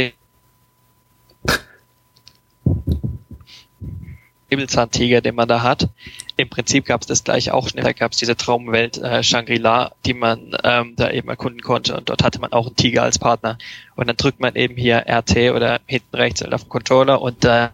Säbelzahntiger, 4.51 5.21
den 5.21 5.35
man 5.35 5.49
da 5.49 5.63
hat. 5.63 5.89
Im 6.37 6.49
Prinzip 6.49 6.87
gab 6.87 7.03
es 7.03 7.07
das 7.07 7.25
gleich 7.25 7.53
auch 7.53 7.69
schon. 7.69 7.81
Da 7.81 7.93
gab 7.93 8.13
es 8.13 8.19
diese 8.19 8.37
Traumwelt 8.37 8.99
äh, 8.99 9.23
Shangri-La, 9.23 9.93
die 10.05 10.15
man 10.15 10.57
ähm, 10.65 10.95
da 10.97 11.11
eben 11.11 11.29
erkunden 11.29 11.61
konnte 11.63 11.97
und 11.97 12.09
dort 12.09 12.23
hatte 12.25 12.41
man 12.41 12.53
auch 12.53 12.67
einen 12.67 12.77
Tiger 12.77 13.03
als 13.03 13.19
Partner. 13.19 13.59
Und 13.95 14.09
dann 14.09 14.17
drückt 14.17 14.41
man 14.41 14.57
eben 14.57 14.77
hier 14.77 15.05
RT 15.09 15.53
oder 15.55 15.81
hinten 15.87 16.17
rechts 16.17 16.43
auf 16.43 16.63
den 16.63 16.69
Controller 16.69 17.23
und 17.23 17.45
äh, 17.45 17.69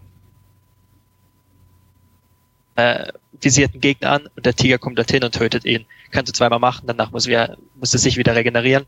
äh, 2.75 3.11
visiert 3.41 3.73
einen 3.73 3.81
Gegner 3.81 4.11
an 4.11 4.29
und 4.35 4.45
der 4.45 4.55
Tiger 4.55 4.77
kommt 4.77 4.97
dorthin 4.97 5.23
und 5.23 5.33
tötet 5.33 5.65
ihn. 5.65 5.85
Kannst 6.11 6.29
du 6.29 6.33
zweimal 6.33 6.59
machen, 6.59 6.85
danach 6.87 7.11
muss, 7.11 7.27
wir, 7.27 7.57
muss 7.75 7.93
es 7.93 8.03
sich 8.03 8.17
wieder 8.17 8.35
regenerieren. 8.35 8.85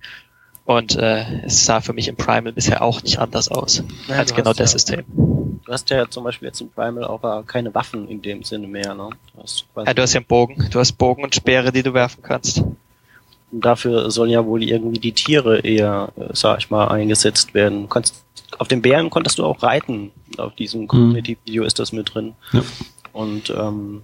Und 0.70 0.96
äh, 0.98 1.46
es 1.46 1.66
sah 1.66 1.82
für 1.82 1.94
mich 1.94 2.08
im 2.10 2.16
Primal 2.16 2.54
bisher 2.54 2.84
auch 2.84 3.02
nicht 3.02 3.18
anders 3.18 3.50
aus 3.50 3.84
ja, 4.08 4.18
als 4.18 4.36
genau 4.36 4.52
das 4.52 4.60
ja, 4.60 4.68
System. 4.68 5.04
Du 5.66 5.72
hast 5.74 5.90
ja 5.90 6.08
zum 6.08 6.24
Beispiel 6.24 6.50
jetzt 6.50 6.62
im 6.62 6.70
Primal 6.70 7.06
auch 7.06 7.44
keine 7.48 7.74
Waffen 7.74 8.08
in 8.08 8.22
dem 8.22 8.44
Sinne 8.44 8.68
mehr, 8.68 8.94
ne? 8.94 9.10
Du 9.34 9.42
hast 9.42 9.66
ja, 9.76 9.94
du 9.96 10.02
hast 10.04 10.14
ja 10.14 10.20
einen 10.20 10.28
Bogen. 10.28 10.70
Du 10.70 10.78
hast 10.78 10.92
Bogen 10.92 11.24
und 11.24 11.34
Speere, 11.34 11.72
die 11.72 11.82
du 11.82 11.96
werfen 11.96 12.22
kannst. 12.22 12.60
Und 13.52 13.66
dafür 13.66 14.12
sollen 14.12 14.30
ja 14.30 14.46
wohl 14.46 14.62
irgendwie 14.62 15.00
die 15.00 15.14
Tiere 15.14 15.62
eher, 15.62 16.10
äh, 16.18 16.26
sag 16.34 16.60
ich 16.60 16.70
mal, 16.70 16.88
eingesetzt 16.90 17.56
werden. 17.56 17.82
Du 17.82 17.88
kannst, 17.88 18.24
auf 18.60 18.68
den 18.68 18.84
Bären 18.84 19.10
konntest 19.10 19.40
du 19.40 19.46
auch 19.46 19.64
reiten. 19.64 20.12
Auf 20.38 20.54
diesem 20.54 20.82
mhm. 20.82 20.88
Community-Video 20.88 21.64
ist 21.64 21.80
das 21.80 21.94
mit 21.94 22.14
drin. 22.14 22.36
Ja. 22.54 22.62
Und 23.14 23.50
ähm, 23.50 24.04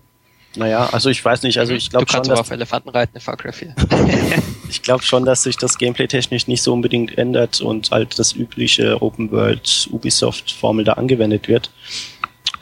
naja, 0.58 0.90
also 0.92 1.10
ich 1.10 1.24
weiß 1.24 1.44
nicht, 1.44 1.60
also 1.60 1.74
ich 1.74 1.90
glaube 1.90 2.10
schon, 2.10 2.24
dass... 2.24 2.40
auf 2.40 2.52
Elefanten 2.52 2.90
reiten 2.90 3.16
in 3.16 3.22
Far 3.22 3.38
Cry 3.38 3.52
4. 3.52 3.76
ich 4.70 4.82
glaube 4.82 5.04
schon, 5.04 5.26
dass 5.26 5.44
sich 5.44 5.58
das 5.58 5.78
Gameplay 5.78 6.08
technisch 6.08 6.48
nicht 6.48 6.62
so 6.62 6.74
unbedingt 6.74 7.18
ändert 7.18 7.62
und 7.62 7.92
halt 7.92 8.18
das 8.20 8.34
übliche 8.34 9.02
Open 9.02 9.32
World 9.32 9.90
Ubisoft 9.92 10.52
Formel 10.52 10.86
da 10.86 10.94
angewendet 10.94 11.48
wird. 11.48 11.70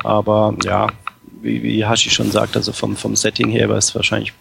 Aber 0.03 0.55
ja, 0.63 0.87
wie, 1.41 1.61
wie 1.63 1.85
Hashi 1.85 2.09
schon 2.09 2.31
sagt, 2.31 2.55
also 2.55 2.71
vom, 2.71 2.95
vom 2.95 3.15
Setting 3.15 3.49
her 3.49 3.69
war 3.69 3.77
es 3.77 3.93
wahrscheinlich 3.95 4.33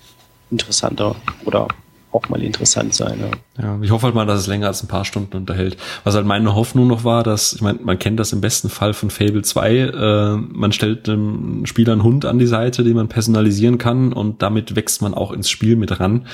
interessanter 0.51 1.17
oder 1.45 1.69
auch 2.13 2.29
mal 2.29 2.43
interessant 2.43 2.95
sein. 2.95 3.19
Ja. 3.59 3.65
ja, 3.65 3.79
ich 3.83 3.91
hoffe 3.91 4.07
halt 4.07 4.15
mal, 4.15 4.27
dass 4.27 4.41
es 4.41 4.47
länger 4.47 4.67
als 4.67 4.83
ein 4.83 4.89
paar 4.89 5.05
Stunden 5.05 5.37
unterhält. 5.37 5.77
Was 6.05 6.15
halt 6.15 6.27
meine 6.27 6.55
Hoffnung 6.55 6.87
noch 6.87 7.05
war, 7.05 7.23
dass, 7.23 7.53
ich 7.55 7.61
meine, 7.63 7.79
man 7.83 7.99
kennt 7.99 8.21
das 8.21 8.33
im 8.33 8.41
besten 8.41 8.69
Fall 8.69 8.93
von 8.95 9.11
Fable 9.11 9.43
2, 9.43 9.77
äh, 9.77 10.37
man 10.37 10.73
stellt 10.73 11.07
dem 11.07 11.67
Spieler 11.67 11.93
einen 11.93 12.03
Hund 12.03 12.25
an 12.25 12.39
die 12.39 12.47
Seite, 12.47 12.85
den 12.85 12.97
man 12.97 13.09
personalisieren 13.09 13.79
kann 13.79 14.13
und 14.13 14.43
damit 14.43 14.77
wächst 14.77 15.03
man 15.03 15.15
auch 15.15 15.33
ins 15.33 15.51
Spiel 15.51 15.77
mit 15.77 16.01
ran. 16.01 16.27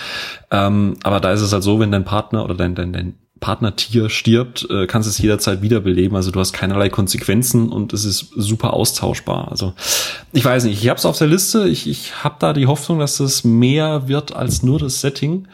Ähm, 0.51 0.97
aber 1.03 1.21
da 1.21 1.33
ist 1.33 1.43
es 1.43 1.53
halt 1.53 1.63
so, 1.63 1.81
wenn 1.81 1.93
dein 1.93 2.05
Partner 2.05 2.45
oder 2.45 2.55
dein, 2.55 2.75
dein, 2.75 2.93
dein 2.93 3.15
Partnertier 3.41 4.11
stirbt, 4.11 4.69
äh, 4.71 4.87
kannst 4.87 5.09
es 5.09 5.19
jederzeit 5.19 5.63
wiederbeleben. 5.63 6.17
Also 6.17 6.31
du 6.31 6.41
hast 6.41 6.53
keinerlei 6.53 6.89
Konsequenzen 6.89 7.71
und 7.71 7.93
es 7.93 8.05
ist 8.05 8.31
super 8.37 8.75
austauschbar. 8.75 9.49
Also 9.51 9.75
ich 10.33 10.45
weiß 10.45 10.65
nicht, 10.65 10.83
ich 10.83 10.89
habe 10.89 10.99
es 10.99 11.07
auf 11.07 11.19
der 11.19 11.29
Liste. 11.29 11.69
Ich, 11.69 11.89
ich 11.89 12.25
habe 12.25 12.37
da 12.39 12.53
die 12.53 12.67
Hoffnung, 12.67 12.99
dass 12.99 13.21
es 13.21 13.45
mehr 13.45 14.09
wird 14.09 14.35
als 14.35 14.63
nur 14.63 14.79
das 14.79 15.01
Setting. 15.01 15.47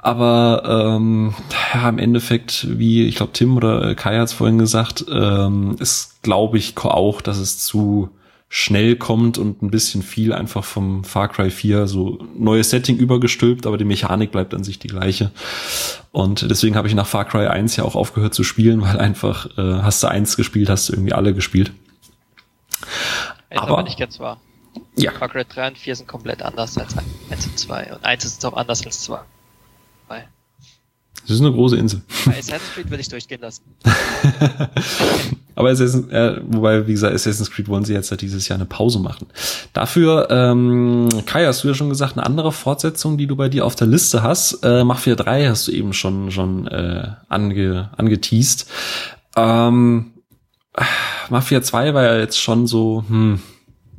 Aber 0.00 0.96
ähm, 0.96 1.34
ja, 1.72 1.88
im 1.88 1.98
Endeffekt, 1.98 2.66
wie 2.78 3.06
ich 3.06 3.16
glaube 3.16 3.32
Tim 3.32 3.56
oder 3.56 3.94
Kai 3.94 4.18
hat 4.18 4.28
es 4.28 4.34
vorhin 4.34 4.58
gesagt, 4.58 5.06
ähm, 5.10 5.76
ist 5.80 6.22
glaube 6.22 6.58
ich 6.58 6.76
auch, 6.76 7.22
dass 7.22 7.38
es 7.38 7.58
zu 7.58 8.10
schnell 8.56 8.94
kommt 8.94 9.36
und 9.36 9.62
ein 9.62 9.70
bisschen 9.72 10.04
viel 10.04 10.32
einfach 10.32 10.62
vom 10.62 11.02
Far 11.02 11.26
Cry 11.26 11.50
4 11.50 11.88
so 11.88 12.24
neues 12.36 12.70
Setting 12.70 12.96
übergestülpt, 12.96 13.66
aber 13.66 13.78
die 13.78 13.84
Mechanik 13.84 14.30
bleibt 14.30 14.54
an 14.54 14.62
sich 14.62 14.78
die 14.78 14.86
gleiche. 14.86 15.32
Und 16.12 16.48
deswegen 16.48 16.76
habe 16.76 16.86
ich 16.86 16.94
nach 16.94 17.08
Far 17.08 17.24
Cry 17.24 17.48
1 17.48 17.74
ja 17.74 17.82
auch 17.82 17.96
aufgehört 17.96 18.32
zu 18.32 18.44
spielen, 18.44 18.80
weil 18.80 18.96
einfach 19.00 19.46
äh, 19.58 19.82
hast 19.82 20.04
du 20.04 20.06
eins 20.06 20.36
gespielt, 20.36 20.68
hast 20.68 20.88
du 20.88 20.92
irgendwie 20.92 21.14
alle 21.14 21.34
gespielt. 21.34 21.72
Ist 23.50 23.58
aber, 23.58 23.72
aber 23.72 23.82
nicht 23.82 23.98
ganz 23.98 24.20
wahr. 24.20 24.40
Ja. 24.94 25.10
Far 25.10 25.30
Cry 25.30 25.44
3 25.44 25.68
und 25.68 25.78
4 25.78 25.96
sind 25.96 26.06
komplett 26.06 26.40
anders 26.40 26.78
als 26.78 26.96
1 27.30 27.46
und 27.48 27.58
2 27.58 27.94
und 27.94 28.04
1 28.04 28.24
ist 28.24 28.46
auch 28.46 28.52
anders 28.52 28.86
als 28.86 29.00
2. 29.00 29.18
Das 31.22 31.36
ist 31.36 31.40
eine 31.40 31.52
große 31.52 31.76
Insel. 31.76 32.02
Bei 32.26 32.32
Assassin's 32.32 32.74
Creed 32.74 32.90
will 32.90 33.00
ich 33.00 33.08
durchgehen 33.08 33.40
lassen. 33.40 33.62
Aber 35.54 35.70
Assassin's, 35.70 36.10
äh, 36.10 36.40
wobei, 36.46 36.86
wie 36.86 36.92
gesagt, 36.92 37.14
Assassin's 37.14 37.50
Creed 37.50 37.68
wollen 37.68 37.84
sie 37.84 37.94
jetzt 37.94 38.10
ja 38.10 38.16
dieses 38.16 38.46
Jahr 38.48 38.58
eine 38.58 38.66
Pause 38.66 38.98
machen. 38.98 39.28
Dafür, 39.72 40.28
ähm, 40.30 41.08
Kai, 41.24 41.46
hast 41.46 41.64
du 41.64 41.68
ja 41.68 41.74
schon 41.74 41.88
gesagt, 41.88 42.18
eine 42.18 42.26
andere 42.26 42.52
Fortsetzung, 42.52 43.16
die 43.16 43.26
du 43.26 43.36
bei 43.36 43.48
dir 43.48 43.64
auf 43.64 43.74
der 43.74 43.86
Liste 43.86 44.22
hast. 44.22 44.64
Äh, 44.64 44.84
Mafia 44.84 45.14
3 45.14 45.48
hast 45.48 45.68
du 45.68 45.72
eben 45.72 45.94
schon, 45.94 46.30
schon 46.30 46.66
äh, 46.66 47.08
ange, 47.28 47.90
angeteased. 47.96 48.66
Ähm, 49.36 50.12
Mafia 51.30 51.62
2 51.62 51.94
war 51.94 52.02
ja 52.02 52.18
jetzt 52.18 52.38
schon 52.38 52.66
so, 52.66 53.04
hm, 53.08 53.40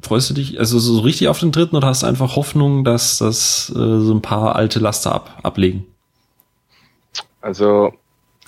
freust 0.02 0.30
du 0.30 0.36
dich, 0.36 0.60
also 0.60 0.78
so 0.78 1.00
richtig 1.00 1.30
auf 1.30 1.40
den 1.40 1.52
dritten 1.52 1.76
oder 1.76 1.88
hast 1.88 2.04
du 2.04 2.08
einfach 2.08 2.36
Hoffnung, 2.36 2.84
dass 2.84 3.18
das 3.18 3.72
äh, 3.72 3.74
so 3.74 4.14
ein 4.14 4.22
paar 4.22 4.56
alte 4.56 4.80
Laster 4.80 5.14
ab, 5.14 5.40
ablegen? 5.42 5.86
Also 7.46 7.94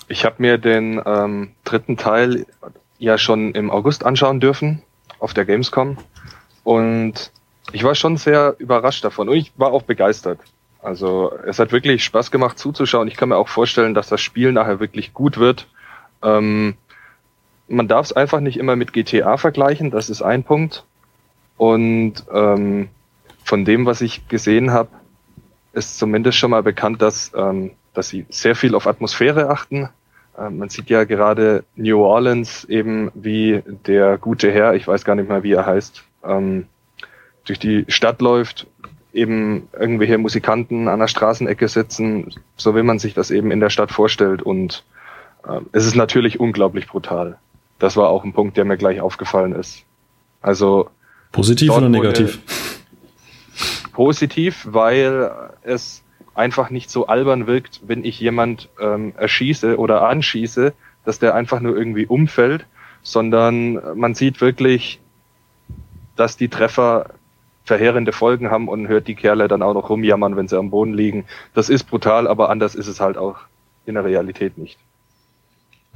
ich 0.08 0.24
habe 0.24 0.34
mir 0.38 0.58
den 0.58 1.00
ähm, 1.06 1.52
dritten 1.62 1.96
Teil 1.96 2.46
ja 2.98 3.16
schon 3.16 3.52
im 3.52 3.70
August 3.70 4.04
anschauen 4.04 4.40
dürfen 4.40 4.82
auf 5.20 5.34
der 5.34 5.44
Gamescom 5.44 5.98
und 6.64 7.30
ich 7.70 7.84
war 7.84 7.94
schon 7.94 8.16
sehr 8.16 8.56
überrascht 8.58 9.04
davon 9.04 9.28
und 9.28 9.36
ich 9.36 9.52
war 9.56 9.72
auch 9.72 9.82
begeistert. 9.82 10.40
Also 10.82 11.32
es 11.46 11.60
hat 11.60 11.70
wirklich 11.70 12.02
Spaß 12.02 12.32
gemacht 12.32 12.58
zuzuschauen. 12.58 13.06
Ich 13.06 13.16
kann 13.16 13.28
mir 13.28 13.36
auch 13.36 13.46
vorstellen, 13.46 13.94
dass 13.94 14.08
das 14.08 14.20
Spiel 14.20 14.50
nachher 14.50 14.80
wirklich 14.80 15.14
gut 15.14 15.38
wird. 15.38 15.68
Ähm, 16.20 16.74
man 17.68 17.86
darf 17.86 18.06
es 18.06 18.12
einfach 18.12 18.40
nicht 18.40 18.56
immer 18.56 18.74
mit 18.74 18.92
GTA 18.92 19.36
vergleichen, 19.36 19.92
das 19.92 20.10
ist 20.10 20.22
ein 20.22 20.42
Punkt. 20.42 20.84
Und 21.56 22.24
ähm, 22.34 22.88
von 23.44 23.64
dem, 23.64 23.86
was 23.86 24.00
ich 24.00 24.26
gesehen 24.26 24.72
habe, 24.72 24.88
ist 25.72 26.00
zumindest 26.00 26.36
schon 26.36 26.50
mal 26.50 26.64
bekannt, 26.64 27.00
dass 27.00 27.30
ähm, 27.36 27.70
dass 27.98 28.08
sie 28.08 28.26
sehr 28.30 28.54
viel 28.54 28.76
auf 28.76 28.86
Atmosphäre 28.86 29.50
achten. 29.50 29.88
Ähm, 30.38 30.58
man 30.58 30.68
sieht 30.68 30.88
ja 30.88 31.02
gerade 31.02 31.64
New 31.74 32.00
Orleans 32.00 32.64
eben, 32.64 33.10
wie 33.14 33.62
der 33.86 34.18
gute 34.18 34.52
Herr, 34.52 34.74
ich 34.74 34.86
weiß 34.86 35.04
gar 35.04 35.16
nicht 35.16 35.28
mehr, 35.28 35.42
wie 35.42 35.52
er 35.52 35.66
heißt, 35.66 36.04
ähm, 36.24 36.66
durch 37.44 37.58
die 37.58 37.84
Stadt 37.88 38.20
läuft, 38.22 38.68
eben 39.12 39.68
irgendwelche 39.72 40.16
Musikanten 40.16 40.86
an 40.86 41.00
der 41.00 41.08
Straßenecke 41.08 41.66
sitzen, 41.66 42.32
so 42.56 42.76
wie 42.76 42.84
man 42.84 43.00
sich 43.00 43.14
das 43.14 43.32
eben 43.32 43.50
in 43.50 43.58
der 43.58 43.70
Stadt 43.70 43.90
vorstellt. 43.90 44.42
Und 44.42 44.84
äh, 45.44 45.60
es 45.72 45.84
ist 45.84 45.96
natürlich 45.96 46.38
unglaublich 46.38 46.86
brutal. 46.86 47.36
Das 47.80 47.96
war 47.96 48.10
auch 48.10 48.22
ein 48.22 48.32
Punkt, 48.32 48.56
der 48.56 48.64
mir 48.64 48.76
gleich 48.76 49.00
aufgefallen 49.00 49.54
ist. 49.54 49.82
Also 50.40 50.88
positiv 51.32 51.72
oder 51.72 51.88
negativ? 51.88 52.38
Positiv, 53.92 54.68
weil 54.70 55.32
es 55.62 56.04
einfach 56.38 56.70
nicht 56.70 56.90
so 56.90 57.06
albern 57.06 57.46
wirkt, 57.46 57.80
wenn 57.86 58.04
ich 58.04 58.18
jemand 58.20 58.68
ähm, 58.80 59.12
erschieße 59.16 59.76
oder 59.76 60.08
anschieße, 60.08 60.72
dass 61.04 61.18
der 61.18 61.34
einfach 61.34 61.60
nur 61.60 61.76
irgendwie 61.76 62.06
umfällt, 62.06 62.66
sondern 63.02 63.98
man 63.98 64.14
sieht 64.14 64.40
wirklich, 64.40 65.00
dass 66.16 66.36
die 66.36 66.48
Treffer 66.48 67.10
verheerende 67.64 68.12
Folgen 68.12 68.50
haben 68.50 68.68
und 68.68 68.88
hört 68.88 69.08
die 69.08 69.14
Kerle 69.14 69.46
dann 69.46 69.62
auch 69.62 69.74
noch 69.74 69.90
rumjammern, 69.90 70.36
wenn 70.36 70.48
sie 70.48 70.58
am 70.58 70.70
Boden 70.70 70.94
liegen. 70.94 71.26
Das 71.54 71.68
ist 71.68 71.84
brutal, 71.84 72.26
aber 72.26 72.50
anders 72.50 72.74
ist 72.74 72.86
es 72.86 73.00
halt 73.00 73.18
auch 73.18 73.40
in 73.84 73.94
der 73.94 74.04
Realität 74.04 74.58
nicht. 74.58 74.78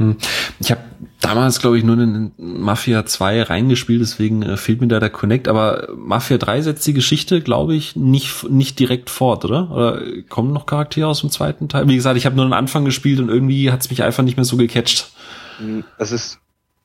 Hm. 0.02 0.16
Ich 0.60 0.70
habe 0.70 0.80
damals, 1.20 1.60
glaube 1.60 1.78
ich, 1.78 1.84
nur 1.84 1.98
in 1.98 2.32
Mafia 2.36 3.06
2 3.06 3.42
reingespielt, 3.42 4.00
deswegen 4.00 4.42
äh, 4.42 4.56
fehlt 4.56 4.80
mir 4.80 4.88
da 4.88 5.00
der 5.00 5.10
Connect. 5.10 5.48
Aber 5.48 5.88
Mafia 5.96 6.38
3 6.38 6.62
setzt 6.62 6.86
die 6.86 6.92
Geschichte, 6.92 7.40
glaube 7.40 7.74
ich, 7.74 7.96
nicht, 7.96 8.48
nicht 8.50 8.78
direkt 8.78 9.10
fort, 9.10 9.44
oder? 9.44 9.70
Oder 9.70 10.02
kommen 10.28 10.52
noch 10.52 10.66
Charaktere 10.66 11.06
aus 11.06 11.20
dem 11.20 11.30
zweiten 11.30 11.68
Teil? 11.68 11.88
Wie 11.88 11.96
gesagt, 11.96 12.16
ich 12.16 12.26
habe 12.26 12.36
nur 12.36 12.44
den 12.44 12.52
Anfang 12.52 12.84
gespielt 12.84 13.20
und 13.20 13.28
irgendwie 13.28 13.70
hat 13.70 13.80
es 13.80 13.90
mich 13.90 14.02
einfach 14.02 14.22
nicht 14.22 14.36
mehr 14.36 14.44
so 14.44 14.56
gecatcht. 14.56 15.12
Hm, 15.58 15.84
es 15.98 16.12
ist 16.12 16.38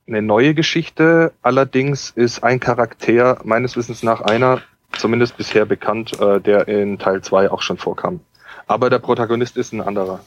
eine 0.07 0.21
neue 0.21 0.53
Geschichte, 0.53 1.33
allerdings 1.41 2.11
ist 2.11 2.43
ein 2.43 2.59
Charakter 2.59 3.39
meines 3.43 3.75
Wissens 3.75 4.03
nach 4.03 4.21
einer, 4.21 4.61
zumindest 4.97 5.35
bisher 5.35 5.65
bekannt, 5.65 6.19
äh, 6.21 6.39
der 6.39 6.67
in 6.67 6.97
Teil 6.97 7.21
2 7.21 7.51
auch 7.51 7.61
schon 7.61 7.77
vorkam. 7.77 8.21
Aber 8.67 8.89
der 8.89 8.99
Protagonist 8.99 9.57
ist 9.57 9.73
ein 9.73 9.81
anderer. 9.81 10.19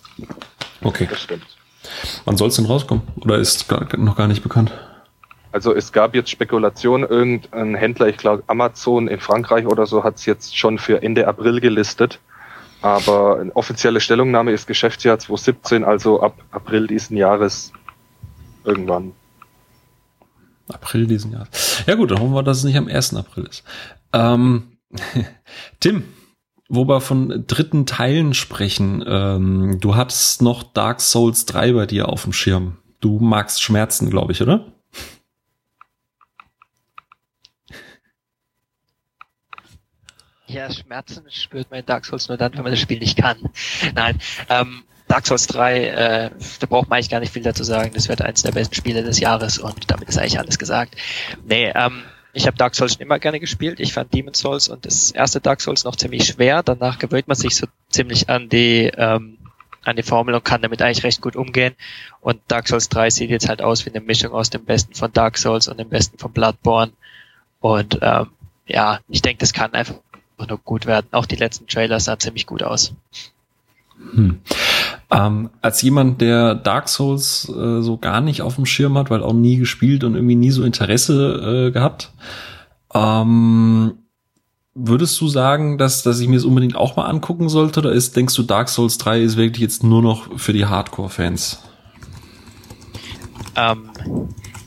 Okay. 0.82 1.06
Das 1.08 1.22
stimmt. 1.22 1.44
Wann 2.24 2.36
soll 2.36 2.48
es 2.48 2.56
denn 2.56 2.66
rauskommen? 2.66 3.02
Oder 3.20 3.38
ist 3.38 3.68
gar, 3.68 3.86
noch 3.96 4.16
gar 4.16 4.28
nicht 4.28 4.42
bekannt? 4.42 4.72
Also 5.52 5.74
es 5.74 5.92
gab 5.92 6.14
jetzt 6.14 6.30
Spekulationen, 6.30 7.08
irgendein 7.08 7.74
Händler, 7.74 8.06
ich 8.06 8.16
glaube 8.16 8.44
Amazon 8.46 9.08
in 9.08 9.18
Frankreich 9.18 9.66
oder 9.66 9.86
so, 9.86 10.04
hat 10.04 10.16
es 10.16 10.26
jetzt 10.26 10.56
schon 10.56 10.78
für 10.78 11.02
Ende 11.02 11.26
April 11.26 11.60
gelistet. 11.60 12.20
Aber 12.82 13.40
eine 13.40 13.54
offizielle 13.54 14.00
Stellungnahme 14.00 14.52
ist 14.52 14.66
Geschäftsjahr 14.66 15.18
2017, 15.18 15.84
also 15.84 16.22
ab 16.22 16.34
April 16.50 16.86
diesen 16.86 17.16
Jahres 17.16 17.72
irgendwann. 18.64 19.12
April 20.68 21.06
diesen 21.06 21.32
Jahres. 21.32 21.82
Ja 21.86 21.96
gut, 21.96 22.10
dann 22.10 22.20
hoffen 22.20 22.32
wir, 22.32 22.42
dass 22.42 22.58
es 22.58 22.64
nicht 22.64 22.76
am 22.76 22.88
1. 22.88 23.14
April 23.14 23.44
ist. 23.44 23.64
Ähm, 24.12 24.78
Tim, 25.80 26.04
wo 26.70 26.86
wir 26.86 27.00
von 27.00 27.44
dritten 27.48 27.84
Teilen 27.84 28.32
sprechen, 28.32 29.04
ähm, 29.06 29.78
du 29.80 29.96
hattest 29.96 30.40
noch 30.40 30.62
Dark 30.62 31.00
Souls 31.00 31.44
3 31.46 31.72
bei 31.72 31.86
dir 31.86 32.08
auf 32.08 32.22
dem 32.22 32.32
Schirm. 32.32 32.78
Du 33.00 33.18
magst 33.18 33.60
Schmerzen, 33.60 34.08
glaube 34.08 34.32
ich, 34.32 34.40
oder? 34.40 34.72
Ja, 40.46 40.70
Schmerzen 40.72 41.24
spürt 41.28 41.70
man 41.72 41.80
in 41.80 41.86
Dark 41.86 42.04
Souls 42.04 42.28
nur 42.28 42.38
dann, 42.38 42.54
wenn 42.54 42.62
man 42.62 42.72
das 42.72 42.80
Spiel 42.80 43.00
nicht 43.00 43.18
kann. 43.18 43.50
Nein, 43.94 44.20
ähm, 44.48 44.84
Dark 45.08 45.26
Souls 45.26 45.48
3, 45.48 45.86
äh, 45.86 46.30
da 46.60 46.66
braucht 46.66 46.88
man 46.88 46.98
eigentlich 46.98 47.10
gar 47.10 47.18
nicht 47.18 47.32
viel 47.32 47.42
dazu 47.42 47.64
sagen. 47.64 47.90
Das 47.94 48.08
wird 48.08 48.22
eins 48.22 48.42
der 48.42 48.52
besten 48.52 48.76
Spiele 48.76 49.02
des 49.02 49.18
Jahres 49.18 49.58
und 49.58 49.90
damit 49.90 50.08
ist 50.08 50.18
eigentlich 50.18 50.38
alles 50.38 50.56
gesagt. 50.56 50.94
Nee, 51.44 51.72
ähm, 51.74 52.04
ich 52.32 52.46
habe 52.46 52.56
Dark 52.56 52.74
Souls 52.74 52.92
schon 52.92 53.02
immer 53.02 53.18
gerne 53.18 53.40
gespielt. 53.40 53.80
Ich 53.80 53.92
fand 53.92 54.14
Demon 54.14 54.34
Souls 54.34 54.68
und 54.68 54.86
das 54.86 55.10
erste 55.10 55.40
Dark 55.40 55.60
Souls 55.60 55.84
noch 55.84 55.96
ziemlich 55.96 56.26
schwer. 56.26 56.62
Danach 56.62 56.98
gewöhnt 56.98 57.28
man 57.28 57.36
sich 57.36 57.56
so 57.56 57.66
ziemlich 57.88 58.28
an 58.28 58.48
die 58.48 58.90
ähm, 58.96 59.38
an 59.82 59.96
die 59.96 60.02
Formel 60.02 60.34
und 60.34 60.44
kann 60.44 60.62
damit 60.62 60.82
eigentlich 60.82 61.04
recht 61.04 61.22
gut 61.22 61.36
umgehen. 61.36 61.74
Und 62.20 62.40
Dark 62.48 62.68
Souls 62.68 62.88
3 62.90 63.10
sieht 63.10 63.30
jetzt 63.30 63.48
halt 63.48 63.62
aus 63.62 63.86
wie 63.86 63.90
eine 63.90 64.00
Mischung 64.00 64.32
aus 64.32 64.50
dem 64.50 64.64
Besten 64.64 64.94
von 64.94 65.12
Dark 65.12 65.38
Souls 65.38 65.68
und 65.68 65.78
dem 65.78 65.88
Besten 65.88 66.18
von 66.18 66.32
Bloodborne. 66.32 66.92
Und 67.60 67.98
ähm, 68.02 68.28
ja, 68.66 69.00
ich 69.08 69.22
denke, 69.22 69.40
das 69.40 69.52
kann 69.52 69.72
einfach 69.72 69.96
nur 70.38 70.58
gut 70.58 70.86
werden. 70.86 71.06
Auch 71.12 71.26
die 71.26 71.36
letzten 71.36 71.66
Trailer 71.66 72.00
sahen 72.00 72.20
ziemlich 72.20 72.46
gut 72.46 72.62
aus. 72.62 72.92
Hm. 74.12 74.40
Ähm, 75.12 75.50
als 75.60 75.82
jemand, 75.82 76.20
der 76.20 76.54
Dark 76.54 76.88
Souls 76.88 77.48
äh, 77.48 77.82
so 77.82 77.98
gar 77.98 78.20
nicht 78.20 78.42
auf 78.42 78.54
dem 78.54 78.66
Schirm 78.66 78.96
hat, 78.96 79.10
weil 79.10 79.22
auch 79.22 79.32
nie 79.32 79.56
gespielt 79.56 80.04
und 80.04 80.14
irgendwie 80.14 80.36
nie 80.36 80.50
so 80.50 80.62
Interesse 80.62 81.66
äh, 81.68 81.70
gehabt, 81.72 82.12
ähm, 82.94 83.94
würdest 84.74 85.20
du 85.20 85.28
sagen, 85.28 85.78
dass, 85.78 86.02
dass 86.02 86.20
ich 86.20 86.28
mir 86.28 86.36
es 86.36 86.44
unbedingt 86.44 86.76
auch 86.76 86.96
mal 86.96 87.06
angucken 87.06 87.48
sollte? 87.48 87.80
Oder 87.80 87.92
ist, 87.92 88.16
denkst 88.16 88.34
du, 88.34 88.42
Dark 88.44 88.68
Souls 88.68 88.98
3 88.98 89.20
ist 89.20 89.36
wirklich 89.36 89.62
jetzt 89.62 89.82
nur 89.82 90.02
noch 90.02 90.38
für 90.38 90.52
die 90.52 90.66
Hardcore-Fans? 90.66 91.60
Ähm, 93.56 93.90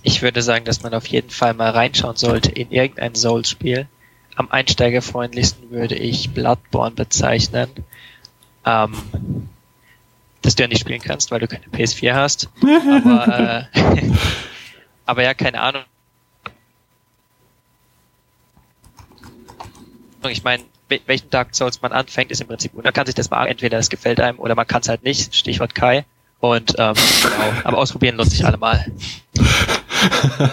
ich 0.01 0.21
würde 0.21 0.41
sagen, 0.41 0.65
dass 0.65 0.83
man 0.83 0.93
auf 0.93 1.07
jeden 1.07 1.29
Fall 1.29 1.53
mal 1.53 1.71
reinschauen 1.71 2.17
sollte 2.17 2.51
in 2.51 2.69
irgendein 2.71 3.15
Souls-Spiel. 3.15 3.87
Am 4.35 4.51
einsteigerfreundlichsten 4.51 5.71
würde 5.71 5.95
ich 5.95 6.31
Bloodborne 6.31 6.95
bezeichnen. 6.95 7.69
Ähm, 8.65 8.93
dass 10.43 10.55
du 10.55 10.63
ja 10.63 10.67
nicht 10.67 10.81
spielen 10.81 11.01
kannst, 11.01 11.31
weil 11.31 11.39
du 11.39 11.47
keine 11.47 11.65
PS4 11.65 12.13
hast. 12.13 12.49
Aber, 12.61 13.67
äh, 13.75 14.11
aber 15.05 15.23
ja, 15.23 15.33
keine 15.33 15.59
Ahnung. 15.59 15.83
Ich 20.29 20.43
meine, 20.43 20.63
welchen 21.05 21.29
Dark 21.29 21.55
Souls 21.55 21.81
man 21.81 21.91
anfängt, 21.91 22.31
ist 22.31 22.39
im 22.41 22.47
Prinzip, 22.47 22.73
man 22.73 22.93
kann 22.93 23.05
sich 23.05 23.15
das 23.15 23.29
mal, 23.29 23.45
entweder 23.47 23.77
es 23.77 23.89
gefällt 23.89 24.19
einem 24.19 24.39
oder 24.39 24.55
man 24.55 24.67
kann 24.67 24.81
es 24.81 24.89
halt 24.89 25.03
nicht, 25.03 25.35
Stichwort 25.35 25.75
Kai. 25.75 26.05
Und 26.39 26.75
ähm, 26.77 26.93
genau, 26.93 27.53
aber 27.63 27.77
ausprobieren 27.77 28.17
lustig 28.17 28.39
sich 28.39 28.45
alle 28.45 28.57
mal. 28.57 28.85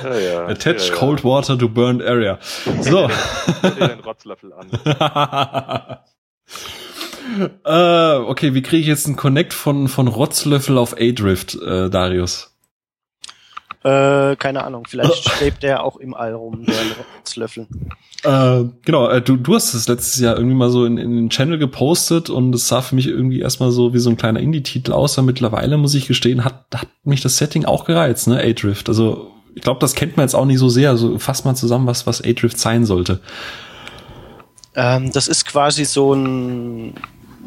Ja, 0.04 0.18
ja, 0.18 0.46
Attach 0.46 0.88
ja, 0.88 0.94
cold 0.94 1.24
water 1.24 1.58
to 1.58 1.68
burned 1.68 2.00
area. 2.02 2.38
So. 2.80 3.08
den 3.62 3.98
Rotzlöffel 3.98 4.52
an. 4.52 4.70
äh, 7.64 8.14
okay, 8.16 8.54
wie 8.54 8.62
kriege 8.62 8.82
ich 8.82 8.86
jetzt 8.86 9.06
einen 9.06 9.16
Connect 9.16 9.52
von, 9.52 9.88
von 9.88 10.08
Rotzlöffel 10.08 10.78
auf 10.78 10.94
A-Drift, 10.98 11.54
äh, 11.54 11.90
Darius? 11.90 12.54
Äh, 13.82 14.36
keine 14.36 14.64
Ahnung, 14.64 14.84
vielleicht 14.86 15.28
schwebt 15.28 15.62
der 15.62 15.84
auch 15.84 15.96
im 15.96 16.12
All 16.14 16.34
rum, 16.34 16.66
der 16.66 16.74
Rotzlöffel. 17.16 17.66
Äh, 18.22 18.64
genau, 18.84 19.08
äh, 19.08 19.22
du, 19.22 19.36
du 19.36 19.54
hast 19.54 19.72
es 19.72 19.88
letztes 19.88 20.20
Jahr 20.20 20.36
irgendwie 20.36 20.56
mal 20.56 20.68
so 20.68 20.84
in, 20.84 20.98
in 20.98 21.16
den 21.16 21.30
Channel 21.30 21.56
gepostet 21.56 22.28
und 22.28 22.54
es 22.54 22.68
sah 22.68 22.82
für 22.82 22.94
mich 22.94 23.06
irgendwie 23.06 23.40
erstmal 23.40 23.70
so 23.70 23.94
wie 23.94 23.98
so 23.98 24.10
ein 24.10 24.18
kleiner 24.18 24.40
Indie-Titel 24.40 24.92
aus, 24.92 25.18
aber 25.18 25.26
mittlerweile, 25.26 25.78
muss 25.78 25.94
ich 25.94 26.06
gestehen, 26.06 26.44
hat, 26.44 26.66
hat 26.74 26.88
mich 27.04 27.22
das 27.22 27.38
Setting 27.38 27.64
auch 27.64 27.86
gereizt, 27.86 28.28
ne, 28.28 28.42
A-Drift. 28.42 28.90
Also 28.90 29.30
ich 29.54 29.62
glaube, 29.62 29.80
das 29.80 29.94
kennt 29.94 30.16
man 30.16 30.24
jetzt 30.24 30.34
auch 30.34 30.44
nicht 30.44 30.58
so 30.58 30.68
sehr. 30.68 30.90
Also 30.90 31.18
fass 31.18 31.44
mal 31.44 31.54
zusammen, 31.54 31.86
was, 31.86 32.06
was 32.06 32.22
A-Drift 32.22 32.58
sein 32.58 32.84
sollte. 32.84 33.20
Ähm, 34.74 35.10
das 35.12 35.28
ist 35.28 35.46
quasi 35.46 35.84
so 35.84 36.14
ein, 36.14 36.94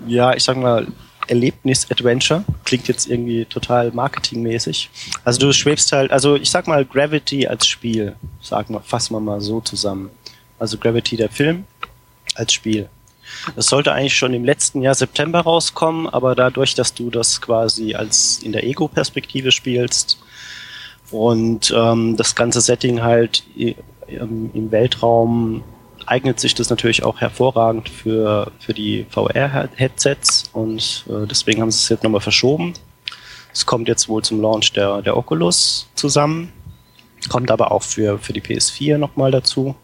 ja, 0.08 0.34
ich 0.34 0.44
sag 0.44 0.58
mal, 0.58 0.88
Erlebnis-Adventure. 1.28 2.44
Klingt 2.66 2.88
jetzt 2.88 3.08
irgendwie 3.08 3.46
total 3.46 3.92
marketingmäßig. 3.92 4.90
Also 5.24 5.40
du 5.40 5.54
schwebst 5.54 5.92
halt, 5.92 6.12
also 6.12 6.36
ich 6.36 6.50
sag 6.50 6.68
mal 6.68 6.86
Gravity 6.86 7.48
als 7.48 7.68
Spiel, 7.68 8.16
sagen 8.42 8.74
wir, 8.74 8.82
fassen 8.82 9.14
wir 9.14 9.20
mal 9.20 9.42
so 9.42 9.62
zusammen. 9.62 10.10
Also 10.60 10.78
Gravity 10.78 11.18
der 11.18 11.30
Film 11.30 11.66
als 12.36 12.54
Spiel. 12.54 12.90
Das 13.56 13.68
sollte 13.68 13.94
eigentlich 13.94 14.18
schon 14.18 14.34
im 14.34 14.44
letzten 14.44 14.82
Jahr 14.82 14.96
September 14.96 15.42
rauskommen, 15.42 16.08
aber 16.08 16.36
dadurch, 16.36 16.76
dass 16.76 16.94
du 16.94 17.10
das 17.10 17.42
quasi 17.42 17.96
als 17.96 18.40
in 18.44 18.52
der 18.52 18.66
Ego-Perspektive 18.66 19.52
spielst 19.52 20.20
und 21.10 21.74
ähm, 21.76 22.18
das 22.18 22.36
ganze 22.36 22.60
Setting 22.62 23.02
halt 23.02 23.44
im, 23.56 24.52
im 24.54 24.72
Weltraum 24.72 25.64
eignet 26.08 26.40
sich 26.40 26.56
das 26.56 26.70
natürlich 26.70 27.04
auch 27.04 27.22
hervorragend 27.22 27.90
für, 27.90 28.52
für 28.60 28.74
die 28.74 29.06
VR-Headsets 29.10 30.50
und 30.54 31.06
äh, 31.10 31.28
deswegen 31.28 31.62
haben 31.62 31.72
sie 31.72 31.78
es 31.78 31.90
jetzt 31.90 32.04
nochmal 32.04 32.22
verschoben. 32.22 32.74
Es 33.54 33.66
kommt 33.66 33.88
jetzt 33.88 34.10
wohl 34.10 34.24
zum 34.24 34.42
Launch 34.42 34.74
der, 34.74 35.02
der 35.02 35.16
Oculus 35.16 35.88
zusammen, 35.96 36.52
kommt 37.30 37.52
aber 37.52 37.72
auch 37.72 37.84
für, 37.84 38.18
für 38.18 38.34
die 38.34 38.42
PS4 38.42 38.98
nochmal 38.98 39.32
dazu 39.32 39.76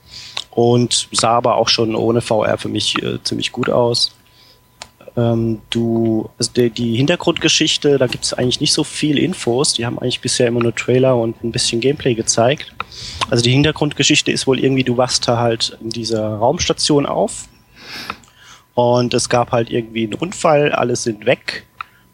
und 0.52 1.08
sah 1.12 1.32
aber 1.32 1.56
auch 1.56 1.70
schon 1.70 1.96
ohne 1.96 2.22
VR 2.22 2.58
für 2.58 2.70
mich 2.70 3.02
äh, 3.02 3.22
ziemlich 3.24 3.52
gut 3.52 3.70
aus. 3.70 4.12
Ähm, 5.16 5.62
du, 5.70 6.30
also 6.38 6.52
die, 6.54 6.70
die 6.70 6.96
Hintergrundgeschichte, 6.96 7.98
da 7.98 8.08
gibt 8.08 8.26
es 8.26 8.34
eigentlich 8.34 8.62
nicht 8.62 8.74
so 8.74 8.84
viel 8.84 9.18
Infos. 9.18 9.74
Die 9.74 9.86
haben 9.86 10.00
eigentlich 10.00 10.22
bisher 10.22 10.48
immer 10.48 10.62
nur 10.62 10.76
Trailer 10.76 11.18
und 11.18 11.44
ein 11.44 11.52
bisschen 11.52 11.82
Gameplay 11.82 12.14
gezeigt. 12.14 12.74
Also 13.30 13.44
die 13.44 13.52
Hintergrundgeschichte 13.52 14.32
ist 14.32 14.48
wohl 14.48 14.60
irgendwie, 14.60 14.84
du 14.84 14.98
wachst 14.98 15.28
da 15.28 15.38
halt 15.38 15.78
in 15.82 15.90
dieser 15.90 16.36
Raumstation 16.36 17.06
auf 17.06 17.48
und 18.74 19.14
es 19.14 19.30
gab 19.30 19.52
halt 19.52 19.70
irgendwie 19.70 20.04
einen 20.04 20.14
Unfall, 20.16 20.72
alle 20.72 20.96
sind 20.96 21.26
weg 21.26 21.66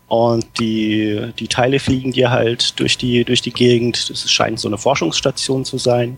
und 0.08 0.46
die, 0.60 1.32
die 1.40 1.48
Teile 1.48 1.80
fliegen 1.80 2.12
dir 2.12 2.30
halt 2.30 2.80
durch 2.80 2.98
die, 2.98 3.24
durch 3.24 3.42
die 3.42 3.52
Gegend. 3.52 4.10
Das 4.10 4.30
scheint 4.30 4.60
so 4.60 4.68
eine 4.68 4.78
Forschungsstation 4.78 5.66
zu 5.66 5.78
sein. 5.78 6.18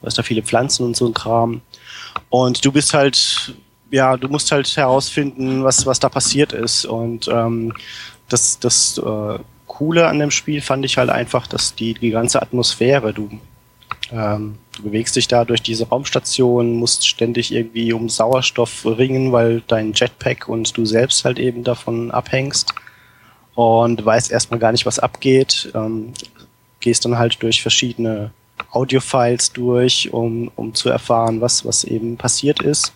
Da 0.00 0.08
ist 0.08 0.18
da 0.18 0.22
viele 0.22 0.42
Pflanzen 0.42 0.84
und 0.84 0.96
so 0.96 1.06
ein 1.06 1.14
Kram. 1.14 1.62
Und 2.28 2.64
du 2.64 2.72
bist 2.72 2.92
halt 2.92 3.54
ja, 3.92 4.16
du 4.16 4.28
musst 4.28 4.50
halt 4.50 4.74
herausfinden, 4.76 5.62
was, 5.62 5.84
was 5.84 6.00
da 6.00 6.08
passiert 6.08 6.52
ist. 6.52 6.86
Und 6.86 7.28
ähm, 7.28 7.74
das, 8.28 8.58
das 8.58 8.98
äh, 8.98 9.38
Coole 9.66 10.08
an 10.08 10.18
dem 10.18 10.30
Spiel 10.30 10.62
fand 10.62 10.84
ich 10.84 10.96
halt 10.96 11.10
einfach, 11.10 11.46
dass 11.46 11.74
die, 11.74 11.92
die 11.94 12.10
ganze 12.10 12.40
Atmosphäre, 12.40 13.12
du, 13.12 13.28
ähm, 14.10 14.56
du 14.74 14.84
bewegst 14.84 15.14
dich 15.14 15.28
da 15.28 15.44
durch 15.44 15.60
diese 15.62 15.88
Raumstation, 15.88 16.72
musst 16.76 17.06
ständig 17.06 17.52
irgendwie 17.52 17.92
um 17.92 18.08
Sauerstoff 18.08 18.86
ringen, 18.86 19.30
weil 19.30 19.62
dein 19.66 19.92
Jetpack 19.92 20.48
und 20.48 20.74
du 20.74 20.86
selbst 20.86 21.26
halt 21.26 21.38
eben 21.38 21.62
davon 21.62 22.10
abhängst 22.10 22.74
und 23.54 24.02
weißt 24.02 24.32
erstmal 24.32 24.58
gar 24.58 24.72
nicht, 24.72 24.86
was 24.86 24.98
abgeht. 24.98 25.70
Ähm, 25.74 26.14
gehst 26.80 27.04
dann 27.04 27.18
halt 27.18 27.42
durch 27.42 27.60
verschiedene 27.60 28.32
Audiofiles 28.70 29.52
durch, 29.52 30.10
um, 30.14 30.50
um 30.56 30.74
zu 30.74 30.88
erfahren, 30.88 31.42
was, 31.42 31.66
was 31.66 31.84
eben 31.84 32.16
passiert 32.16 32.62
ist. 32.62 32.94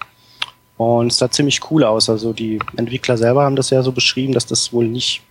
Und 0.76 1.12
es 1.12 1.18
sah 1.18 1.30
ziemlich 1.30 1.60
cool 1.70 1.84
aus. 1.84 2.10
Also 2.10 2.32
die 2.32 2.58
Entwickler 2.76 3.16
selber 3.16 3.44
haben 3.44 3.56
das 3.56 3.70
ja 3.70 3.82
so 3.82 3.92
beschrieben, 3.92 4.34
dass 4.34 4.46
das 4.46 4.72
wohl 4.72 4.86
nicht 4.86 5.22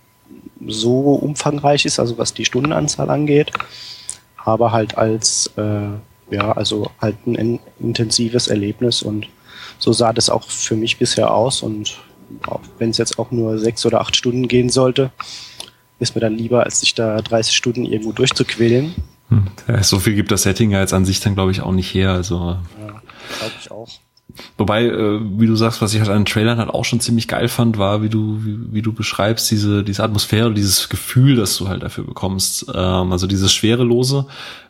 so 0.66 1.14
umfangreich 1.14 1.84
ist, 1.84 2.00
also 2.00 2.18
was 2.18 2.34
die 2.34 2.44
Stundenanzahl 2.44 3.10
angeht, 3.10 3.52
aber 4.36 4.72
halt 4.72 4.96
als 4.98 5.50
äh, 5.56 5.88
ja, 6.30 6.52
also 6.52 6.90
halt 7.00 7.26
ein 7.26 7.60
intensives 7.78 8.48
Erlebnis 8.48 9.02
und 9.02 9.28
so 9.78 9.92
sah 9.92 10.12
das 10.12 10.30
auch 10.30 10.48
für 10.48 10.76
mich 10.76 10.98
bisher 10.98 11.32
aus 11.32 11.62
und 11.62 11.98
wenn 12.78 12.90
es 12.90 12.98
jetzt 12.98 13.18
auch 13.18 13.30
nur 13.30 13.58
sechs 13.58 13.86
oder 13.86 14.00
acht 14.00 14.16
Stunden 14.16 14.48
gehen 14.48 14.68
sollte, 14.68 15.12
ist 16.00 16.14
mir 16.14 16.20
dann 16.20 16.36
lieber, 16.36 16.64
als 16.64 16.80
sich 16.80 16.94
da 16.94 17.20
30 17.20 17.54
Stunden 17.54 17.84
irgendwo 17.84 18.12
durchzuquälen. 18.12 18.94
Hm. 19.28 19.46
so 19.82 19.98
viel 19.98 20.14
gibt 20.14 20.30
das 20.30 20.42
Setting 20.42 20.70
ja 20.70 20.80
jetzt 20.80 20.92
an 20.92 21.04
sich 21.04 21.20
dann 21.20 21.34
glaube 21.34 21.52
ich 21.52 21.60
auch 21.60 21.72
nicht 21.72 21.92
her. 21.94 22.10
Also 22.10 22.58
ja, 22.80 23.02
glaube 23.38 23.54
ich 23.60 23.70
auch. 23.70 23.88
Wobei, 24.58 24.84
äh, 24.86 25.20
wie 25.38 25.46
du 25.46 25.56
sagst, 25.56 25.80
was 25.80 25.94
ich 25.94 26.00
halt 26.00 26.10
an 26.10 26.20
den 26.20 26.24
Trailern 26.26 26.58
halt 26.58 26.70
auch 26.70 26.84
schon 26.84 27.00
ziemlich 27.00 27.28
geil 27.28 27.48
fand, 27.48 27.78
war, 27.78 28.02
wie 28.02 28.08
du, 28.08 28.44
wie, 28.44 28.58
wie 28.74 28.82
du 28.82 28.92
beschreibst, 28.92 29.50
diese, 29.50 29.84
diese 29.84 30.02
Atmosphäre, 30.02 30.52
dieses 30.52 30.88
Gefühl, 30.88 31.36
das 31.36 31.56
du 31.56 31.68
halt 31.68 31.82
dafür 31.82 32.04
bekommst. 32.04 32.66
Ähm, 32.74 33.12
also 33.12 33.26
dieses 33.26 33.52
Schwerelose. 33.52 34.26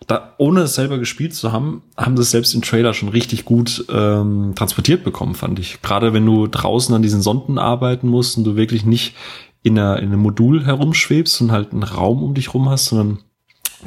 Da, 0.06 0.34
ohne 0.38 0.62
es 0.62 0.74
selber 0.74 0.98
gespielt 0.98 1.34
zu 1.34 1.52
haben, 1.52 1.82
haben 1.96 2.16
das 2.16 2.30
selbst 2.30 2.54
im 2.54 2.62
Trailer 2.62 2.94
schon 2.94 3.08
richtig 3.08 3.44
gut 3.44 3.84
ähm, 3.88 4.52
transportiert 4.54 5.02
bekommen, 5.04 5.34
fand 5.34 5.58
ich. 5.58 5.82
Gerade 5.82 6.12
wenn 6.12 6.26
du 6.26 6.46
draußen 6.46 6.94
an 6.94 7.02
diesen 7.02 7.22
Sonden 7.22 7.58
arbeiten 7.58 8.08
musst 8.08 8.36
und 8.38 8.44
du 8.44 8.56
wirklich 8.56 8.84
nicht 8.84 9.14
in, 9.62 9.78
einer, 9.78 9.98
in 9.98 10.08
einem 10.08 10.20
Modul 10.20 10.64
herumschwebst 10.64 11.40
und 11.40 11.50
halt 11.50 11.72
einen 11.72 11.82
Raum 11.82 12.22
um 12.22 12.34
dich 12.34 12.54
rum 12.54 12.68
hast, 12.68 12.86
sondern 12.86 13.18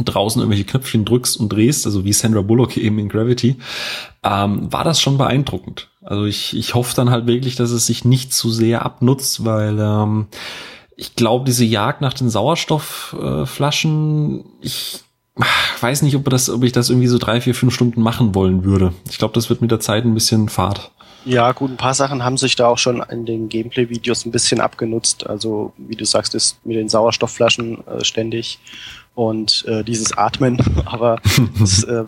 draußen 0.03 0.41
irgendwelche 0.41 0.65
Knöpfchen 0.65 1.05
drückst 1.05 1.39
und 1.39 1.49
drehst, 1.49 1.85
also 1.85 2.05
wie 2.05 2.13
Sandra 2.13 2.41
Bullock 2.41 2.77
eben 2.77 2.99
in 2.99 3.09
Gravity, 3.09 3.57
ähm, 4.23 4.71
war 4.71 4.83
das 4.83 5.01
schon 5.01 5.17
beeindruckend. 5.17 5.89
Also 6.01 6.25
ich, 6.25 6.55
ich 6.55 6.75
hoffe 6.75 6.95
dann 6.95 7.09
halt 7.09 7.27
wirklich, 7.27 7.55
dass 7.55 7.71
es 7.71 7.85
sich 7.85 8.05
nicht 8.05 8.33
zu 8.33 8.51
sehr 8.51 8.85
abnutzt, 8.85 9.45
weil 9.45 9.77
ähm, 9.79 10.27
ich 10.95 11.15
glaube, 11.15 11.45
diese 11.45 11.65
Jagd 11.65 12.01
nach 12.01 12.13
den 12.13 12.29
Sauerstoffflaschen, 12.29 14.39
äh, 14.39 14.43
ich 14.61 15.03
weiß 15.81 16.01
nicht, 16.01 16.15
ob, 16.15 16.29
das, 16.29 16.49
ob 16.49 16.63
ich 16.63 16.73
das 16.73 16.89
irgendwie 16.89 17.07
so 17.07 17.17
drei, 17.17 17.41
vier, 17.41 17.55
fünf 17.55 17.73
Stunden 17.73 18.01
machen 18.01 18.35
wollen 18.35 18.65
würde. 18.65 18.93
Ich 19.09 19.17
glaube, 19.17 19.33
das 19.33 19.49
wird 19.49 19.61
mit 19.61 19.71
der 19.71 19.79
Zeit 19.79 20.03
ein 20.03 20.13
bisschen 20.13 20.49
Fahrt. 20.49 20.91
Ja, 21.25 21.51
gut, 21.51 21.71
ein 21.71 21.77
paar 21.77 21.93
Sachen 21.93 22.23
haben 22.23 22.37
sich 22.37 22.55
da 22.55 22.67
auch 22.67 22.77
schon 22.77 23.03
in 23.09 23.25
den 23.25 23.49
Gameplay-Videos 23.49 24.25
ein 24.25 24.31
bisschen 24.31 24.61
abgenutzt. 24.61 25.27
Also, 25.27 25.73
wie 25.77 25.95
du 25.95 26.05
sagst, 26.05 26.33
ist 26.33 26.65
mit 26.65 26.77
den 26.77 26.89
Sauerstoffflaschen 26.89 27.85
äh, 27.87 28.03
ständig 28.03 28.59
und 29.19 29.65
äh, 29.67 29.83
dieses 29.83 30.17
Atmen. 30.17 30.57
Aber 30.85 31.21
das, 31.59 31.83
äh, 31.83 32.05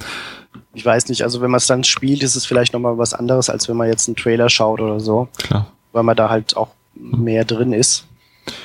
ich 0.74 0.86
weiß 0.86 1.10
nicht, 1.10 1.24
also 1.24 1.42
wenn 1.42 1.52
man 1.52 1.58
es 1.58 1.68
dann 1.68 1.84
spielt, 1.84 2.24
ist 2.24 2.38
es 2.38 2.46
vielleicht 2.46 2.72
nochmal 2.72 2.98
was 2.98 3.14
anderes, 3.14 3.50
als 3.50 3.68
wenn 3.68 3.76
man 3.76 3.90
jetzt 3.90 4.08
einen 4.08 4.16
Trailer 4.16 4.50
schaut 4.50 4.80
oder 4.80 5.02
so. 5.02 5.28
Klar. 5.38 5.70
Weil 5.92 6.04
man 6.04 6.16
da 6.16 6.30
halt 6.30 6.56
auch 6.56 6.70
mehr 6.96 7.44
drin 7.44 7.74
ist. 7.74 8.08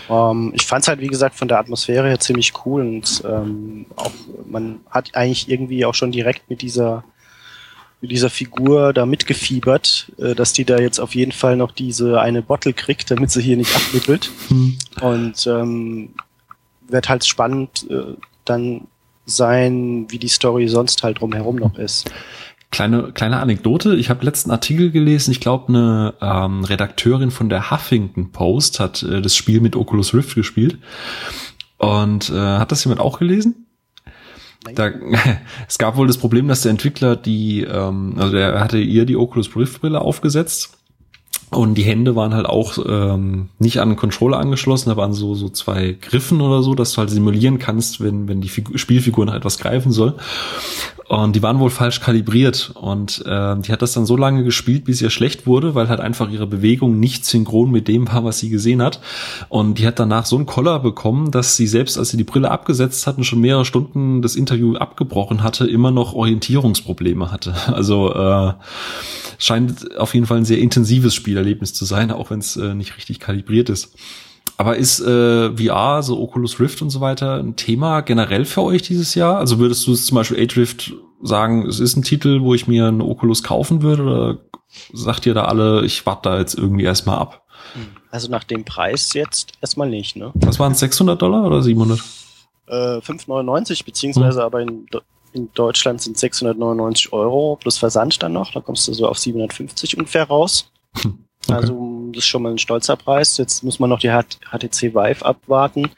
Ähm, 0.09 0.52
ich 0.54 0.64
fand 0.64 0.82
es 0.82 0.88
halt, 0.88 1.00
wie 1.00 1.09
gesagt, 1.09 1.35
von 1.35 1.48
der 1.48 1.59
Atmosphäre 1.59 2.06
her 2.06 2.20
ziemlich 2.20 2.52
cool 2.64 2.82
und 2.82 3.24
ähm, 3.26 3.87
auch 3.96 4.12
man 4.48 4.78
hat 4.90 5.16
eigentlich 5.16 5.50
irgendwie 5.50 5.85
auch 5.85 5.94
schon 5.94 6.12
direkt 6.12 6.48
mit 6.48 6.62
dieser 6.62 7.02
mit 8.00 8.11
dieser 8.11 8.30
Figur 8.30 8.92
da 8.92 9.06
mitgefiebert, 9.06 10.12
äh, 10.18 10.35
dass 10.35 10.52
die 10.52 10.64
da 10.64 10.78
jetzt 10.78 11.00
auf 11.00 11.16
jeden 11.16 11.32
Fall 11.32 11.56
noch 11.56 11.72
diese 11.72 12.20
eine 12.20 12.42
Bottle 12.42 12.74
kriegt, 12.74 13.11
damit 13.11 13.30
sie 13.32 13.42
hier 13.42 13.56
nicht 13.56 13.74
abnippelt. 13.74 14.30
Hm. 14.48 14.78
Und 15.00 15.46
ähm, 15.46 16.11
wird 16.88 17.09
halt 17.09 17.24
spannend 17.24 17.87
äh, 17.90 18.14
dann 18.48 18.88
sein, 19.26 20.06
wie 20.09 20.18
die 20.18 20.28
Story 20.28 20.68
sonst 20.68 21.02
halt 21.02 21.20
drumherum 21.20 21.56
noch 21.56 21.76
ist. 21.78 22.11
Kleine, 22.70 23.12
kleine 23.12 23.38
Anekdote. 23.38 23.96
Ich 23.96 24.11
habe 24.11 24.24
letzten 24.24 24.50
Artikel 24.50 24.90
gelesen. 24.90 25.30
Ich 25.30 25.40
glaube, 25.40 25.68
eine 25.68 26.14
ähm, 26.20 26.64
Redakteurin 26.64 27.30
von 27.30 27.48
der 27.48 27.70
Huffington 27.70 28.32
Post 28.32 28.80
hat 28.80 29.02
äh, 29.02 29.22
das 29.22 29.37
Spiel 29.37 29.61
mit 29.61 29.76
Oculus 29.76 30.14
Rift 30.14 30.35
gespielt. 30.35 30.78
Und 31.78 32.30
äh, 32.30 32.35
hat 32.35 32.72
das 32.72 32.85
jemand 32.85 33.00
auch 33.00 33.18
gelesen? 33.18 33.66
Da, 34.74 34.90
es 35.68 35.78
gab 35.78 35.96
wohl 35.96 36.06
das 36.06 36.18
Problem, 36.18 36.48
dass 36.48 36.62
der 36.62 36.70
Entwickler 36.70 37.14
die, 37.16 37.62
ähm, 37.62 38.14
also 38.16 38.32
der 38.32 38.61
hatte 38.61 38.78
ihr 38.78 39.06
die 39.06 39.16
Oculus 39.16 39.54
Rift 39.56 39.80
Brille 39.80 40.00
aufgesetzt 40.00 40.76
und 41.50 41.74
die 41.74 41.85
Hände 41.85 42.16
waren 42.16 42.35
halt 42.35 42.46
auch 42.46 42.76
ähm, 42.87 43.50
nicht 43.59 43.80
an 43.80 43.90
den 43.90 43.96
Controller 43.96 44.38
angeschlossen, 44.38 44.90
da 44.90 44.96
waren 44.96 45.12
so, 45.12 45.35
so 45.35 45.48
zwei 45.48 45.96
Griffen 46.00 46.40
oder 46.40 46.62
so, 46.62 46.74
dass 46.74 46.92
du 46.92 46.98
halt 46.98 47.11
simulieren 47.11 47.59
kannst, 47.59 48.00
wenn, 48.02 48.26
wenn 48.28 48.40
die 48.40 48.48
Figur, 48.48 48.76
Spielfigur 48.78 49.24
nach 49.26 49.35
etwas 49.35 49.59
greifen 49.59 49.92
soll. 49.92 50.14
Und 51.09 51.37
die 51.37 51.42
waren 51.42 51.61
wohl 51.61 51.71
falsch 51.71 52.01
kalibriert. 52.01 52.73
Und 52.75 53.25
äh, 53.27 53.57
die 53.59 53.71
hat 53.71 53.83
das 53.83 53.92
dann 53.92 54.07
so 54.07 54.16
lange 54.16 54.42
gespielt, 54.42 54.85
bis 54.85 55.01
ihr 55.01 55.11
schlecht 55.11 55.47
wurde, 55.47 55.75
weil 55.75 55.88
halt 55.88 56.01
einfach 56.01 56.29
ihre 56.31 56.47
Bewegung 56.47 56.99
nicht 56.99 57.25
synchron 57.25 57.71
mit 57.71 57.87
dem 57.87 58.09
war, 58.12 58.25
was 58.25 58.40
sie 58.40 58.49
gesehen 58.49 58.83
hat. 58.83 59.01
Und 59.49 59.79
die 59.79 59.87
hat 59.87 60.01
danach 60.01 60.27
so 60.27 60.37
einen 60.37 60.47
Koller 60.47 60.81
bekommen, 60.81 61.31
dass 61.31 61.57
sie 61.57 61.69
selbst, 61.69 61.97
als 61.97 62.11
sie 62.11 62.16
die 62.16 62.25
Brille 62.25 62.51
abgesetzt 62.51 63.07
hatten, 63.07 63.23
schon 63.23 63.40
mehrere 63.40 63.64
Stunden 63.64 64.21
das 64.21 64.35
Interview 64.35 64.75
abgebrochen 64.77 65.45
hatte, 65.45 65.66
immer 65.66 65.92
noch 65.92 66.14
Orientierungsprobleme 66.14 67.31
hatte. 67.31 67.55
Also 67.77 68.12
äh, 68.14 68.55
scheint 69.38 69.99
auf 69.99 70.14
jeden 70.14 70.25
Fall 70.27 70.38
ein 70.38 70.45
sehr 70.47 70.59
intensives 70.59 71.14
Spielerlebnis 71.14 71.75
zu 71.75 71.85
sein, 71.85 72.11
auch 72.11 72.31
wenn 72.31 72.38
es 72.38 72.57
äh, 72.57 72.75
nicht 72.75 72.97
richtig 72.97 73.21
kalibriert 73.21 73.69
ist. 73.69 73.92
Aber 74.59 74.77
ist 74.77 75.01
äh, 75.01 75.51
VR, 75.57 76.03
so 76.03 76.21
Oculus 76.21 76.59
Rift 76.61 76.81
und 76.81 76.90
so 76.90 77.01
weiter, 77.01 77.35
ein 77.35 77.57
Thema 77.57 78.01
generell 78.01 78.45
für 78.45 78.62
euch 78.62 78.83
dieses 78.83 79.14
Jahr? 79.14 79.38
Also 79.38 79.59
würdest 79.59 79.87
du 79.87 79.92
es 79.92 80.07
zum 80.07 80.14
Beispiel 80.16 80.42
A-Drift 80.42 80.95
sagen, 81.23 81.66
es 81.66 81.79
ist 81.79 81.97
ein 81.97 82.03
Titel, 82.03 82.40
wo 82.42 82.55
ich 82.55 82.66
mir 82.66 82.87
einen 82.87 83.03
Oculus 83.03 83.42
kaufen 83.42 83.83
würde? 83.83 84.03
Oder 84.03 84.38
sagt 84.92 85.27
ihr 85.27 85.35
da 85.35 85.45
alle, 85.45 85.85
ich 85.85 86.07
warte 86.07 86.31
da 86.31 86.38
jetzt 86.38 86.55
irgendwie 86.55 86.85
erstmal 86.85 87.19
ab? 87.19 87.42
Also 88.11 88.31
nach 88.31 88.45
dem 88.45 88.64
Preis 88.64 89.12
jetzt 89.12 89.53
erstmal 89.61 89.90
nicht, 89.90 90.16
ne? 90.16 90.33
Was 90.37 90.59
waren 90.59 90.73
es, 90.73 90.79
600 90.81 91.21
Dollar 91.21 91.45
oder 91.45 91.62
700? 91.62 91.99
Äh, 92.69 92.73
5,99 92.99 93.85
beziehungsweise 93.85 94.40
Hm. 94.40 94.47
aber 94.47 94.61
in, 94.62 94.87
in 95.33 95.51
Deutschland 95.53 96.01
sind 96.01 96.16
699 96.16 97.12
Euro 97.12 97.57
plus 97.61 97.77
Versand 97.79 98.23
dann 98.23 98.33
noch. 98.33 98.53
Da 98.53 98.61
kommst 98.61 98.88
du 98.88 98.95
so 98.95 99.07
auf 99.07 99.19
750 99.19 99.99
ungefähr 99.99 100.25
raus. 100.25 100.71
Okay. 100.95 101.12
Also 101.49 101.75
das 102.16 102.24
ist 102.24 102.29
schon 102.29 102.42
mal 102.42 102.52
ein 102.52 102.59
stolzer 102.59 102.96
Preis. 102.96 103.37
Jetzt 103.37 103.62
muss 103.62 103.79
man 103.79 103.90
noch 103.90 104.00
die 104.00 104.09
HTC 104.09 104.94
Vive 104.94 105.24
abwarten 105.24 105.90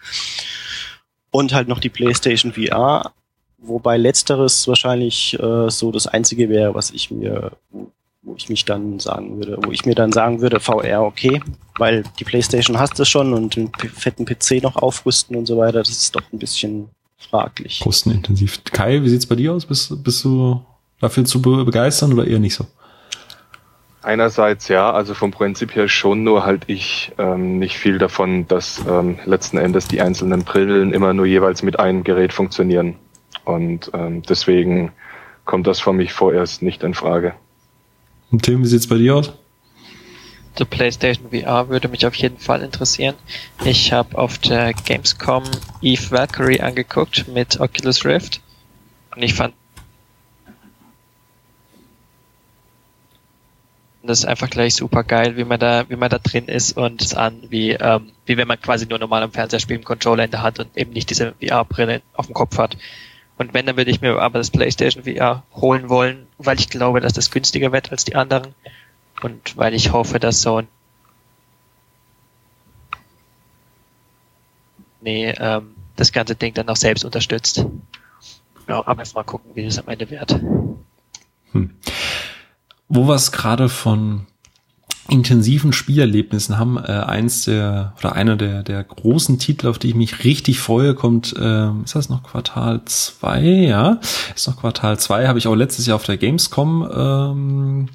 und 1.31 1.55
halt 1.55 1.69
noch 1.69 1.79
die 1.79 1.89
PlayStation 1.89 2.53
VR, 2.53 3.13
wobei 3.59 3.97
letzteres 3.97 4.67
wahrscheinlich 4.67 5.39
äh, 5.39 5.71
so 5.71 5.93
das 5.93 6.07
einzige 6.07 6.49
wäre, 6.49 6.75
was 6.75 6.91
ich 6.91 7.11
mir, 7.11 7.53
wo, 7.71 8.35
ich 8.37 8.49
mich 8.49 8.65
dann 8.65 8.99
sagen 8.99 9.39
würde, 9.39 9.59
wo 9.63 9.71
ich 9.71 9.85
mir 9.85 9.95
dann 9.95 10.13
sagen 10.13 10.41
würde, 10.41 10.61
VR 10.61 11.03
okay, 11.03 11.41
weil 11.79 12.05
die 12.19 12.25
PlayStation 12.25 12.79
hast 12.79 12.99
du 12.99 13.05
schon 13.05 13.33
und 13.33 13.57
den 13.57 13.71
fetten 13.95 14.25
PC 14.25 14.63
noch 14.63 14.77
aufrüsten 14.77 15.37
und 15.37 15.47
so 15.47 15.59
weiter, 15.59 15.79
das 15.79 15.91
ist 15.91 16.17
doch 16.17 16.23
ein 16.33 16.39
bisschen 16.39 16.89
fraglich. 17.17 17.81
Kostenintensiv. 17.81 18.63
Kai, 18.65 19.03
wie 19.03 19.09
sieht's 19.09 19.27
bei 19.27 19.35
dir 19.35 19.53
aus? 19.53 19.67
Bist, 19.67 20.03
bist 20.03 20.25
du 20.25 20.65
dafür 21.01 21.25
zu 21.25 21.43
be 21.43 21.65
begeistern 21.65 22.13
oder 22.13 22.27
eher 22.27 22.39
nicht 22.39 22.55
so? 22.55 22.67
Einerseits 24.09 24.69
ja, 24.69 24.91
also 24.91 25.13
vom 25.13 25.33
Prinzip 25.33 25.77
her 25.77 25.87
schon, 25.87 26.25
nur 26.25 26.47
halt 26.47 26.63
ich 26.67 27.13
ähm, 27.19 27.59
nicht 27.59 27.77
viel 27.77 27.99
davon, 27.99 28.49
dass 28.49 28.83
ähm, 28.89 29.19
letzten 29.27 29.59
Endes 29.59 29.87
die 29.87 30.01
einzelnen 30.01 30.45
Brillen 30.45 30.95
immer 30.95 31.13
nur 31.13 31.27
jeweils 31.27 31.63
mit 31.63 31.79
einem 31.79 32.05
Gerät 32.05 32.33
funktionieren. 32.33 32.97
Und 33.45 33.91
ähm, 33.93 34.23
deswegen 34.23 34.93
kommt 35.45 35.67
das 35.67 35.81
für 35.81 35.93
mich 35.93 36.15
vorerst 36.15 36.63
nicht 36.63 36.85
in 36.85 36.95
Frage. 36.95 37.35
Und 38.31 38.45
Tim, 38.45 38.63
wie 38.63 38.69
sieht's 38.69 38.87
bei 38.87 38.97
dir 38.97 39.15
aus? 39.15 39.35
Die 40.59 40.65
PlayStation 40.65 41.29
VR 41.31 41.69
würde 41.69 41.89
mich 41.89 42.07
auf 42.07 42.15
jeden 42.15 42.39
Fall 42.39 42.63
interessieren. 42.63 43.15
Ich 43.67 43.93
habe 43.93 44.17
auf 44.17 44.39
der 44.39 44.73
Gamescom 44.73 45.43
Eve 45.83 46.11
Valkyrie 46.13 46.63
angeguckt 46.63 47.29
mit 47.29 47.61
Oculus 47.61 48.07
Rift 48.07 48.41
und 49.15 49.23
ich 49.23 49.35
fand 49.35 49.53
das 54.09 54.25
einfach 54.25 54.51
gleich 54.51 54.75
super 54.75 55.05
geil, 55.05 55.37
wie 55.37 55.45
man 55.45 55.61
da, 55.61 55.89
wie 55.89 55.97
man 55.97 56.11
da 56.11 56.19
drin 56.19 56.47
ist 56.47 56.77
und 56.77 57.03
es 57.03 57.15
an, 57.15 57.43
wie, 57.49 57.71
ähm, 57.73 58.13
wie 58.27 58.37
wenn 58.37 58.49
man 58.49 58.61
quasi 58.61 58.87
nur 58.87 58.99
normal 58.99 59.23
am 59.23 59.33
Fernseher 59.33 59.61
spielt, 59.61 59.79
einen 59.79 59.85
Controller 59.85 60.25
in 60.25 60.31
der 60.31 60.43
Hand 60.43 60.59
und 60.59 60.77
eben 60.77 60.93
nicht 60.93 61.11
diese 61.11 61.35
VR-Brille 61.41 62.03
auf 62.15 62.27
dem 62.27 62.35
Kopf 62.35 62.59
hat. 62.59 62.77
Und 63.37 63.55
wenn, 63.55 63.67
dann 63.67 63.77
würde 63.77 63.91
ich 63.91 64.01
mir 64.01 64.19
aber 64.21 64.39
das 64.39 64.51
PlayStation 64.51 65.05
VR 65.05 65.45
holen 65.55 65.89
wollen, 65.89 66.27
weil 66.39 66.59
ich 66.59 66.69
glaube, 66.69 67.01
dass 67.01 67.13
das 67.13 67.31
günstiger 67.31 67.71
wird 67.73 67.93
als 67.93 68.05
die 68.05 68.17
anderen 68.17 68.55
und 69.23 69.57
weil 69.57 69.75
ich 69.75 69.93
hoffe, 69.93 70.19
dass 70.19 70.43
so 70.43 70.59
ein 70.59 70.69
nee, 75.01 75.31
ähm, 75.39 75.75
das 75.97 76.13
ganze 76.13 76.35
Ding 76.35 76.55
dann 76.55 76.69
auch 76.69 76.77
selbst 76.77 77.05
unterstützt. 77.05 77.65
Ja, 78.69 78.87
aber 78.87 79.03
jetzt 79.03 79.15
mal 79.15 79.25
gucken, 79.25 79.53
wie 79.55 79.65
das 79.65 79.79
am 79.79 79.89
Ende 79.89 80.11
wird. 80.11 80.41
Hm. 81.53 81.75
Wo 82.89 83.07
wir 83.07 83.15
es 83.15 83.33
gerade 83.33 83.69
von 83.69 84.27
intensiven 85.09 85.73
Spielerlebnissen 85.73 86.59
haben, 86.59 86.77
äh, 86.77 86.93
eins 86.93 87.45
der 87.45 87.95
oder 87.99 88.13
einer 88.13 88.37
der 88.37 88.63
der 88.63 88.85
großen 88.85 89.39
Titel, 89.39 89.69
auf 89.69 89.79
die 89.79 89.89
ich 89.89 89.95
mich 89.95 90.25
richtig 90.25 90.61
freue, 90.61 90.95
kommt, 90.95 91.35
äh, 91.37 91.71
ist 91.83 91.95
das 91.95 92.11
noch 92.11 92.23
Quartal 92.23 92.83
2, 92.85 93.43
ja, 93.43 94.01
ist 94.35 94.47
noch 94.47 94.59
Quartal 94.59 94.99
2, 94.99 95.27
habe 95.27 95.39
ich 95.39 95.47
auch 95.47 95.55
letztes 95.55 95.87
Jahr 95.87 95.97
auf 95.97 96.05
der 96.05 96.19
Gamescom 96.19 96.89
ähm, 96.95 97.89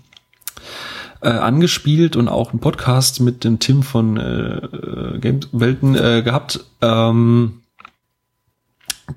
äh, 1.21 1.29
angespielt 1.29 2.15
und 2.15 2.27
auch 2.27 2.51
einen 2.51 2.60
Podcast 2.60 3.21
mit 3.21 3.43
dem 3.43 3.60
Tim 3.60 3.84
von 3.84 4.17
äh, 4.17 5.19
Games 5.19 5.49
Welten 5.51 5.95
äh, 5.95 6.23
gehabt. 6.23 6.65
Ähm, 6.82 7.62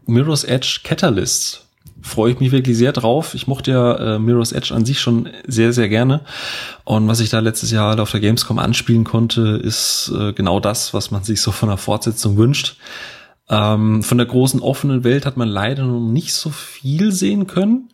Mirror's 0.06 0.44
Edge 0.44 0.80
Catalyst 0.84 1.65
freue 2.06 2.32
ich 2.32 2.40
mich 2.40 2.52
wirklich 2.52 2.76
sehr 2.76 2.92
drauf. 2.92 3.34
Ich 3.34 3.46
mochte 3.46 3.72
ja 3.72 4.14
äh, 4.14 4.18
Mirror's 4.18 4.52
Edge 4.52 4.74
an 4.74 4.84
sich 4.84 5.00
schon 5.00 5.28
sehr, 5.46 5.72
sehr 5.72 5.88
gerne. 5.88 6.20
Und 6.84 7.08
was 7.08 7.20
ich 7.20 7.30
da 7.30 7.40
letztes 7.40 7.70
Jahr 7.70 7.90
halt 7.90 8.00
auf 8.00 8.10
der 8.10 8.20
Gamescom 8.20 8.58
anspielen 8.58 9.04
konnte, 9.04 9.60
ist 9.62 10.12
äh, 10.16 10.32
genau 10.32 10.60
das, 10.60 10.94
was 10.94 11.10
man 11.10 11.24
sich 11.24 11.40
so 11.40 11.50
von 11.50 11.68
der 11.68 11.78
Fortsetzung 11.78 12.36
wünscht. 12.36 12.76
Ähm, 13.48 14.02
von 14.02 14.18
der 14.18 14.26
großen 14.26 14.60
offenen 14.60 15.04
Welt 15.04 15.26
hat 15.26 15.36
man 15.36 15.48
leider 15.48 15.84
noch 15.84 16.00
nicht 16.00 16.32
so 16.32 16.50
viel 16.50 17.12
sehen 17.12 17.46
können. 17.46 17.90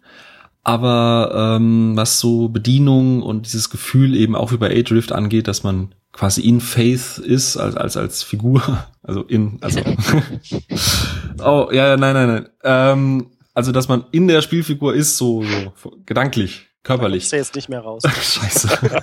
Aber 0.65 1.57
ähm, 1.57 1.97
was 1.97 2.21
so 2.21 2.49
Bedienung 2.49 3.23
und 3.23 3.47
dieses 3.47 3.71
Gefühl 3.71 4.15
eben 4.15 4.37
auch 4.37 4.53
wie 4.53 4.59
bei 4.59 4.79
A-Drift 4.79 5.11
angeht, 5.11 5.49
dass 5.49 5.65
man 5.65 5.95
quasi 6.13 6.43
in 6.43 6.61
Faith 6.61 7.19
ist, 7.19 7.57
als, 7.57 7.77
als, 7.77 7.97
als 7.97 8.23
Figur, 8.23 8.63
also 9.03 9.23
in, 9.23 9.59
also, 9.63 9.81
oh, 11.45 11.69
ja, 11.73 11.89
ja, 11.89 11.97
nein, 11.97 12.15
nein, 12.15 12.29
nein, 12.29 12.47
ähm, 12.63 13.27
also, 13.55 13.73
dass 13.73 13.89
man 13.89 14.05
in 14.13 14.29
der 14.29 14.41
Spielfigur 14.41 14.95
ist, 14.95 15.19
so, 15.19 15.45
so 15.77 15.93
gedanklich, 16.07 16.69
körperlich. 16.83 17.31
Ja 17.31 17.39
jetzt 17.39 17.55
nicht 17.55 17.69
mehr 17.69 17.81
raus. 17.81 18.03
Scheiße. 18.23 18.69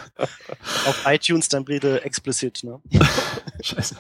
Auf 0.88 1.06
iTunes 1.06 1.50
dann 1.50 1.66
bitte 1.66 2.04
explicit, 2.04 2.64
ne? 2.64 2.82
Scheiße. 3.62 3.96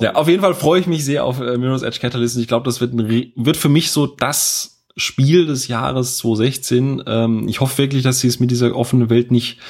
Ja, 0.00 0.14
auf 0.14 0.28
jeden 0.28 0.42
Fall 0.42 0.54
freue 0.54 0.80
ich 0.80 0.86
mich 0.86 1.04
sehr 1.04 1.24
auf 1.24 1.40
äh, 1.40 1.56
Mirror's 1.56 1.82
Edge 1.82 1.98
Catalyst 2.00 2.36
ich 2.36 2.48
glaube, 2.48 2.64
das 2.64 2.80
wird, 2.80 2.92
ein, 2.92 3.32
wird 3.36 3.56
für 3.56 3.68
mich 3.68 3.90
so 3.90 4.06
das 4.06 4.84
Spiel 4.96 5.46
des 5.46 5.68
Jahres 5.68 6.18
2016. 6.18 7.04
Ähm, 7.06 7.48
ich 7.48 7.60
hoffe 7.60 7.78
wirklich, 7.78 8.02
dass 8.02 8.20
sie 8.20 8.28
es 8.28 8.40
mit 8.40 8.50
dieser 8.50 8.74
offenen 8.74 9.08
Welt 9.10 9.30
nicht 9.30 9.60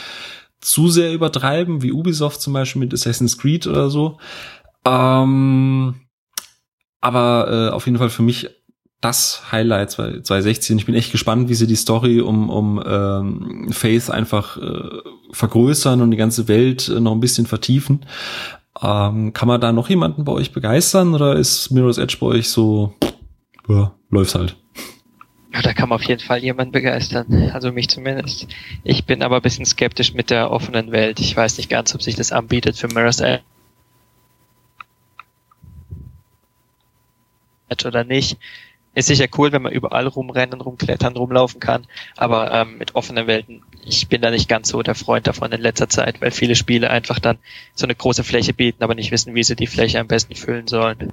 zu 0.61 0.89
sehr 0.89 1.13
übertreiben, 1.13 1.83
wie 1.83 1.93
Ubisoft 1.93 2.41
zum 2.41 2.53
Beispiel 2.53 2.81
mit 2.81 2.95
Assassin's 2.95 3.39
Creed 3.39 3.67
oder 3.67 3.91
so. 3.91 4.19
Ähm, 4.85 6.01
aber 7.01 7.69
äh, 7.71 7.75
auf 7.75 7.87
jeden 7.87 7.99
Fall 7.99 8.11
für 8.11 8.23
mich 8.23 8.49
das 9.07 9.53
Highlight 9.53 9.93
2016. 9.93 10.79
Ich 10.79 10.87
bin 10.87 10.97
echt 10.97 11.13
gespannt, 11.13 11.49
wie 11.49 11.55
sie 11.55 11.69
die 11.69 11.77
Story 11.77 12.21
um, 12.21 12.51
um 12.51 12.83
ähm, 12.85 13.69
Faith 13.71 14.11
einfach 14.11 14.57
äh, 14.57 14.99
vergrößern 15.31 16.01
und 16.03 16.11
die 16.11 16.17
ganze 16.17 16.49
Welt 16.49 16.89
äh, 16.89 16.99
noch 16.99 17.13
ein 17.13 17.21
bisschen 17.21 17.47
vertiefen. 17.47 18.05
Ähm, 18.83 19.33
kann 19.33 19.47
man 19.47 19.61
da 19.61 19.73
noch 19.73 19.89
jemanden 19.89 20.25
bei 20.25 20.33
euch 20.33 20.53
begeistern 20.53 21.15
oder 21.15 21.37
ist 21.37 21.71
Mirror's 21.71 21.99
Edge 21.99 22.17
bei 22.19 22.27
euch 22.27 22.49
so, 22.49 22.95
ja, 23.69 23.95
läuft's 24.11 24.35
halt? 24.35 24.57
Ja, 25.55 25.63
da 25.63 25.73
kann 25.73 25.89
man 25.89 25.97
auf 25.97 26.05
jeden 26.05 26.21
Fall 26.21 26.43
jemanden 26.43 26.73
begeistern, 26.73 27.51
also 27.55 27.71
mich 27.71 27.89
zumindest. 27.89 28.49
Ich 28.83 29.05
bin 29.07 29.23
aber 29.23 29.37
ein 29.37 29.43
bisschen 29.43 29.67
skeptisch 29.67 30.15
mit 30.15 30.31
der 30.31 30.51
offenen 30.51 30.91
Welt. 30.91 31.21
Ich 31.21 31.35
weiß 31.37 31.57
nicht 31.59 31.71
ganz, 31.71 31.95
ob 31.95 32.03
sich 32.03 32.17
das 32.17 32.33
anbietet 32.33 32.77
für 32.77 32.89
Mirror's 32.89 33.21
Edge 33.21 33.43
oder 37.85 38.03
nicht. 38.05 38.37
Ist 38.97 39.09
sicher 39.09 39.27
cool, 39.37 39.53
wenn 39.53 39.61
man 39.61 39.73
überall 39.73 40.07
rumrennen, 40.07 40.59
rumklettern, 40.59 41.15
rumlaufen 41.17 41.61
kann, 41.61 41.87
aber 42.17 42.51
ähm, 42.51 42.79
mit 42.79 42.95
offenen 42.95 43.27
Welten, 43.27 43.63
ich 43.85 44.09
bin 44.09 44.23
da 44.23 44.31
nicht 44.31 44.49
ganz 44.49 44.71
so 44.71 44.83
der 44.83 44.95
Freund 44.95 45.27
davon 45.27 45.53
in 45.53 45.61
letzter 45.61 45.91
Zeit, 45.91 46.23
weil 46.23 46.31
viele 46.31 46.57
Spiele 46.57 46.89
einfach 46.89 47.19
dann 47.19 47.37
so 47.75 47.85
eine 47.85 47.95
große 47.95 48.25
Fläche 48.25 48.55
bieten, 48.55 48.83
aber 48.83 48.95
nicht 48.95 49.11
wissen, 49.11 49.35
wie 49.35 49.45
sie 49.45 49.55
die 49.55 49.67
Fläche 49.67 50.01
am 50.01 50.07
besten 50.07 50.35
füllen 50.35 50.67
sollen. 50.67 51.13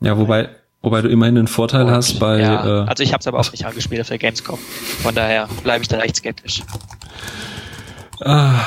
Ja, 0.00 0.16
wobei, 0.16 0.48
wobei 0.80 1.02
du 1.02 1.08
immerhin 1.08 1.38
einen 1.38 1.48
Vorteil 1.48 1.86
Und, 1.86 1.90
hast 1.90 2.20
bei. 2.20 2.38
ja, 2.38 2.84
äh, 2.84 2.88
also 2.88 3.02
ich 3.02 3.12
habe 3.12 3.20
es 3.20 3.26
aber 3.26 3.40
auch 3.40 3.50
nicht 3.50 3.66
angespielt 3.66 4.00
auf 4.00 4.08
der 4.08 4.18
Gamescom. 4.18 4.56
Von 5.02 5.14
daher 5.16 5.48
bleibe 5.64 5.82
ich 5.82 5.88
da 5.88 5.98
recht 5.98 6.14
skeptisch. 6.14 6.62
Ah, 8.20 8.60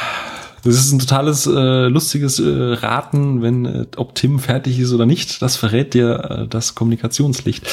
das 0.63 0.75
ist 0.75 0.91
ein 0.93 0.99
totales 0.99 1.45
äh, 1.45 1.87
lustiges 1.87 2.39
äh, 2.39 2.73
Raten, 2.73 3.41
wenn 3.41 3.65
äh, 3.65 3.85
ob 3.97 4.15
Tim 4.15 4.39
fertig 4.39 4.79
ist 4.79 4.93
oder 4.93 5.05
nicht. 5.05 5.41
Das 5.41 5.57
verrät 5.57 5.93
dir 5.93 6.43
äh, 6.43 6.47
das 6.47 6.73
Kommunikationslicht. 6.75 7.67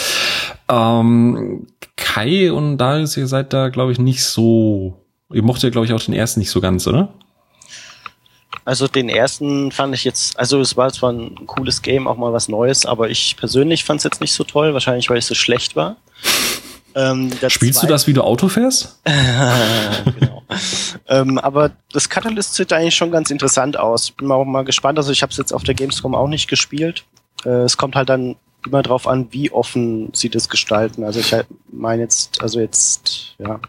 Ähm, 0.68 1.66
Kai 1.96 2.52
und 2.52 2.78
Darius, 2.78 3.16
ihr 3.16 3.28
seid 3.28 3.52
da, 3.52 3.68
glaube 3.68 3.92
ich, 3.92 3.98
nicht 3.98 4.24
so. 4.24 5.04
Ihr 5.32 5.42
mochtet 5.42 5.64
ja, 5.64 5.70
glaube 5.70 5.86
ich, 5.86 5.92
auch 5.92 6.02
den 6.02 6.14
ersten 6.14 6.40
nicht 6.40 6.50
so 6.50 6.60
ganz, 6.60 6.86
oder? 6.88 7.12
Also 8.64 8.88
den 8.88 9.08
ersten 9.08 9.72
fand 9.72 9.94
ich 9.94 10.04
jetzt, 10.04 10.38
also 10.38 10.60
es 10.60 10.76
war 10.76 10.92
zwar 10.92 11.12
ein 11.12 11.46
cooles 11.46 11.82
Game, 11.82 12.06
auch 12.06 12.16
mal 12.16 12.32
was 12.32 12.48
Neues, 12.48 12.84
aber 12.86 13.08
ich 13.08 13.36
persönlich 13.36 13.84
fand 13.84 13.98
es 13.98 14.04
jetzt 14.04 14.20
nicht 14.20 14.32
so 14.32 14.44
toll, 14.44 14.74
wahrscheinlich 14.74 15.08
weil 15.08 15.18
es 15.18 15.28
so 15.28 15.34
schlecht 15.34 15.76
war. 15.76 15.96
Ähm, 16.94 17.30
Spielst 17.48 17.82
du 17.82 17.86
das, 17.86 18.06
wie 18.06 18.12
du 18.12 18.22
Auto 18.22 18.48
fährst? 18.48 19.00
genau. 19.04 20.42
ähm, 21.08 21.38
aber 21.38 21.70
das 21.92 22.08
Catalyst 22.08 22.54
sieht 22.54 22.72
eigentlich 22.72 22.96
schon 22.96 23.10
ganz 23.10 23.30
interessant 23.30 23.78
aus. 23.78 24.10
Bin 24.10 24.26
mal 24.26 24.34
auch 24.34 24.44
mal 24.44 24.64
gespannt. 24.64 24.98
Also 24.98 25.12
ich 25.12 25.22
habe 25.22 25.30
es 25.30 25.36
jetzt 25.36 25.52
auf 25.52 25.62
der 25.62 25.74
Gamescom 25.74 26.14
auch 26.14 26.28
nicht 26.28 26.48
gespielt. 26.48 27.04
Äh, 27.44 27.62
es 27.62 27.76
kommt 27.76 27.94
halt 27.94 28.08
dann 28.08 28.36
immer 28.66 28.82
drauf 28.82 29.06
an, 29.06 29.28
wie 29.30 29.50
offen 29.50 30.10
sie 30.12 30.28
das 30.28 30.48
gestalten. 30.48 31.04
Also 31.04 31.20
ich 31.20 31.32
halt 31.32 31.46
meine 31.70 32.02
jetzt, 32.02 32.42
also 32.42 32.60
jetzt, 32.60 33.34
ja, 33.38 33.60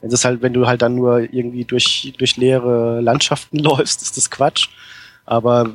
wenn 0.00 0.10
es 0.10 0.24
halt, 0.24 0.42
wenn 0.42 0.52
du 0.52 0.66
halt 0.66 0.82
dann 0.82 0.94
nur 0.94 1.32
irgendwie 1.32 1.64
durch 1.64 2.12
durch 2.18 2.36
leere 2.36 3.00
Landschaften 3.00 3.58
läufst, 3.62 4.02
ist 4.02 4.16
das 4.16 4.30
Quatsch. 4.30 4.68
Aber 5.26 5.74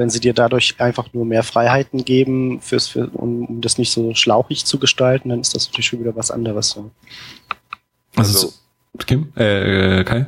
wenn 0.00 0.08
sie 0.10 0.18
dir 0.18 0.32
dadurch 0.32 0.76
einfach 0.78 1.12
nur 1.12 1.26
mehr 1.26 1.42
Freiheiten 1.42 2.06
geben, 2.06 2.60
fürs, 2.62 2.88
für, 2.88 3.08
um, 3.08 3.44
um 3.44 3.60
das 3.60 3.76
nicht 3.76 3.92
so 3.92 4.14
schlauchig 4.14 4.64
zu 4.64 4.78
gestalten, 4.78 5.28
dann 5.28 5.40
ist 5.40 5.54
das 5.54 5.68
natürlich 5.68 5.86
schon 5.86 6.00
wieder 6.00 6.16
was 6.16 6.30
anderes. 6.30 6.70
So. 6.70 6.90
Also, 8.16 8.46
also 8.46 8.54
Kim, 9.06 9.32
äh, 9.36 10.02
Kai? 10.04 10.26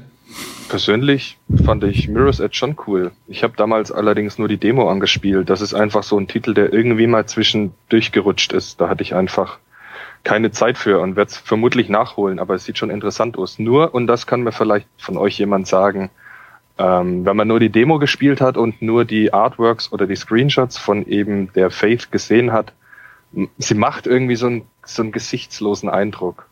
Persönlich 0.68 1.38
fand 1.64 1.84
ich 1.84 2.08
Mirror's 2.08 2.40
Edge 2.40 2.54
schon 2.54 2.76
cool. 2.86 3.12
Ich 3.28 3.42
habe 3.42 3.54
damals 3.56 3.90
allerdings 3.90 4.38
nur 4.38 4.48
die 4.48 4.58
Demo 4.58 4.90
angespielt. 4.90 5.48
Das 5.48 5.62
ist 5.62 5.72
einfach 5.72 6.02
so 6.02 6.18
ein 6.18 6.28
Titel, 6.28 6.52
der 6.52 6.72
irgendwie 6.72 7.06
mal 7.06 7.26
zwischendurch 7.26 8.12
gerutscht 8.12 8.52
ist. 8.52 8.78
Da 8.80 8.90
hatte 8.90 9.02
ich 9.02 9.14
einfach 9.14 9.58
keine 10.22 10.50
Zeit 10.50 10.76
für 10.76 11.00
und 11.00 11.16
werde 11.16 11.30
es 11.30 11.38
vermutlich 11.38 11.88
nachholen, 11.88 12.38
aber 12.38 12.54
es 12.54 12.64
sieht 12.64 12.76
schon 12.78 12.90
interessant 12.90 13.38
aus. 13.38 13.58
Nur, 13.58 13.94
und 13.94 14.06
das 14.06 14.26
kann 14.26 14.42
mir 14.42 14.52
vielleicht 14.52 14.86
von 14.98 15.16
euch 15.16 15.38
jemand 15.38 15.66
sagen, 15.66 16.10
ähm, 16.82 17.24
wenn 17.24 17.36
man 17.36 17.46
nur 17.46 17.60
die 17.60 17.70
Demo 17.70 17.98
gespielt 17.98 18.40
hat 18.40 18.56
und 18.56 18.82
nur 18.82 19.04
die 19.04 19.32
Artworks 19.32 19.92
oder 19.92 20.06
die 20.06 20.16
Screenshots 20.16 20.78
von 20.78 21.06
eben 21.06 21.52
der 21.52 21.70
Faith 21.70 22.10
gesehen 22.10 22.52
hat, 22.52 22.72
sie 23.58 23.74
macht 23.74 24.08
irgendwie 24.08 24.34
so 24.34 24.46
einen, 24.46 24.62
so 24.84 25.02
einen 25.02 25.12
gesichtslosen 25.12 25.88
Eindruck. 25.88 26.48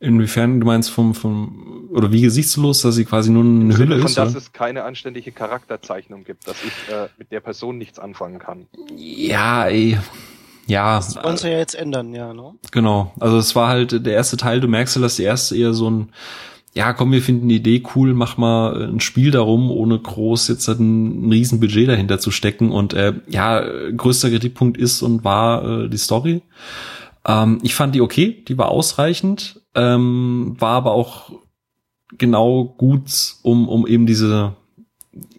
Inwiefern 0.00 0.58
du 0.58 0.66
meinst 0.66 0.90
vom, 0.90 1.14
vom, 1.14 1.88
oder 1.92 2.10
wie 2.10 2.22
gesichtslos, 2.22 2.82
dass 2.82 2.96
sie 2.96 3.04
quasi 3.04 3.30
nur 3.30 3.44
eine 3.44 3.78
Hülle 3.78 3.94
ist? 3.94 4.14
Von 4.16 4.24
dass 4.24 4.34
es 4.34 4.52
keine 4.52 4.82
anständige 4.82 5.30
Charakterzeichnung 5.30 6.24
gibt, 6.24 6.48
dass 6.48 6.56
ich 6.64 6.92
äh, 6.92 7.06
mit 7.18 7.30
der 7.30 7.38
Person 7.38 7.78
nichts 7.78 8.00
anfangen 8.00 8.40
kann. 8.40 8.66
Ja, 8.96 9.66
ey. 9.66 9.96
Ja. 10.66 10.96
Das 10.96 11.22
wollen 11.22 11.36
sie 11.36 11.50
ja 11.50 11.58
jetzt 11.58 11.76
ändern, 11.76 12.12
ja, 12.14 12.34
ne? 12.34 12.54
Genau. 12.72 13.12
Also 13.20 13.38
es 13.38 13.54
war 13.54 13.68
halt 13.68 14.04
der 14.04 14.14
erste 14.14 14.36
Teil, 14.36 14.60
du 14.60 14.66
merkst 14.66 14.96
ja, 14.96 15.02
dass 15.02 15.16
die 15.16 15.22
erste 15.22 15.56
eher 15.56 15.72
so 15.72 15.88
ein, 15.88 16.08
ja, 16.74 16.94
komm, 16.94 17.12
wir 17.12 17.20
finden 17.20 17.48
die 17.48 17.56
Idee 17.56 17.82
cool, 17.94 18.14
mach 18.14 18.38
mal 18.38 18.90
ein 18.90 19.00
Spiel 19.00 19.30
darum, 19.30 19.70
ohne 19.70 19.98
groß 19.98 20.48
jetzt 20.48 20.68
ein, 20.68 21.26
ein 21.26 21.32
riesen 21.32 21.60
Budget 21.60 21.88
dahinter 21.88 22.18
zu 22.18 22.30
stecken. 22.30 22.72
Und 22.72 22.94
äh, 22.94 23.12
ja, 23.28 23.62
größter 23.90 24.30
Kritikpunkt 24.30 24.78
ist 24.78 25.02
und 25.02 25.22
war 25.22 25.84
äh, 25.84 25.88
die 25.90 25.98
Story. 25.98 26.40
Ähm, 27.26 27.58
ich 27.62 27.74
fand 27.74 27.94
die 27.94 28.00
okay, 28.00 28.42
die 28.48 28.56
war 28.56 28.68
ausreichend, 28.68 29.60
ähm, 29.74 30.56
war 30.58 30.76
aber 30.76 30.92
auch 30.92 31.32
genau 32.16 32.64
gut, 32.64 33.34
um, 33.42 33.68
um 33.68 33.86
eben 33.86 34.06
diese, 34.06 34.56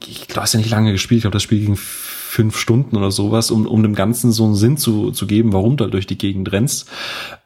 ich 0.06 0.28
glaube, 0.28 0.46
es 0.46 0.54
ja 0.54 0.60
nicht 0.60 0.70
lange 0.70 0.92
gespielt, 0.92 1.20
ich 1.20 1.24
glaube, 1.24 1.36
das 1.36 1.44
Spiel 1.44 1.66
ging 1.66 1.76
fünf 1.76 2.58
Stunden 2.58 2.96
oder 2.96 3.12
sowas, 3.12 3.52
um, 3.52 3.66
um 3.68 3.82
dem 3.84 3.96
Ganzen 3.96 4.32
so 4.32 4.46
einen 4.46 4.56
Sinn 4.56 4.78
zu, 4.78 5.12
zu 5.12 5.28
geben, 5.28 5.54
warum 5.54 5.78
du 5.78 5.88
durch 5.88 6.08
die 6.08 6.18
Gegend 6.18 6.52
rennst. 6.52 6.90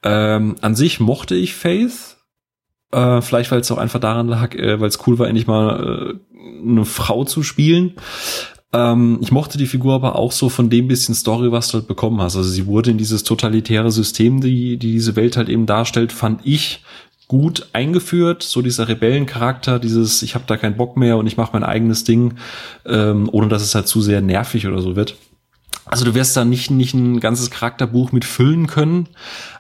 Ähm, 0.03 0.55
an 0.61 0.75
sich 0.75 0.99
mochte 0.99 1.35
ich 1.35 1.55
Faith, 1.55 2.16
äh, 2.91 3.21
vielleicht 3.21 3.51
weil 3.51 3.59
es 3.59 3.71
auch 3.71 3.77
einfach 3.77 3.99
daran 3.99 4.27
lag, 4.27 4.55
äh, 4.55 4.79
weil 4.79 4.87
es 4.89 5.05
cool 5.07 5.19
war, 5.19 5.27
endlich 5.27 5.47
mal 5.47 6.19
äh, 6.19 6.67
eine 6.67 6.85
Frau 6.85 7.23
zu 7.25 7.43
spielen. 7.43 7.93
Ähm, 8.73 9.19
ich 9.21 9.31
mochte 9.31 9.57
die 9.57 9.65
Figur 9.65 9.95
aber 9.95 10.15
auch 10.17 10.31
so 10.31 10.49
von 10.49 10.69
dem 10.69 10.87
bisschen 10.87 11.15
Story, 11.15 11.51
was 11.51 11.69
du 11.69 11.75
halt 11.75 11.87
bekommen 11.87 12.21
hast. 12.21 12.35
Also 12.35 12.49
sie 12.49 12.65
wurde 12.65 12.91
in 12.91 12.97
dieses 12.97 13.23
totalitäre 13.23 13.91
System, 13.91 14.41
die, 14.41 14.77
die 14.77 14.93
diese 14.93 15.15
Welt 15.15 15.37
halt 15.37 15.49
eben 15.49 15.65
darstellt, 15.65 16.11
fand 16.11 16.41
ich 16.43 16.83
gut 17.27 17.67
eingeführt, 17.73 18.41
so 18.43 18.61
dieser 18.61 18.87
Rebellencharakter, 18.87 19.79
dieses 19.79 20.21
ich 20.21 20.33
habe 20.33 20.45
da 20.47 20.55
keinen 20.55 20.77
Bock 20.77 20.95
mehr 20.95 21.17
und 21.17 21.27
ich 21.27 21.35
mache 21.35 21.51
mein 21.53 21.63
eigenes 21.63 22.05
Ding, 22.05 22.35
ähm, 22.85 23.27
ohne 23.31 23.49
dass 23.49 23.63
es 23.63 23.75
halt 23.75 23.87
zu 23.87 24.01
sehr 24.01 24.21
nervig 24.21 24.65
oder 24.65 24.81
so 24.81 24.95
wird. 24.95 25.17
Also 25.89 26.05
du 26.05 26.13
wirst 26.15 26.35
da 26.35 26.43
nicht, 26.43 26.69
nicht 26.69 26.93
ein 26.93 27.19
ganzes 27.19 27.49
Charakterbuch 27.49 28.11
mit 28.11 28.25
füllen 28.25 28.67
können, 28.67 29.07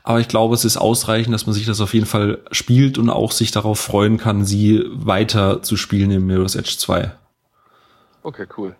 aber 0.03 0.19
ich 0.19 0.27
glaube, 0.27 0.55
es 0.55 0.65
ist 0.65 0.77
ausreichend, 0.77 1.33
dass 1.33 1.45
man 1.45 1.53
sich 1.53 1.65
das 1.65 1.81
auf 1.81 1.93
jeden 1.93 2.05
Fall 2.05 2.39
spielt 2.51 2.97
und 2.97 3.09
auch 3.09 3.31
sich 3.31 3.51
darauf 3.51 3.79
freuen 3.79 4.17
kann, 4.17 4.45
sie 4.45 4.83
weiter 4.87 5.61
zu 5.61 5.77
spielen 5.77 6.11
im 6.11 6.25
Mirror's 6.27 6.55
Edge 6.55 6.75
2. 6.77 7.11
Okay, 8.23 8.45
cool. 8.57 8.75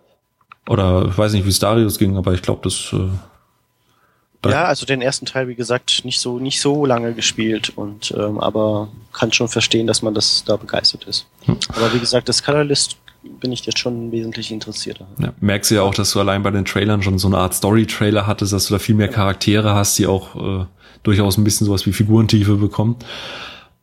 Oder 0.68 1.06
ich 1.08 1.16
weiß 1.16 1.32
nicht, 1.32 1.46
wie 1.46 1.50
es 1.50 1.58
Darius 1.58 1.98
ging, 1.98 2.16
aber 2.16 2.34
ich 2.34 2.42
glaube, 2.42 2.60
das. 2.64 2.92
Äh, 2.92 4.50
ja, 4.50 4.64
also 4.66 4.86
den 4.86 5.02
ersten 5.02 5.26
Teil, 5.26 5.48
wie 5.48 5.54
gesagt, 5.54 6.04
nicht 6.04 6.20
so 6.20 6.38
nicht 6.38 6.60
so 6.60 6.86
lange 6.86 7.12
gespielt 7.12 7.70
und 7.70 8.12
ähm, 8.12 8.38
aber 8.38 8.88
kann 9.12 9.32
schon 9.32 9.48
verstehen, 9.48 9.86
dass 9.86 10.02
man 10.02 10.14
das 10.14 10.44
da 10.44 10.56
begeistert 10.56 11.04
ist. 11.04 11.26
Hm. 11.46 11.58
Aber 11.70 11.92
wie 11.92 11.98
gesagt, 11.98 12.28
das 12.28 12.44
Colorlist 12.44 12.98
bin 13.22 13.52
ich 13.52 13.66
jetzt 13.66 13.78
schon 13.78 14.12
wesentlich 14.12 14.50
interessierter. 14.50 15.06
Ja, 15.18 15.32
merkst 15.40 15.70
du 15.70 15.76
ja 15.76 15.82
auch, 15.82 15.94
dass 15.94 16.12
du 16.12 16.20
allein 16.20 16.42
bei 16.42 16.50
den 16.50 16.64
Trailern 16.64 17.02
schon 17.02 17.18
so 17.18 17.28
eine 17.28 17.38
Art 17.38 17.54
Story-Trailer 17.54 18.26
hattest, 18.26 18.52
dass 18.52 18.66
du 18.66 18.74
da 18.74 18.78
viel 18.78 18.94
mehr 18.94 19.08
Charaktere 19.08 19.74
hast, 19.74 19.98
die 19.98 20.06
auch 20.06 20.62
äh, 20.62 20.66
durchaus 21.02 21.36
ein 21.36 21.44
bisschen 21.44 21.66
sowas 21.66 21.86
wie 21.86 21.92
Figurentiefe 21.92 22.56
bekommen. 22.56 22.96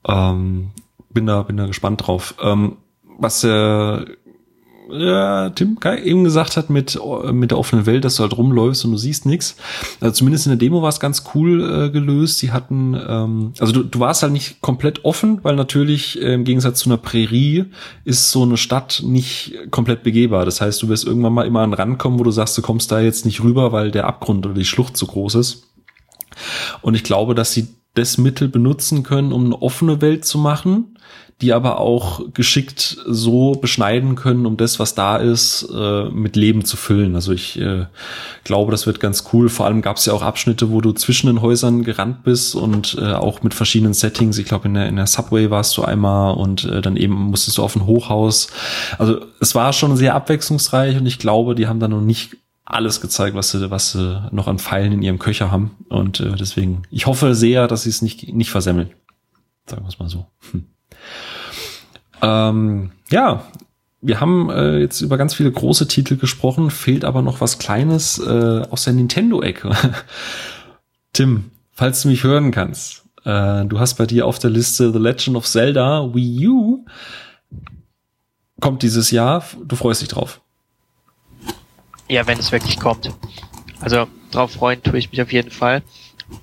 Ähm, 0.08 0.72
bin 1.10 1.26
da 1.26 1.44
bin 1.44 1.58
da 1.58 1.66
gespannt 1.66 2.06
drauf. 2.06 2.36
Ähm, 2.42 2.78
was 3.18 3.44
äh, 3.44 4.06
ja, 4.90 5.50
Tim 5.50 5.78
eben 6.04 6.24
gesagt 6.24 6.58
hat 6.58 6.70
mit, 6.70 7.00
mit 7.32 7.52
der 7.52 7.58
offenen 7.58 7.86
Welt, 7.86 8.06
dass 8.06 8.16
du 8.16 8.24
halt 8.24 8.38
rumläufst 8.38 8.86
und 8.86 8.92
du 8.92 8.98
siehst 8.98 9.26
nichts. 9.26 9.56
Also 10.00 10.14
zumindest 10.14 10.46
in 10.46 10.52
der 10.52 10.58
Demo 10.58 10.82
war 10.82 10.90
es 10.90 11.00
ganz 11.00 11.24
cool 11.34 11.88
äh, 11.88 11.90
gelöst. 11.90 12.40
Sie 12.40 12.52
hatten, 12.52 12.94
ähm, 12.94 13.54
also 13.60 13.74
du, 13.74 13.84
du 13.84 14.00
warst 14.00 14.24
halt 14.24 14.34
nicht 14.34 14.62
komplett 14.62 15.04
offen, 15.06 15.40
weil 15.44 15.56
natürlich 15.56 16.22
äh, 16.22 16.34
im 16.34 16.44
Gegensatz 16.44 16.80
zu 16.80 16.90
einer 16.90 16.98
Prärie 16.98 17.66
ist 18.04 18.32
so 18.32 18.44
eine 18.44 18.58
Stadt 18.58 19.02
nicht 19.06 19.56
komplett 19.72 20.04
begehbar. 20.04 20.46
Das 20.46 20.62
heißt, 20.62 20.82
du 20.82 20.90
wirst 20.90 21.06
irgendwann 21.06 21.34
mal 21.34 21.48
immer 21.48 21.62
an 21.62 21.74
rankommen, 21.74 22.20
wo 22.20 22.24
du 22.24 22.32
sagst, 22.32 22.58
du 22.58 22.62
kommst 22.62 22.92
da 22.92 23.00
jetzt 23.00 23.26
nicht 23.26 23.44
rüber, 23.44 23.72
weil 23.72 23.92
der 23.92 24.08
Abgrund 24.08 24.46
oder 24.46 24.56
die 24.56 24.66
Schlucht 24.66 24.98
zu 24.98 25.08
groß 25.08 25.36
ist. 25.36 25.64
Und 26.82 26.96
ich 26.96 27.04
glaube, 27.04 27.34
dass 27.34 27.54
sie 27.54 27.68
das 27.94 28.18
Mittel 28.18 28.50
benutzen 28.50 29.04
können, 29.04 29.32
um 29.32 29.46
eine 29.46 29.62
offene 29.62 30.02
Welt 30.02 30.26
zu 30.26 30.38
machen 30.38 30.95
die 31.42 31.52
aber 31.52 31.80
auch 31.80 32.22
geschickt 32.34 32.98
so 33.06 33.54
beschneiden 33.54 34.16
können, 34.16 34.46
um 34.46 34.56
das, 34.56 34.80
was 34.80 34.96
da 34.96 35.18
ist, 35.18 35.68
äh, 35.70 36.06
mit 36.06 36.38
Leben 36.38 36.64
zu 36.64 36.78
füllen. 36.78 37.14
Also 37.16 37.34
ich 37.34 37.60
äh, 37.60 37.88
glaube, 38.46 38.72
das 38.72 38.88
wird 38.88 39.02
ganz 39.02 39.26
cool. 39.34 39.50
Vor 39.50 39.66
allem 39.66 39.82
gab 39.82 39.98
es 39.98 40.06
ja 40.06 40.14
auch 40.14 40.22
Abschnitte, 40.22 40.72
wo 40.72 40.80
du 40.80 40.94
zwischen 40.94 41.28
den 41.28 41.42
Häusern 41.42 41.84
gerannt 41.84 42.24
bist 42.24 42.56
und 42.56 42.98
äh, 43.02 43.14
auch 43.14 43.44
mit 43.44 43.54
verschiedenen 43.54 43.94
Settings. 43.94 44.38
Ich 44.38 44.46
glaube, 44.46 44.70
in 44.70 44.76
der, 44.76 44.88
in 44.88 44.96
der 44.96 45.08
Subway 45.08 45.50
warst 45.50 45.76
du 45.76 45.84
einmal 45.84 46.36
und 46.36 46.64
äh, 46.64 46.82
dann 46.82 46.96
eben 46.96 47.14
musstest 47.14 47.58
du 47.58 47.64
auf 47.64 47.76
ein 47.76 47.86
Hochhaus. 47.86 48.48
Also 48.98 49.26
es 49.42 49.56
war 49.56 49.74
schon 49.74 49.98
sehr 49.98 50.16
abwechslungsreich 50.16 50.96
und 50.96 51.06
ich 51.06 51.20
glaube, 51.20 51.54
die 51.54 51.68
haben 51.68 51.82
da 51.82 51.90
noch 51.90 52.02
nicht 52.02 52.38
alles 52.64 53.02
gezeigt, 53.02 53.36
was 53.36 53.52
sie, 53.52 53.70
was 53.70 53.92
sie 53.92 54.30
noch 54.32 54.48
an 54.48 54.58
Pfeilen 54.58 54.94
in 54.94 55.02
ihrem 55.02 55.20
Köcher 55.20 55.52
haben. 55.52 55.72
Und 55.90 56.22
äh, 56.22 56.34
deswegen, 56.36 56.84
ich 56.92 57.08
hoffe 57.08 57.36
sehr, 57.36 57.68
dass 57.68 57.84
sie 57.84 57.90
es 57.90 58.02
nicht, 58.02 58.34
nicht 58.34 58.52
versemmeln. 58.52 58.92
Sagen 59.66 59.84
wir 59.84 59.90
es 59.90 60.00
mal 60.00 60.08
so. 60.08 60.28
Hm. 60.52 60.66
Ähm, 62.26 62.92
ja, 63.12 63.46
wir 64.02 64.20
haben 64.20 64.50
äh, 64.50 64.80
jetzt 64.80 65.02
über 65.02 65.18
ganz 65.18 65.36
viele 65.36 65.52
große 65.52 65.88
Titel 65.88 66.18
gesprochen, 66.18 66.72
fehlt 66.72 67.06
aber 67.06 67.22
noch 67.22 67.40
was 67.40 67.60
Kleines 67.60 68.18
äh, 68.18 68.64
aus 68.70 68.84
der 68.84 68.94
Nintendo-Ecke. 68.94 69.72
Tim, 71.14 71.52
falls 71.72 72.02
du 72.02 72.08
mich 72.08 72.24
hören 72.24 72.50
kannst, 72.50 73.04
äh, 73.26 73.66
du 73.66 73.80
hast 73.80 73.96
bei 73.96 74.08
dir 74.08 74.26
auf 74.26 74.40
der 74.40 74.50
Liste 74.50 74.92
The 74.92 74.98
Legend 74.98 75.38
of 75.38 75.46
Zelda 75.46 76.14
Wii 76.14 76.48
U. 76.48 76.86
Kommt 78.60 78.82
dieses 78.82 79.12
Jahr, 79.12 79.44
du 79.64 79.76
freust 79.76 80.02
dich 80.02 80.10
drauf. 80.10 80.42
Ja, 82.08 82.26
wenn 82.26 82.40
es 82.40 82.52
wirklich 82.52 82.80
kommt. 82.80 83.12
Also 83.82 84.08
drauf 84.32 84.52
freuen 84.52 84.82
tue 84.82 84.98
ich 84.98 85.12
mich 85.12 85.22
auf 85.22 85.32
jeden 85.32 85.52
Fall. 85.52 85.84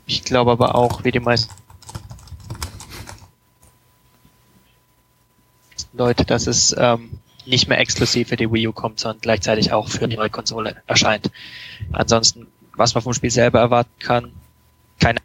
Ich 0.06 0.22
glaube 0.22 0.52
aber 0.52 0.76
auch, 0.76 1.02
wie 1.02 1.10
die 1.10 1.20
meisten 1.20 1.52
Leute, 5.92 6.24
dass 6.24 6.46
es 6.46 6.74
ähm, 6.78 7.18
nicht 7.44 7.68
mehr 7.68 7.78
exklusiv 7.78 8.28
für 8.28 8.36
die 8.36 8.50
Wii 8.50 8.68
U 8.68 8.72
kommt, 8.72 9.00
sondern 9.00 9.20
gleichzeitig 9.20 9.72
auch 9.72 9.88
für 9.88 10.08
die 10.08 10.16
neue 10.16 10.30
Konsole 10.30 10.82
erscheint. 10.86 11.30
Ansonsten, 11.92 12.46
was 12.76 12.94
man 12.94 13.02
vom 13.02 13.14
Spiel 13.14 13.30
selber 13.30 13.60
erwarten 13.60 13.98
kann, 13.98 14.32
keine 14.98 15.18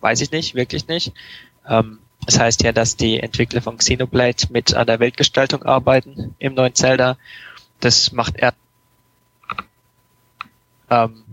weiß 0.00 0.20
ich 0.20 0.30
nicht, 0.30 0.54
wirklich 0.54 0.86
nicht. 0.86 1.12
Ähm, 1.68 1.98
das 2.24 2.38
heißt 2.38 2.62
ja, 2.62 2.72
dass 2.72 2.96
die 2.96 3.20
Entwickler 3.20 3.62
von 3.62 3.78
Xenoblade 3.78 4.46
mit 4.50 4.74
an 4.74 4.86
der 4.86 5.00
Weltgestaltung 5.00 5.62
arbeiten 5.62 6.34
im 6.38 6.54
neuen 6.54 6.74
Zelda. 6.74 7.16
Das 7.80 8.12
macht 8.12 8.36
er 8.36 8.54
ähm, 10.90 11.24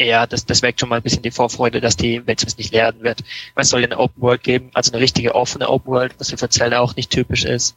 eher, 0.00 0.26
das, 0.26 0.46
das 0.46 0.62
weckt 0.62 0.80
schon 0.80 0.88
mal 0.88 0.96
ein 0.96 1.02
bisschen 1.02 1.22
die 1.22 1.30
Vorfreude, 1.30 1.80
dass 1.80 1.96
die 1.96 2.26
Welt 2.26 2.40
zumindest 2.40 2.58
nicht 2.58 2.72
leer 2.72 2.94
wird. 3.00 3.22
Es 3.54 3.68
soll 3.68 3.84
eine 3.84 3.98
Open 3.98 4.22
World 4.22 4.42
geben, 4.42 4.70
also 4.74 4.92
eine 4.92 5.00
richtige 5.00 5.34
offene 5.34 5.68
Open 5.68 5.92
World, 5.92 6.14
was 6.18 6.30
für 6.30 6.48
Zelda 6.48 6.80
auch 6.80 6.96
nicht 6.96 7.10
typisch 7.10 7.44
ist. 7.44 7.76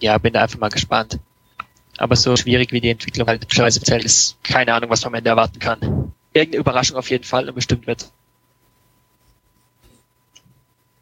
Ja, 0.00 0.18
bin 0.18 0.32
da 0.32 0.42
einfach 0.42 0.58
mal 0.58 0.70
gespannt. 0.70 1.18
Aber 1.96 2.16
so 2.16 2.36
schwierig 2.36 2.72
wie 2.72 2.80
die 2.80 2.90
Entwicklung 2.90 3.28
halt 3.28 3.42
typischerweise 3.42 3.80
zählt, 3.80 4.04
ist 4.04 4.42
keine 4.42 4.74
Ahnung, 4.74 4.90
was 4.90 5.02
man 5.02 5.12
am 5.12 5.18
Ende 5.18 5.30
erwarten 5.30 5.58
kann. 5.60 6.12
Irgendeine 6.32 6.60
Überraschung 6.60 6.96
auf 6.96 7.10
jeden 7.10 7.24
Fall 7.24 7.48
und 7.48 7.54
bestimmt 7.54 7.86
wird 7.86 8.10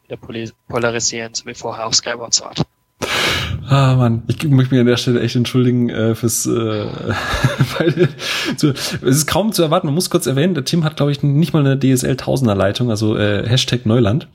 wieder 0.07 0.51
polarisieren, 0.67 1.33
so 1.33 1.45
wie 1.45 1.53
vorher 1.53 1.87
auch 1.87 1.93
Skyward 1.93 2.33
Sword. 2.33 2.63
Ah 3.67 3.95
Mann, 3.95 4.23
ich 4.27 4.43
möchte 4.43 4.73
mich 4.73 4.81
an 4.81 4.87
der 4.87 4.97
Stelle 4.97 5.21
echt 5.21 5.35
entschuldigen 5.35 5.89
äh, 5.89 6.15
fürs, 6.15 6.45
äh, 6.45 6.49
weil 7.77 8.09
so, 8.57 8.69
es 8.69 8.93
ist 9.01 9.27
kaum 9.27 9.51
zu 9.53 9.63
erwarten. 9.63 9.87
Man 9.87 9.93
muss 9.95 10.09
kurz 10.09 10.25
erwähnen, 10.25 10.53
der 10.53 10.65
Tim 10.65 10.83
hat 10.83 10.97
glaube 10.97 11.11
ich 11.11 11.23
nicht 11.23 11.53
mal 11.53 11.65
eine 11.65 11.79
DSL 11.79 12.17
Tausender 12.17 12.55
Leitung, 12.55 12.89
also 12.89 13.17
äh, 13.17 13.47
Hashtag 13.47 13.85
Neuland. 13.85 14.27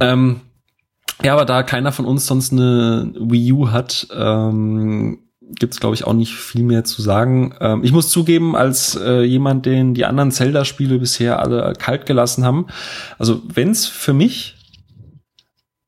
Ähm, 0.00 0.40
Ja, 1.22 1.32
aber 1.32 1.44
da 1.44 1.62
keiner 1.62 1.92
von 1.92 2.04
uns 2.06 2.26
sonst 2.26 2.52
eine 2.52 3.12
Wii 3.18 3.52
U 3.52 3.70
hat, 3.70 4.06
ähm, 4.14 5.18
gibt's 5.58 5.80
glaube 5.80 5.94
ich 5.94 6.04
auch 6.04 6.12
nicht 6.12 6.34
viel 6.34 6.62
mehr 6.62 6.84
zu 6.84 7.02
sagen. 7.02 7.54
Ähm, 7.60 7.84
ich 7.84 7.92
muss 7.92 8.10
zugeben, 8.10 8.56
als 8.56 8.96
äh, 8.96 9.22
jemand, 9.22 9.64
den 9.66 9.94
die 9.94 10.04
anderen 10.04 10.30
Zelda-Spiele 10.30 10.98
bisher 10.98 11.40
alle 11.40 11.72
kalt 11.78 12.04
gelassen 12.06 12.44
haben, 12.44 12.66
also 13.18 13.42
wenn's 13.46 13.86
für 13.86 14.12
mich 14.12 14.55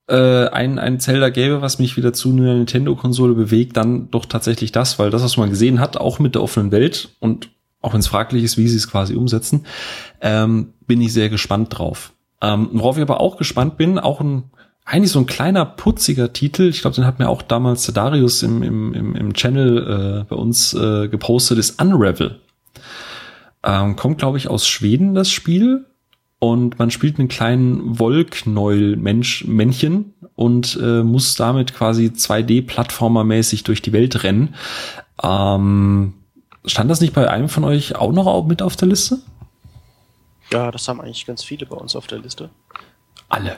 äh, 0.08 0.48
ein, 0.48 0.78
ein 0.78 1.00
Zelda 1.00 1.28
gäbe, 1.28 1.62
was 1.62 1.78
mich 1.78 1.96
wieder 1.96 2.12
zu 2.12 2.30
einer 2.30 2.54
Nintendo-Konsole 2.54 3.34
bewegt, 3.34 3.76
dann 3.76 4.10
doch 4.10 4.24
tatsächlich 4.24 4.72
das, 4.72 4.98
weil 4.98 5.10
das, 5.10 5.22
was 5.22 5.36
man 5.36 5.50
gesehen 5.50 5.80
hat, 5.80 5.96
auch 5.96 6.18
mit 6.18 6.34
der 6.34 6.42
offenen 6.42 6.72
Welt 6.72 7.10
und 7.20 7.50
auch 7.80 7.92
wenn 7.92 8.00
es 8.00 8.08
fraglich 8.08 8.42
ist, 8.42 8.58
wie 8.58 8.68
sie 8.68 8.76
es 8.76 8.90
quasi 8.90 9.14
umsetzen, 9.14 9.66
ähm, 10.20 10.72
bin 10.86 11.00
ich 11.00 11.12
sehr 11.12 11.28
gespannt 11.28 11.78
drauf. 11.78 12.12
Ähm, 12.40 12.70
worauf 12.72 12.96
ich 12.96 13.02
aber 13.02 13.20
auch 13.20 13.36
gespannt 13.36 13.76
bin, 13.76 13.98
auch 13.98 14.20
ein 14.20 14.44
eigentlich 14.84 15.12
so 15.12 15.18
ein 15.18 15.26
kleiner 15.26 15.66
putziger 15.66 16.32
Titel. 16.32 16.62
Ich 16.62 16.80
glaube, 16.80 16.96
den 16.96 17.04
hat 17.04 17.18
mir 17.18 17.28
auch 17.28 17.42
damals 17.42 17.84
der 17.84 17.92
Darius 17.92 18.42
im, 18.42 18.62
im, 18.62 18.94
im, 18.94 19.14
im 19.14 19.34
Channel 19.34 20.22
äh, 20.22 20.24
bei 20.24 20.34
uns 20.34 20.72
äh, 20.72 21.08
gepostet, 21.08 21.58
ist 21.58 21.80
Unravel. 21.80 22.40
Ähm, 23.62 23.96
kommt, 23.96 24.18
glaube 24.18 24.38
ich, 24.38 24.48
aus 24.48 24.66
Schweden 24.66 25.14
das 25.14 25.30
Spiel. 25.30 25.84
Und 26.40 26.78
man 26.78 26.92
spielt 26.92 27.18
einen 27.18 27.28
kleinen 27.28 27.98
Wollknäuel-Männchen 27.98 30.14
und 30.36 30.78
äh, 30.80 31.02
muss 31.02 31.34
damit 31.34 31.74
quasi 31.74 32.12
2D-Plattformer-mäßig 32.14 33.64
durch 33.64 33.82
die 33.82 33.92
Welt 33.92 34.22
rennen. 34.22 34.54
Ähm, 35.20 36.14
stand 36.64 36.88
das 36.90 37.00
nicht 37.00 37.12
bei 37.12 37.28
einem 37.28 37.48
von 37.48 37.64
euch 37.64 37.96
auch 37.96 38.12
noch 38.12 38.46
mit 38.46 38.62
auf 38.62 38.76
der 38.76 38.86
Liste? 38.88 39.18
Ja, 40.52 40.70
das 40.70 40.86
haben 40.86 41.00
eigentlich 41.00 41.26
ganz 41.26 41.42
viele 41.42 41.66
bei 41.66 41.76
uns 41.76 41.96
auf 41.96 42.06
der 42.06 42.20
Liste. 42.20 42.50
Alle. 43.28 43.56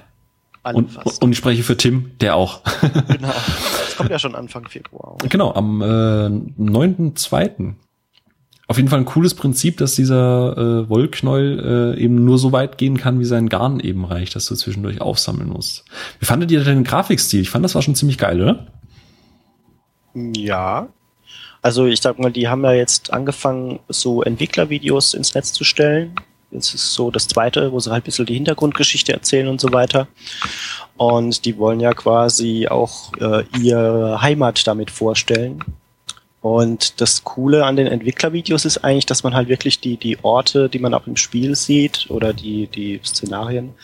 Alle 0.63 0.79
und, 0.79 0.91
fast. 0.91 1.23
und 1.23 1.33
ich 1.33 1.39
spreche 1.39 1.63
für 1.63 1.77
Tim, 1.77 2.13
der 2.21 2.37
auch. 2.37 2.63
genau. 3.09 3.29
Das 3.29 3.97
kommt 3.97 4.11
ja 4.11 4.19
schon 4.19 4.35
Anfang 4.35 4.67
Februar. 4.69 5.19
Genau, 5.29 5.53
am 5.55 5.83
äh, 5.83 5.85
9.2. 5.85 7.75
Auf 8.71 8.77
jeden 8.77 8.89
Fall 8.89 9.01
ein 9.01 9.05
cooles 9.05 9.35
Prinzip, 9.35 9.79
dass 9.79 9.97
dieser 9.97 10.57
äh, 10.57 10.89
Wollknäuel 10.89 11.97
äh, 11.97 12.01
eben 12.01 12.25
nur 12.25 12.39
so 12.39 12.53
weit 12.53 12.79
gehen 12.79 12.99
kann, 12.99 13.19
wie 13.19 13.25
sein 13.25 13.49
Garn 13.49 13.81
eben 13.81 14.05
reicht, 14.05 14.37
dass 14.37 14.47
du 14.47 14.55
zwischendurch 14.55 15.01
aufsammeln 15.01 15.49
musst. 15.49 15.85
Wie 16.21 16.27
fandet 16.27 16.53
ihr 16.53 16.63
den 16.63 16.85
Grafikstil? 16.85 17.41
Ich 17.41 17.51
fand, 17.51 17.65
das 17.65 17.75
war 17.75 17.83
schon 17.83 17.97
ziemlich 17.97 18.17
geil, 18.17 18.41
oder? 18.41 18.69
Ja. 20.15 20.87
Also 21.63 21.87
ich 21.87 22.01
sag 22.01 22.21
mal, 22.21 22.31
die 22.31 22.47
haben 22.47 22.63
ja 22.63 22.73
jetzt 22.73 23.13
angefangen, 23.13 23.81
so 23.89 24.23
Entwicklervideos 24.23 25.15
ins 25.15 25.35
Netz 25.35 25.53
zu 25.53 25.65
stellen 25.65 26.15
es 26.53 26.75
ist 26.75 26.95
so 26.95 27.11
das 27.11 27.29
zweite, 27.29 27.73
wo 27.73 27.79
sie 27.79 27.91
halt 27.91 28.03
ein 28.03 28.07
bisschen 28.07 28.27
die 28.27 28.35
Hintergrundgeschichte 28.35 29.13
erzählen 29.13 29.49
und 29.49 29.61
so 29.61 29.73
weiter. 29.73 30.09
Und 30.97 31.45
die 31.45 31.57
wollen 31.59 31.81
ja 31.81 31.93
quasi 31.93 32.67
auch 32.69 33.13
äh, 33.19 33.45
ihre 33.59 34.21
Heimat 34.21 34.67
damit 34.67 34.91
vorstellen. 34.91 35.65
Und 36.43 37.03
das 37.03 37.23
Coole 37.23 37.67
an 37.67 37.77
den 37.77 37.87
Entwicklervideos 37.87 38.65
ist 38.65 38.79
eigentlich, 38.79 39.05
dass 39.05 39.23
man 39.23 39.35
halt 39.35 39.49
wirklich 39.49 39.81
die, 39.81 39.99
die 39.99 40.25
Orte, 40.25 40.71
die 40.71 40.79
man 40.79 40.95
auch 40.95 41.07
im 41.07 41.17
Spiel 41.17 41.55
sieht, 41.55 42.07
oder 42.09 42.33
die, 42.33 42.67
die 42.67 42.99
Szenarien, 43.05 43.75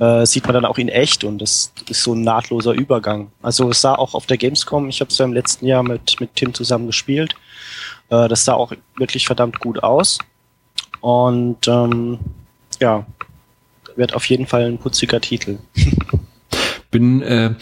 äh, 0.00 0.24
sieht 0.24 0.44
man 0.44 0.54
dann 0.54 0.64
auch 0.64 0.78
in 0.78 0.88
echt 0.88 1.24
und 1.24 1.38
das 1.38 1.72
ist 1.90 2.02
so 2.02 2.14
ein 2.14 2.22
nahtloser 2.22 2.72
Übergang. 2.72 3.30
Also 3.42 3.68
es 3.68 3.82
sah 3.82 3.94
auch 3.94 4.14
auf 4.14 4.24
der 4.24 4.38
Gamescom, 4.38 4.88
ich 4.88 5.00
habe 5.00 5.10
es 5.10 5.18
ja 5.18 5.26
im 5.26 5.34
letzten 5.34 5.66
Jahr 5.66 5.82
mit, 5.82 6.18
mit 6.18 6.34
Tim 6.36 6.54
zusammen 6.54 6.86
gespielt, 6.86 7.34
äh, 8.08 8.28
das 8.28 8.46
sah 8.46 8.54
auch 8.54 8.72
wirklich 8.96 9.26
verdammt 9.26 9.60
gut 9.60 9.82
aus. 9.82 10.18
Und 11.02 11.68
ähm, 11.68 12.18
ja, 12.80 13.04
wird 13.94 14.14
auf 14.14 14.24
jeden 14.26 14.46
Fall 14.46 14.64
ein 14.64 14.78
putziger 14.78 15.20
Titel. 15.20 15.58
Bin, 16.90 17.20
äh, 17.22 17.54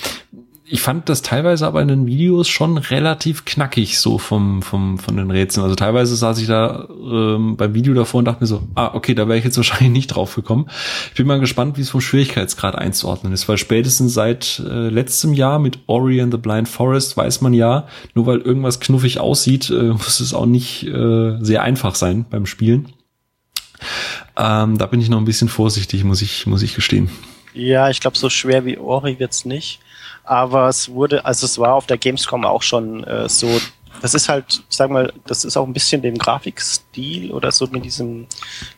ich 0.67 0.81
fand 0.81 1.11
das 1.11 1.21
teilweise 1.21 1.67
aber 1.67 1.83
in 1.83 1.89
den 1.89 2.07
Videos 2.07 2.49
schon 2.49 2.79
relativ 2.79 3.45
knackig 3.45 3.99
so 3.99 4.17
vom, 4.17 4.63
vom, 4.63 4.99
von 4.99 5.17
den 5.17 5.31
Rätseln. 5.31 5.63
Also 5.63 5.77
teilweise 5.77 6.17
saß 6.17 6.39
ich 6.39 6.47
da 6.47 6.89
ähm, 6.91 7.57
beim 7.57 7.75
Video 7.75 7.93
davor 7.93 8.21
und 8.21 8.25
dachte 8.25 8.41
mir 8.41 8.47
so, 8.47 8.63
ah, 8.75 8.93
okay, 8.95 9.15
da 9.15 9.29
wäre 9.29 9.37
ich 9.39 9.45
jetzt 9.45 9.57
wahrscheinlich 9.59 9.91
nicht 9.91 10.07
drauf 10.09 10.35
gekommen. 10.35 10.71
Ich 11.11 11.17
bin 11.17 11.27
mal 11.27 11.39
gespannt, 11.39 11.77
wie 11.77 11.83
es 11.83 11.91
vom 11.91 12.01
Schwierigkeitsgrad 12.01 12.77
einzuordnen 12.77 13.35
ist, 13.35 13.47
weil 13.47 13.59
spätestens 13.59 14.15
seit 14.15 14.63
äh, 14.65 14.89
letztem 14.89 15.35
Jahr 15.35 15.59
mit 15.59 15.81
Ori 15.87 16.23
and 16.23 16.33
the 16.33 16.39
Blind 16.39 16.69
Forest 16.69 17.17
weiß 17.17 17.43
man 17.43 17.53
ja, 17.53 17.87
nur 18.15 18.25
weil 18.25 18.41
irgendwas 18.41 18.81
knuffig 18.81 19.21
aussieht, 19.21 19.69
äh, 19.69 19.83
muss 19.93 20.21
es 20.21 20.33
auch 20.33 20.47
nicht 20.47 20.85
äh, 20.85 21.37
sehr 21.41 21.63
einfach 21.63 21.95
sein 21.95 22.25
beim 22.31 22.47
Spielen. 22.47 22.89
Ähm, 24.37 24.79
da 24.79 24.87
bin 24.87 25.01
ich 25.01 25.11
noch 25.11 25.19
ein 25.19 25.27
bisschen 25.27 25.51
vorsichtig, 25.51 26.05
muss 26.05 26.23
ich, 26.23 26.47
muss 26.47 26.63
ich 26.63 26.75
gestehen. 26.75 27.11
Ja, 27.53 27.91
ich 27.91 28.01
glaube, 28.01 28.17
so 28.17 28.31
schwer 28.31 28.65
wie 28.65 28.79
Ori 28.79 29.19
wird's 29.19 29.45
nicht. 29.45 29.81
Aber 30.25 30.69
es 30.69 30.89
wurde, 30.89 31.25
also 31.25 31.45
es 31.47 31.59
war 31.59 31.75
auf 31.75 31.87
der 31.87 31.99
Gamescom 31.99 32.45
auch 32.45 32.63
schon 32.63 33.05
äh, 33.05 33.29
so, 33.29 33.49
das 34.01 34.15
ist 34.15 34.29
halt, 34.29 34.63
ich 34.69 34.77
sag 34.77 34.91
mal, 34.91 35.13
das 35.27 35.45
ist 35.45 35.57
auch 35.57 35.67
ein 35.67 35.73
bisschen 35.73 36.03
dem 36.03 36.17
Grafikstil 36.17 37.31
oder 37.31 37.53
so 37.53 37.67
mit 37.67 37.85
diesem 37.85 38.27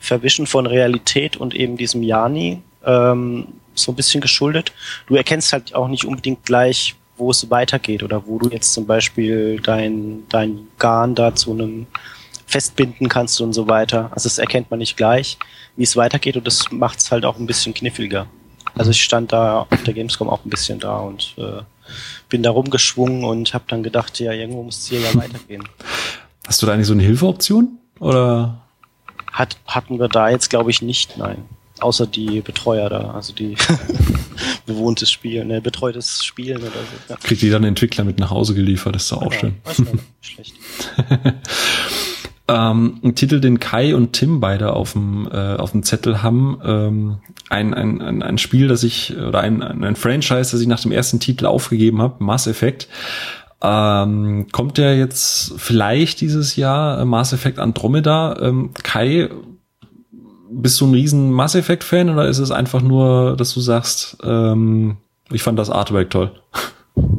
Verwischen 0.01 0.47
von 0.47 0.67
Realität 0.67 1.37
und 1.37 1.55
eben 1.55 1.77
diesem 1.77 2.03
Jani 2.03 2.63
ähm, 2.85 3.47
so 3.75 3.93
ein 3.93 3.97
bisschen 3.97 4.21
geschuldet. 4.21 4.73
Du 5.07 5.15
erkennst 5.15 5.53
halt 5.53 5.75
auch 5.75 5.89
nicht 5.89 6.05
unbedingt 6.05 6.45
gleich, 6.45 6.97
wo 7.17 7.31
es 7.31 7.49
weitergeht 7.51 8.03
oder 8.03 8.27
wo 8.27 8.39
du 8.39 8.51
jetzt 8.51 8.73
zum 8.73 8.87
Beispiel 8.87 9.61
dein, 9.61 10.25
dein 10.29 10.67
Garn 10.79 11.15
da 11.15 11.35
zu 11.35 11.53
einem 11.53 11.87
festbinden 12.47 13.09
kannst 13.09 13.41
und 13.41 13.53
so 13.53 13.69
weiter. 13.69 14.11
Also 14.13 14.29
das 14.29 14.39
erkennt 14.39 14.71
man 14.71 14.79
nicht 14.79 14.97
gleich, 14.97 15.39
wie 15.77 15.83
es 15.83 15.97
weitergeht 15.97 16.37
und 16.37 16.47
das 16.47 16.71
macht 16.71 17.01
es 17.01 17.11
halt 17.11 17.25
auch 17.25 17.39
ein 17.39 17.47
bisschen 17.47 17.75
kniffliger. 17.75 18.27
Also 18.77 18.91
ich 18.91 19.03
stand 19.03 19.33
da 19.33 19.67
auf 19.71 19.83
der 19.85 19.95
Gamescom 19.95 20.29
auch 20.29 20.45
ein 20.45 20.51
bisschen 20.51 20.79
da 20.79 20.99
und 20.99 21.35
äh, 21.39 21.63
bin 22.29 22.43
da 22.43 22.51
rumgeschwungen 22.51 23.25
und 23.25 23.55
habe 23.55 23.65
dann 23.69 23.83
gedacht, 23.83 24.21
ja, 24.21 24.33
irgendwo 24.33 24.63
muss 24.63 24.79
es 24.79 24.87
hier 24.87 25.01
ja 25.01 25.15
weitergehen. 25.15 25.65
Hast 26.47 26.63
du 26.63 26.67
da 26.67 26.75
eigentlich 26.75 26.87
so 26.87 26.93
eine 26.93 27.03
Hilfeoption 27.03 27.79
oder? 27.99 28.61
Hat, 29.33 29.57
hatten 29.67 29.99
wir 29.99 30.09
da 30.09 30.29
jetzt, 30.31 30.51
glaube 30.51 30.71
ich, 30.71 30.83
nicht, 30.83 31.19
nein. 31.19 31.45
Außer 31.81 32.07
die 32.07 32.41
Betreuer 32.41 32.89
da, 32.89 33.11
also 33.11 33.35
die 33.35 33.55
bewohntes 34.67 35.11
Spielen, 35.11 35.49
ne, 35.49 35.61
betreutes 35.61 36.25
Spielen 36.25 36.59
oder 36.59 36.71
so. 36.71 37.13
Ja. 37.13 37.17
Kriegt 37.17 37.43
die 37.43 37.51
dann 37.51 37.65
Entwickler 37.65 38.05
mit 38.05 38.19
nach 38.19 38.31
Hause 38.31 38.55
geliefert, 38.55 38.95
das 38.95 39.03
ist 39.05 39.13
doch 39.13 39.23
auch 39.23 39.33
ja, 39.33 39.41
schön. 39.41 39.57
Das 39.65 39.83
schlecht. 40.23 40.55
ähm, 42.49 43.01
ein 43.03 43.15
Titel, 43.15 43.41
den 43.41 43.59
Kai 43.59 43.95
und 43.95 44.13
Tim 44.13 44.41
beide 44.41 44.73
auf 44.73 44.93
dem, 44.93 45.29
äh, 45.31 45.57
auf 45.57 45.73
dem 45.73 45.83
Zettel 45.83 46.23
haben. 46.23 46.59
Ähm, 46.65 47.19
ein, 47.49 47.75
ein, 47.75 48.01
ein, 48.01 48.23
ein 48.23 48.39
Spiel, 48.39 48.69
das 48.69 48.85
ich, 48.85 49.17
oder 49.17 49.41
ein, 49.41 49.63
ein 49.63 49.97
Franchise, 49.97 50.53
das 50.53 50.61
ich 50.61 50.69
nach 50.69 50.81
dem 50.81 50.93
ersten 50.93 51.19
Titel 51.19 51.47
aufgegeben 51.47 52.01
habe, 52.01 52.23
Mass 52.23 52.47
Effect. 52.47 52.89
Ähm, 53.63 54.47
kommt 54.53 54.79
der 54.79 54.97
jetzt 54.97 55.55
vielleicht 55.57 56.21
dieses 56.21 56.57
Jahr, 56.57 57.01
äh, 57.01 57.05
Mass 57.05 57.33
Effect 57.33 57.59
Andromeda? 57.59 58.37
Ähm, 58.41 58.71
Kai, 58.83 59.29
bist 60.51 60.81
du 60.81 60.87
ein 60.87 60.95
riesen 60.95 61.33
Mass 61.33 61.55
Effect 61.55 61.83
Fan 61.83 62.11
oder 62.11 62.29
ist 62.29 62.39
es 62.39 62.51
einfach 62.51 62.83
nur, 62.83 63.37
dass 63.37 63.55
du 63.55 63.61
sagst, 63.61 64.19
ähm, 64.23 64.99
ich 65.31 65.43
fand 65.43 65.59
das 65.59 65.71
Artwork 65.71 66.11
toll? 66.11 66.31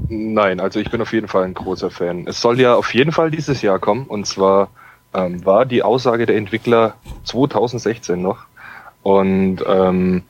Nein, 0.08 0.60
also 0.60 0.80
ich 0.80 0.90
bin 0.90 1.02
auf 1.02 1.12
jeden 1.12 1.28
Fall 1.28 1.44
ein 1.44 1.54
großer 1.54 1.90
Fan. 1.90 2.28
Es 2.28 2.40
soll 2.40 2.60
ja 2.60 2.76
auf 2.76 2.94
jeden 2.94 3.12
Fall 3.12 3.30
dieses 3.30 3.62
Jahr 3.62 3.80
kommen 3.80 4.06
und 4.06 4.26
zwar 4.26 4.70
ähm, 5.18 5.46
war 5.46 5.66
die 5.66 5.84
Aussage 5.84 6.26
der 6.26 6.38
Entwickler 6.38 6.96
2016 7.24 8.22
noch. 8.22 8.46
Und 9.02 9.64
ähm, 9.68 10.24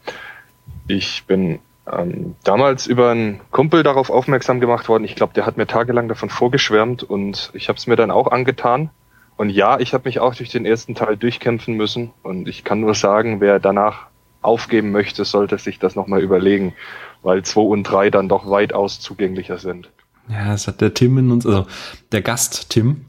ich 0.88 1.26
bin 1.26 1.60
ähm, 1.92 2.36
damals 2.44 2.88
über 2.88 3.12
einen 3.12 3.42
Kumpel 3.52 3.84
darauf 3.84 4.10
aufmerksam 4.10 4.60
gemacht 4.60 4.88
worden. 4.88 5.04
Ich 5.04 5.16
glaube, 5.16 5.34
der 5.34 5.46
hat 5.46 5.58
mir 5.58 5.68
tagelang 5.68 6.08
davon 6.08 6.30
vorgeschwärmt 6.30 7.04
und 7.04 7.52
ich 7.54 7.70
habe 7.70 7.78
es 7.78 7.88
mir 7.88 7.96
dann 7.96 8.12
auch 8.12 8.32
angetan. 8.32 8.90
Und 9.36 9.50
ja, 9.50 9.80
ich 9.80 9.94
habe 9.94 10.08
mich 10.08 10.20
auch 10.20 10.34
durch 10.34 10.50
den 10.50 10.66
ersten 10.66 10.96
Teil 10.96 11.18
durchkämpfen 11.18 11.76
müssen. 11.76 12.12
Und 12.24 12.48
ich 12.48 12.64
kann 12.64 12.80
nur 12.80 12.96
sagen, 12.96 13.40
wer 13.40 13.60
danach 13.60 14.08
aufgeben 14.42 14.92
möchte, 14.92 15.26
sollte 15.26 15.58
sich 15.58 15.80
das 15.80 15.96
nochmal 15.96 16.22
überlegen, 16.22 16.74
weil 17.22 17.44
2 17.44 17.62
und 17.62 17.84
3 17.84 18.10
dann 18.10 18.30
doch 18.30 18.50
weitaus 18.50 19.00
zugänglicher 19.00 19.58
sind. 19.58 19.90
Ja, 20.30 20.52
das 20.52 20.68
hat 20.68 20.82
der 20.82 20.94
Tim 20.94 21.18
in 21.18 21.32
uns, 21.32 21.46
also 21.46 21.68
der 22.12 22.22
Gast 22.22 22.70
Tim, 22.70 23.07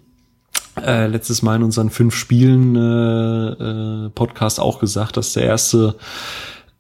äh, 0.85 1.07
letztes 1.07 1.43
Mal 1.43 1.57
in 1.57 1.63
unseren 1.63 1.91
fünf 1.91 2.15
Spielen 2.15 2.77
äh, 2.77 4.07
äh, 4.07 4.09
Podcast 4.11 4.61
auch 4.61 4.79
gesagt, 4.79 5.17
dass 5.17 5.33
der 5.33 5.45
erste 5.45 5.97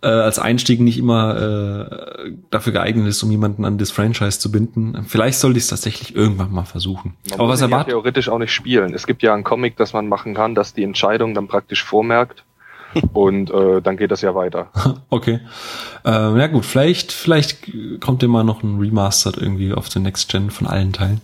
äh, 0.02 0.06
als 0.06 0.38
Einstieg 0.38 0.80
nicht 0.80 0.98
immer 0.98 1.36
äh, 1.36 2.32
dafür 2.50 2.72
geeignet 2.72 3.06
ist, 3.08 3.22
um 3.22 3.30
jemanden 3.30 3.64
an 3.64 3.78
das 3.78 3.90
Franchise 3.90 4.38
zu 4.38 4.52
binden. 4.52 5.04
Vielleicht 5.06 5.38
sollte 5.38 5.58
ich 5.58 5.64
es 5.64 5.70
tatsächlich 5.70 6.14
irgendwann 6.14 6.52
mal 6.52 6.64
versuchen. 6.64 7.14
Man 7.30 7.40
Aber 7.40 7.48
was 7.48 7.60
erwartet? 7.60 7.88
Ja 7.88 7.94
theoretisch 7.94 8.28
auch 8.28 8.38
nicht 8.38 8.52
spielen. 8.52 8.94
Es 8.94 9.06
gibt 9.06 9.22
ja 9.22 9.34
ein 9.34 9.44
Comic, 9.44 9.76
das 9.76 9.92
man 9.92 10.08
machen 10.08 10.34
kann, 10.34 10.54
das 10.54 10.72
die 10.72 10.84
Entscheidung 10.84 11.34
dann 11.34 11.48
praktisch 11.48 11.82
vormerkt 11.82 12.44
und 13.12 13.50
äh, 13.50 13.80
dann 13.82 13.96
geht 13.96 14.10
das 14.10 14.22
ja 14.22 14.34
weiter. 14.34 14.68
Okay. 15.10 15.40
Ähm, 16.04 16.36
ja 16.36 16.46
gut, 16.48 16.66
vielleicht, 16.66 17.12
vielleicht 17.12 17.68
kommt 18.00 18.20
dir 18.20 18.28
mal 18.28 18.44
noch 18.44 18.62
ein 18.62 18.78
Remastered 18.78 19.38
irgendwie 19.38 19.72
auf 19.72 19.88
der 19.88 20.02
Next 20.02 20.30
Gen 20.30 20.50
von 20.50 20.66
allen 20.66 20.92
Teilen. 20.92 21.22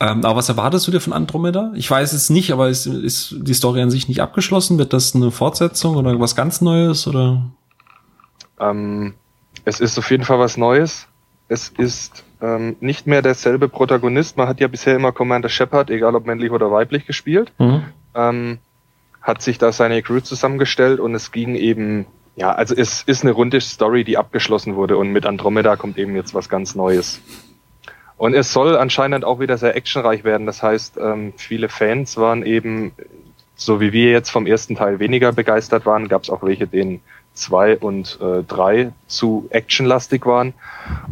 Ähm, 0.00 0.24
aber 0.24 0.36
was 0.36 0.48
erwartest 0.48 0.86
du 0.86 0.90
dir 0.90 1.00
von 1.00 1.12
Andromeda? 1.12 1.72
Ich 1.74 1.90
weiß 1.90 2.14
es 2.14 2.30
nicht, 2.30 2.52
aber 2.52 2.68
ist, 2.68 2.86
ist 2.86 3.36
die 3.38 3.54
Story 3.54 3.82
an 3.82 3.90
sich 3.90 4.08
nicht 4.08 4.22
abgeschlossen? 4.22 4.78
Wird 4.78 4.92
das 4.92 5.14
eine 5.14 5.30
Fortsetzung 5.30 5.96
oder 5.96 6.18
was 6.18 6.36
ganz 6.36 6.62
Neues 6.62 7.06
oder? 7.06 7.42
Ähm, 8.58 9.14
es 9.64 9.80
ist 9.80 9.98
auf 9.98 10.10
jeden 10.10 10.24
Fall 10.24 10.38
was 10.38 10.56
Neues. 10.56 11.06
es 11.48 11.68
ist 11.68 12.24
ähm, 12.40 12.76
nicht 12.80 13.06
mehr 13.06 13.22
derselbe 13.22 13.68
Protagonist. 13.68 14.36
Man 14.36 14.48
hat 14.48 14.60
ja 14.60 14.68
bisher 14.68 14.96
immer 14.96 15.12
Commander 15.12 15.48
Shepard, 15.48 15.90
egal 15.90 16.14
ob 16.14 16.26
männlich 16.26 16.50
oder 16.50 16.70
weiblich, 16.70 17.06
gespielt. 17.06 17.52
Mhm. 17.58 17.84
Ähm, 18.14 18.58
hat 19.28 19.42
sich 19.42 19.58
da 19.58 19.70
seine 19.70 20.02
Crew 20.02 20.20
zusammengestellt 20.20 20.98
und 20.98 21.14
es 21.14 21.30
ging 21.30 21.54
eben, 21.54 22.06
ja, 22.34 22.50
also 22.50 22.74
es 22.74 23.02
ist 23.02 23.22
eine 23.22 23.32
runde 23.32 23.60
Story, 23.60 24.02
die 24.02 24.16
abgeschlossen 24.16 24.74
wurde 24.74 24.96
und 24.96 25.12
mit 25.12 25.26
Andromeda 25.26 25.76
kommt 25.76 25.98
eben 25.98 26.16
jetzt 26.16 26.34
was 26.34 26.48
ganz 26.48 26.74
Neues. 26.74 27.20
Und 28.16 28.34
es 28.34 28.52
soll 28.52 28.76
anscheinend 28.76 29.24
auch 29.24 29.38
wieder 29.38 29.58
sehr 29.58 29.76
actionreich 29.76 30.24
werden. 30.24 30.46
Das 30.46 30.62
heißt, 30.62 30.98
ähm, 30.98 31.34
viele 31.36 31.68
Fans 31.68 32.16
waren 32.16 32.42
eben, 32.42 32.92
so 33.54 33.80
wie 33.80 33.92
wir 33.92 34.10
jetzt 34.10 34.30
vom 34.30 34.46
ersten 34.46 34.74
Teil 34.74 34.98
weniger 34.98 35.32
begeistert 35.32 35.86
waren, 35.86 36.08
gab 36.08 36.24
es 36.24 36.30
auch 36.30 36.42
welche, 36.42 36.66
denen 36.66 37.00
zwei 37.34 37.76
und 37.76 38.18
äh, 38.20 38.42
drei 38.42 38.92
zu 39.06 39.46
actionlastig 39.50 40.26
waren. 40.26 40.54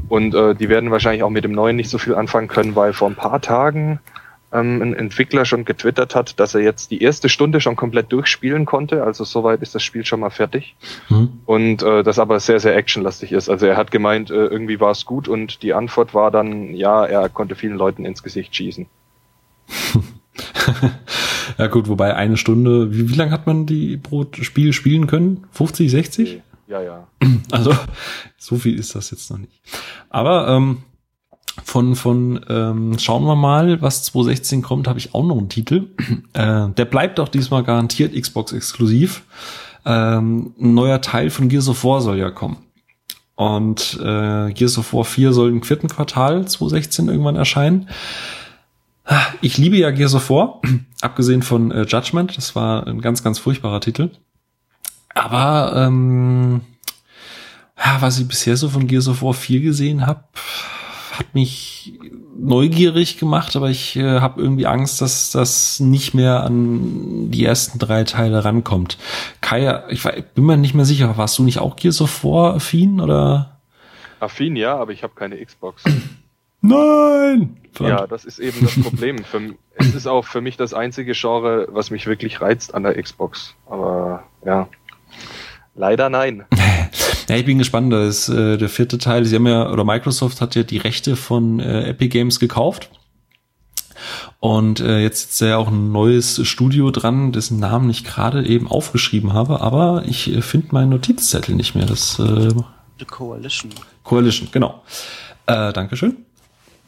Und 0.08 0.34
äh, 0.34 0.54
die 0.54 0.68
werden 0.68 0.90
wahrscheinlich 0.90 1.22
auch 1.22 1.30
mit 1.30 1.44
dem 1.44 1.52
neuen 1.52 1.76
nicht 1.76 1.90
so 1.90 1.98
viel 1.98 2.14
anfangen 2.14 2.48
können, 2.48 2.74
weil 2.74 2.92
vor 2.92 3.08
ein 3.08 3.14
paar 3.14 3.40
Tagen 3.40 4.00
ähm, 4.56 4.82
ein 4.82 4.94
Entwickler 4.94 5.44
schon 5.44 5.64
getwittert 5.64 6.14
hat, 6.14 6.38
dass 6.40 6.54
er 6.54 6.62
jetzt 6.62 6.90
die 6.90 7.02
erste 7.02 7.28
Stunde 7.28 7.60
schon 7.60 7.76
komplett 7.76 8.12
durchspielen 8.12 8.64
konnte. 8.64 9.04
Also 9.04 9.24
soweit 9.24 9.62
ist 9.62 9.74
das 9.74 9.82
Spiel 9.82 10.04
schon 10.04 10.20
mal 10.20 10.30
fertig. 10.30 10.76
Mhm. 11.08 11.40
Und 11.44 11.82
äh, 11.82 12.02
das 12.02 12.18
aber 12.18 12.40
sehr, 12.40 12.60
sehr 12.60 12.76
actionlastig 12.76 13.32
ist. 13.32 13.48
Also 13.48 13.66
er 13.66 13.76
hat 13.76 13.90
gemeint, 13.90 14.30
äh, 14.30 14.46
irgendwie 14.46 14.80
war 14.80 14.90
es 14.90 15.04
gut 15.04 15.28
und 15.28 15.62
die 15.62 15.74
Antwort 15.74 16.14
war 16.14 16.30
dann, 16.30 16.74
ja, 16.74 17.04
er 17.04 17.28
konnte 17.28 17.54
vielen 17.54 17.76
Leuten 17.76 18.04
ins 18.04 18.22
Gesicht 18.22 18.54
schießen. 18.54 18.86
ja 21.58 21.66
gut, 21.66 21.88
wobei 21.88 22.14
eine 22.14 22.36
Stunde, 22.36 22.92
wie, 22.92 23.08
wie 23.10 23.14
lange 23.14 23.32
hat 23.32 23.46
man 23.46 23.66
die 23.66 23.96
pro 23.96 24.26
Spiel 24.40 24.72
spielen 24.72 25.06
können? 25.06 25.46
50, 25.52 25.90
60? 25.90 26.42
Ja, 26.68 26.82
ja. 26.82 27.06
Also 27.50 27.72
so 28.38 28.56
viel 28.56 28.78
ist 28.78 28.94
das 28.94 29.10
jetzt 29.10 29.30
noch 29.30 29.38
nicht. 29.38 29.60
Aber 30.10 30.48
ähm, 30.48 30.78
von, 31.64 31.96
von 31.96 32.44
ähm, 32.48 32.98
schauen 32.98 33.24
wir 33.24 33.36
mal, 33.36 33.80
was 33.80 34.02
2016 34.04 34.62
kommt, 34.62 34.88
habe 34.88 34.98
ich 34.98 35.14
auch 35.14 35.24
noch 35.24 35.38
einen 35.38 35.48
Titel. 35.48 35.88
Äh, 36.32 36.68
der 36.68 36.84
bleibt 36.84 37.18
auch 37.18 37.28
diesmal 37.28 37.64
garantiert 37.64 38.14
Xbox 38.14 38.52
exklusiv. 38.52 39.22
Ähm, 39.86 40.52
ein 40.60 40.74
neuer 40.74 41.00
Teil 41.00 41.30
von 41.30 41.48
Gears 41.48 41.68
of 41.68 41.82
War 41.84 42.00
soll 42.02 42.18
ja 42.18 42.30
kommen. 42.30 42.58
Und 43.36 43.98
äh, 44.02 44.52
Gears 44.52 44.78
of 44.78 44.92
War 44.92 45.04
4 45.04 45.32
soll 45.32 45.50
im 45.50 45.62
vierten 45.62 45.88
Quartal 45.88 46.46
2016 46.46 47.08
irgendwann 47.08 47.36
erscheinen. 47.36 47.88
Ich 49.40 49.56
liebe 49.56 49.76
ja 49.76 49.90
Gears 49.90 50.14
of 50.14 50.30
War, 50.30 50.60
abgesehen 51.00 51.42
von 51.42 51.70
äh, 51.70 51.82
Judgment. 51.82 52.36
Das 52.36 52.56
war 52.56 52.86
ein 52.86 53.00
ganz, 53.00 53.22
ganz 53.22 53.38
furchtbarer 53.38 53.80
Titel. 53.80 54.10
Aber 55.14 55.72
ähm, 55.76 56.62
ja, 57.78 57.96
was 58.00 58.18
ich 58.18 58.26
bisher 58.26 58.56
so 58.56 58.68
von 58.68 58.86
Gears 58.86 59.08
of 59.08 59.22
War 59.22 59.34
4 59.34 59.60
gesehen 59.60 60.06
habe, 60.06 60.24
hat 61.18 61.34
mich 61.34 61.98
neugierig 62.38 63.18
gemacht, 63.18 63.56
aber 63.56 63.70
ich 63.70 63.96
äh, 63.96 64.20
habe 64.20 64.40
irgendwie 64.40 64.66
Angst, 64.66 65.00
dass 65.00 65.30
das 65.30 65.80
nicht 65.80 66.14
mehr 66.14 66.42
an 66.42 67.30
die 67.30 67.44
ersten 67.44 67.78
drei 67.78 68.04
Teile 68.04 68.44
rankommt. 68.44 68.98
Kai, 69.40 69.82
ich 69.88 70.02
bin 70.34 70.44
mir 70.44 70.56
nicht 70.56 70.74
mehr 70.74 70.84
sicher, 70.84 71.16
warst 71.16 71.38
du 71.38 71.42
nicht 71.42 71.58
auch 71.58 71.76
Gears 71.76 72.00
of 72.00 72.24
War 72.24 72.54
affin 72.54 73.00
oder? 73.00 73.58
Affin 74.20 74.56
ja, 74.56 74.76
aber 74.76 74.92
ich 74.92 75.02
habe 75.02 75.14
keine 75.14 75.44
Xbox. 75.44 75.84
Nein! 76.60 77.56
Ja, 77.78 78.06
das 78.06 78.24
ist 78.24 78.38
eben 78.38 78.62
das 78.62 78.80
Problem. 78.80 79.22
Für, 79.22 79.40
es 79.74 79.94
ist 79.94 80.06
auch 80.06 80.24
für 80.24 80.40
mich 80.40 80.56
das 80.56 80.72
einzige 80.72 81.12
Genre, 81.12 81.68
was 81.70 81.90
mich 81.90 82.06
wirklich 82.06 82.40
reizt 82.40 82.74
an 82.74 82.82
der 82.82 83.00
Xbox. 83.00 83.54
Aber 83.66 84.24
ja, 84.44 84.68
leider 85.74 86.08
nein. 86.08 86.44
Ja, 87.28 87.36
ich 87.36 87.44
bin 87.44 87.58
gespannt. 87.58 87.92
Da 87.92 88.06
ist 88.06 88.28
äh, 88.28 88.56
der 88.56 88.68
vierte 88.68 88.98
Teil. 88.98 89.24
Sie 89.24 89.34
haben 89.34 89.46
ja, 89.46 89.70
oder 89.70 89.84
Microsoft 89.84 90.40
hat 90.40 90.54
ja 90.54 90.62
die 90.62 90.78
Rechte 90.78 91.16
von 91.16 91.60
äh, 91.60 91.88
Epic 91.88 92.08
Games 92.08 92.40
gekauft. 92.40 92.90
Und 94.40 94.80
äh, 94.80 95.00
jetzt 95.00 95.22
sitzt 95.22 95.40
ja 95.40 95.56
auch 95.56 95.68
ein 95.68 95.90
neues 95.90 96.46
Studio 96.46 96.90
dran, 96.90 97.32
dessen 97.32 97.58
Namen 97.58 97.90
ich 97.90 98.04
gerade 98.04 98.46
eben 98.46 98.68
aufgeschrieben 98.68 99.32
habe, 99.32 99.60
aber 99.60 100.04
ich 100.06 100.32
äh, 100.32 100.42
finde 100.42 100.68
meinen 100.72 100.90
Notizzettel 100.90 101.54
nicht 101.54 101.74
mehr. 101.74 101.86
Das, 101.86 102.18
äh, 102.18 102.50
The 102.98 103.04
Coalition. 103.06 103.72
Coalition, 104.04 104.48
genau. 104.52 104.82
Äh, 105.46 105.72
Dankeschön. 105.72 106.25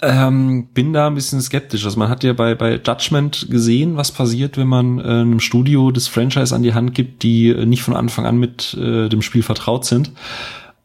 Ähm, 0.01 0.69
bin 0.75 0.93
da 0.93 1.09
ein 1.09 1.15
bisschen 1.15 1.41
skeptisch. 1.41 1.85
Also 1.85 1.99
man 1.99 2.09
hat 2.09 2.23
ja 2.23 2.33
bei, 2.33 2.55
bei 2.55 2.75
Judgment 2.75 3.49
gesehen, 3.51 3.97
was 3.97 4.13
passiert, 4.13 4.57
wenn 4.57 4.69
man 4.69 5.01
äh, 5.01 5.03
einem 5.03 5.41
Studio 5.41 5.91
das 5.91 6.07
Franchise 6.07 6.55
an 6.55 6.63
die 6.63 6.75
Hand 6.75 6.95
gibt, 6.95 7.25
die 7.25 7.49
äh, 7.49 7.67
nicht 7.67 7.83
von 7.83 7.95
Anfang 7.95 8.25
an 8.25 8.39
mit 8.39 8.75
äh, 8.75 9.09
dem 9.09 9.23
Spiel 9.23 9.43
vertraut 9.43 9.85
sind. 9.85 10.13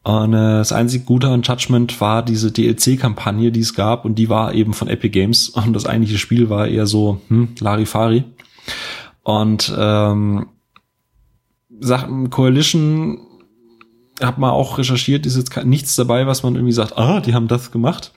Und 0.02 0.34
äh, 0.34 0.58
das 0.58 0.72
einzige 0.72 1.04
Gute 1.04 1.28
an 1.28 1.42
Judgment 1.42 2.00
war 2.00 2.24
diese 2.24 2.50
DLC-Kampagne, 2.50 3.52
die 3.52 3.60
es 3.60 3.74
gab, 3.74 4.04
und 4.04 4.16
die 4.16 4.28
war 4.28 4.52
eben 4.52 4.74
von 4.74 4.88
Epic 4.88 5.10
Games. 5.10 5.48
Und 5.64 5.72
das 5.72 5.86
eigentliche 5.86 6.18
Spiel 6.18 6.50
war 6.50 6.66
eher 6.66 6.86
so, 6.86 7.20
hm, 7.28 7.50
Larifari. 7.60 8.24
Und 9.22 9.72
ähm, 9.76 10.46
Sachen 11.80 12.30
Coalition 12.30 13.18
hat 14.20 14.38
man 14.38 14.50
auch 14.50 14.78
recherchiert, 14.78 15.26
ist 15.26 15.36
jetzt 15.36 15.64
nichts 15.64 15.96
dabei, 15.96 16.26
was 16.26 16.42
man 16.42 16.54
irgendwie 16.54 16.72
sagt, 16.72 16.98
ah, 16.98 17.20
die 17.20 17.34
haben 17.34 17.48
das 17.48 17.70
gemacht. 17.70 18.12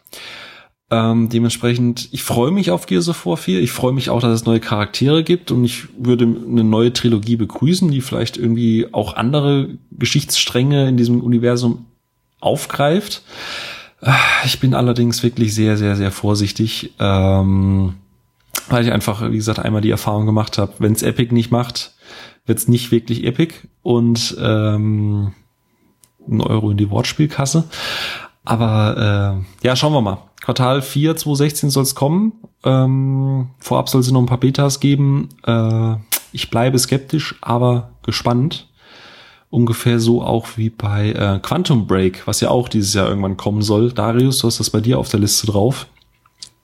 Ähm, 0.89 1.27
dementsprechend, 1.27 2.07
ich 2.13 2.23
freue 2.23 2.51
mich 2.51 2.71
auf 2.71 2.85
Gears 2.85 3.09
of 3.09 3.25
War 3.25 3.35
4. 3.35 3.59
Ich 3.61 3.71
freue 3.71 3.91
mich 3.91 4.09
auch, 4.09 4.21
dass 4.21 4.33
es 4.33 4.45
neue 4.45 4.61
Charaktere 4.61 5.23
gibt 5.23 5.51
und 5.51 5.65
ich 5.65 5.88
würde 5.97 6.23
eine 6.23 6.63
neue 6.63 6.93
Trilogie 6.93 7.35
begrüßen, 7.35 7.91
die 7.91 7.99
vielleicht 7.99 8.38
irgendwie 8.38 8.88
auch 8.93 9.15
andere 9.15 9.69
Geschichtsstränge 9.91 10.88
in 10.88 10.95
diesem 10.95 11.21
Universum 11.21 11.85
aufgreift. 12.39 13.23
Äh, 14.01 14.13
ich 14.45 14.61
bin 14.61 14.73
allerdings 14.73 15.23
wirklich 15.23 15.53
sehr, 15.53 15.75
sehr, 15.75 15.97
sehr 15.97 16.11
vorsichtig, 16.11 16.93
ähm, 16.99 17.95
weil 18.69 18.85
ich 18.85 18.91
einfach, 18.93 19.29
wie 19.29 19.38
gesagt, 19.38 19.59
einmal 19.59 19.81
die 19.81 19.91
Erfahrung 19.91 20.25
gemacht 20.25 20.57
habe, 20.57 20.73
wenn 20.79 20.93
es 20.93 21.03
Epic 21.03 21.33
nicht 21.33 21.51
macht, 21.51 21.95
wird 22.45 22.59
es 22.59 22.69
nicht 22.69 22.91
wirklich 22.91 23.25
Epic 23.25 23.53
und 23.83 24.38
ähm, 24.39 25.33
ein 26.29 26.41
Euro 26.41 26.71
in 26.71 26.77
die 26.77 26.89
Wortspielkasse. 26.89 27.65
Aber 28.47 29.43
äh, 29.61 29.67
ja, 29.67 29.75
schauen 29.75 29.91
wir 29.91 29.99
mal. 29.99 30.19
Quartal 30.41 30.81
4 30.81 31.17
2016 31.17 31.69
soll 31.69 31.83
es 31.83 31.95
kommen. 31.95 32.31
Ähm, 32.63 33.49
vorab 33.59 33.89
soll 33.89 33.99
es 33.99 34.09
noch 34.09 34.21
ein 34.21 34.25
paar 34.25 34.37
Betas 34.37 34.79
geben. 34.79 35.27
Äh, 35.45 35.95
ich 36.31 36.49
bleibe 36.49 36.79
skeptisch, 36.79 37.35
aber 37.41 37.89
gespannt. 38.03 38.69
Ungefähr 39.49 39.99
so 39.99 40.21
auch 40.21 40.47
wie 40.55 40.69
bei 40.69 41.11
äh, 41.11 41.39
Quantum 41.39 41.87
Break, 41.87 42.25
was 42.25 42.39
ja 42.39 42.49
auch 42.49 42.69
dieses 42.69 42.93
Jahr 42.93 43.09
irgendwann 43.09 43.35
kommen 43.35 43.61
soll. 43.61 43.91
Darius, 43.91 44.39
du 44.39 44.47
hast 44.47 44.61
das 44.61 44.69
bei 44.69 44.79
dir 44.79 44.97
auf 44.97 45.09
der 45.09 45.19
Liste 45.19 45.47
drauf. 45.47 45.85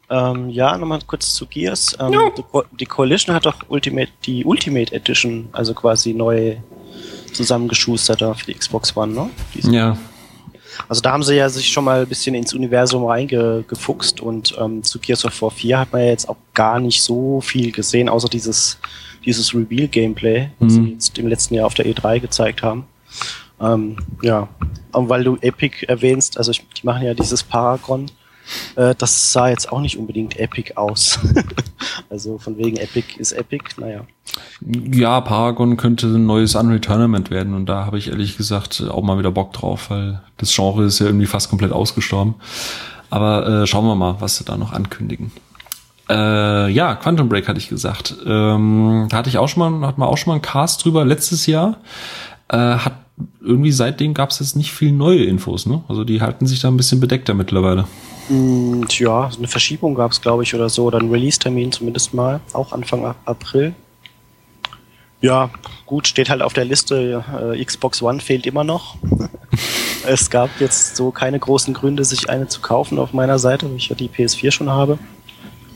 Ähm, 0.10 0.50
ja, 0.50 0.78
nochmal 0.78 1.00
kurz 1.06 1.34
zu 1.34 1.48
Gears. 1.48 1.98
Ähm, 2.00 2.14
ja. 2.14 2.32
Die 2.80 2.86
Coalition 2.86 3.36
hat 3.36 3.46
doch 3.46 3.56
Ultimate, 3.68 4.12
die 4.26 4.46
Ultimate 4.46 4.96
Edition, 4.96 5.50
also 5.52 5.74
quasi 5.74 6.14
neu 6.14 6.56
zusammengeschustert 7.34 8.22
da 8.22 8.34
für 8.34 8.46
die 8.46 8.54
Xbox 8.54 8.96
One, 8.96 9.14
ne? 9.14 9.30
Diesen 9.54 9.74
ja. 9.74 9.98
Also 10.88 11.02
da 11.02 11.12
haben 11.12 11.24
sie 11.24 11.36
ja 11.36 11.50
sich 11.50 11.70
schon 11.70 11.86
mal 11.86 12.02
ein 12.02 12.08
bisschen 12.08 12.36
ins 12.36 12.54
Universum 12.54 13.06
reingefuchst 13.06 14.22
und 14.22 14.56
ähm, 14.60 14.84
zu 14.84 15.00
Gears 15.00 15.26
of 15.26 15.42
War 15.42 15.52
4 15.52 15.80
hat 15.80 15.92
man 15.92 16.02
ja 16.02 16.08
jetzt 16.08 16.28
auch 16.30 16.38
gar 16.54 16.80
nicht 16.80 17.02
so 17.02 17.42
viel 17.42 17.72
gesehen, 17.72 18.10
außer 18.10 18.30
dieses, 18.30 18.80
dieses 19.26 19.54
Reveal-Gameplay, 19.54 20.42
mhm. 20.42 20.50
was 20.60 20.74
sie 20.74 20.84
jetzt 20.94 21.18
im 21.18 21.28
letzten 21.28 21.56
Jahr 21.56 21.66
auf 21.66 21.74
der 21.74 21.86
E3 21.86 22.20
gezeigt 22.20 22.64
haben. 22.64 22.86
Ähm, 23.60 23.98
ja, 24.22 24.50
und 24.92 25.10
weil 25.10 25.24
du 25.24 25.38
Epic 25.42 25.86
erwähnst, 25.86 26.38
also 26.38 26.52
ich, 26.52 26.66
die 26.70 26.86
machen 26.86 27.06
ja 27.06 27.14
dieses 27.14 27.44
Paragon, 27.44 28.10
äh, 28.76 28.96
das 28.96 29.32
sah 29.32 29.50
jetzt 29.50 29.72
auch 29.72 29.80
nicht 29.80 29.98
unbedingt 29.98 30.40
epic 30.40 30.74
aus. 30.76 31.20
also 32.14 32.38
von 32.38 32.60
wegen 32.60 32.78
Epic 32.78 33.18
ist 33.18 33.32
Epic, 33.32 33.64
naja. 33.78 34.02
Ja, 34.62 35.20
Paragon 35.20 35.78
könnte 35.78 36.06
ein 36.06 36.28
neues 36.28 36.54
Unreal 36.54 36.80
Tournament 36.80 37.32
werden 37.32 37.56
und 37.56 37.66
da 37.66 37.88
habe 37.88 37.98
ich 37.98 38.10
ehrlich 38.10 38.38
gesagt 38.38 38.84
auch 38.88 39.02
mal 39.02 39.18
wieder 39.18 39.32
Bock 39.32 39.52
drauf, 39.52 39.90
weil 39.90 40.22
das 40.38 40.56
Genre 40.56 40.84
ist 40.84 41.00
ja 41.00 41.08
irgendwie 41.08 41.26
fast 41.26 41.50
komplett 41.50 41.72
ausgestorben. 41.72 42.36
Aber 43.10 43.64
äh, 43.64 43.68
schauen 43.68 43.86
wir 43.86 43.96
mal, 43.96 44.18
was 44.20 44.38
sie 44.38 44.44
da 44.44 44.58
noch 44.58 44.74
ankündigen. 44.74 45.32
Äh, 46.08 46.70
ja, 46.70 46.94
Quantum 46.94 47.30
Break 47.30 47.48
hatte 47.48 47.58
ich 47.58 47.68
gesagt. 47.68 48.16
Ähm, 48.28 49.08
da 49.10 49.18
hatte 49.18 49.30
ich 49.30 49.40
auch 49.40 49.48
schon 49.48 49.80
mal, 49.80 49.88
hat 49.88 49.98
man 49.98 50.08
auch 50.08 50.18
schon 50.18 50.30
mal 50.30 50.36
einen 50.36 50.44
Cast 50.44 50.86
drüber 50.86 51.06
letztes 51.06 51.48
Jahr. 51.48 51.78
Äh, 52.48 52.58
hat 52.58 52.94
irgendwie 53.42 53.72
seitdem 53.72 54.14
gab 54.14 54.30
es 54.30 54.40
jetzt 54.40 54.56
nicht 54.56 54.72
viel 54.72 54.92
neue 54.92 55.24
Infos, 55.24 55.66
ne? 55.66 55.84
Also 55.88 56.04
die 56.04 56.22
halten 56.22 56.46
sich 56.46 56.60
da 56.60 56.68
ein 56.68 56.78
bisschen 56.78 57.00
bedeckter 57.00 57.34
mittlerweile. 57.34 57.86
Mm, 58.30 58.84
tja, 58.88 59.30
eine 59.38 59.48
Verschiebung 59.48 59.96
gab 59.96 60.12
es, 60.12 60.22
glaube 60.22 60.44
ich, 60.44 60.56
oder 60.56 60.70
so, 60.70 60.86
oder 60.86 61.00
ein 61.00 61.10
Release-Termin 61.10 61.72
zumindest 61.72 62.14
mal, 62.14 62.40
auch 62.54 62.72
Anfang 62.72 63.16
April. 63.26 63.74
Ja, 65.22 65.50
gut, 65.86 66.08
steht 66.08 66.30
halt 66.30 66.42
auf 66.42 66.54
der 66.54 66.66
Liste, 66.66 67.24
äh, 67.56 67.64
Xbox 67.64 68.02
One 68.02 68.20
fehlt 68.20 68.46
immer 68.46 68.64
noch. 68.64 68.96
es 70.08 70.30
gab 70.30 70.50
jetzt 70.60 70.96
so 70.96 71.12
keine 71.12 71.40
großen 71.40 71.74
Gründe, 71.74 72.04
sich 72.04 72.30
eine 72.30 72.48
zu 72.48 72.62
kaufen 72.62 73.00
auf 73.00 73.14
meiner 73.14 73.40
Seite, 73.40 73.70
weil 73.70 73.78
ich 73.78 73.90
ja 73.90 73.96
die 73.96 74.10
PS4 74.10 74.52
schon 74.52 74.70
habe. 74.70 75.00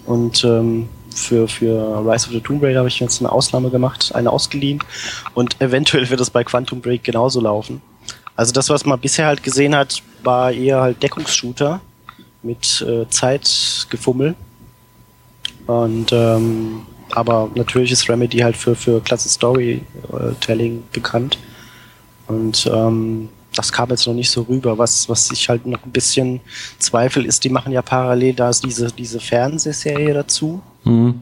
Und 0.06 0.44
ähm, 0.44 0.90
für, 1.16 1.48
für 1.48 2.00
Rise 2.00 2.28
of 2.28 2.34
the 2.34 2.40
Tomb 2.42 2.64
Raider 2.64 2.80
habe 2.80 2.90
ich 2.90 3.00
jetzt 3.00 3.22
eine 3.22 3.32
Ausnahme 3.32 3.70
gemacht, 3.70 4.14
eine 4.16 4.32
ausgeliehen. 4.32 4.80
Und 5.34 5.60
eventuell 5.62 6.10
wird 6.10 6.22
es 6.22 6.30
bei 6.30 6.44
Quantum 6.44 6.82
Break 6.82 7.04
genauso 7.04 7.42
laufen. 7.42 7.82
Also 8.36 8.54
das, 8.54 8.70
was 8.70 8.86
man 8.86 9.00
bisher 9.00 9.28
halt 9.28 9.44
gesehen 9.44 9.76
hat, 9.76 10.02
war 10.24 10.52
eher 10.52 10.82
halt 10.82 11.02
Deckungsshooter 11.02 11.82
mit 12.48 12.82
äh, 12.82 13.08
Zeitgefummel. 13.10 14.36
Und 15.68 16.12
ähm, 16.12 16.82
aber 17.12 17.50
natürlich 17.56 17.92
ist 17.92 18.10
Remedy 18.10 18.40
halt 18.40 18.58
für, 18.58 18.76
für 18.76 19.02
klasse 19.02 19.30
Storytelling 19.30 20.84
bekannt. 20.92 21.38
Und 22.28 22.70
ähm, 22.74 23.30
das 23.56 23.72
kam 23.72 23.90
jetzt 23.90 24.06
noch 24.08 24.14
nicht 24.14 24.30
so 24.30 24.42
rüber. 24.44 24.78
Was, 24.78 25.08
was 25.10 25.32
ich 25.32 25.50
halt 25.50 25.66
noch 25.66 25.84
ein 25.84 25.92
bisschen 25.92 26.42
zweifel, 26.80 27.26
ist, 27.26 27.44
die 27.44 27.50
machen 27.50 27.72
ja 27.72 27.82
parallel 27.82 28.34
da 28.34 28.52
diese, 28.52 28.92
diese 28.92 29.20
Fernsehserie 29.20 30.14
dazu. 30.14 30.62
Mhm. 30.84 31.22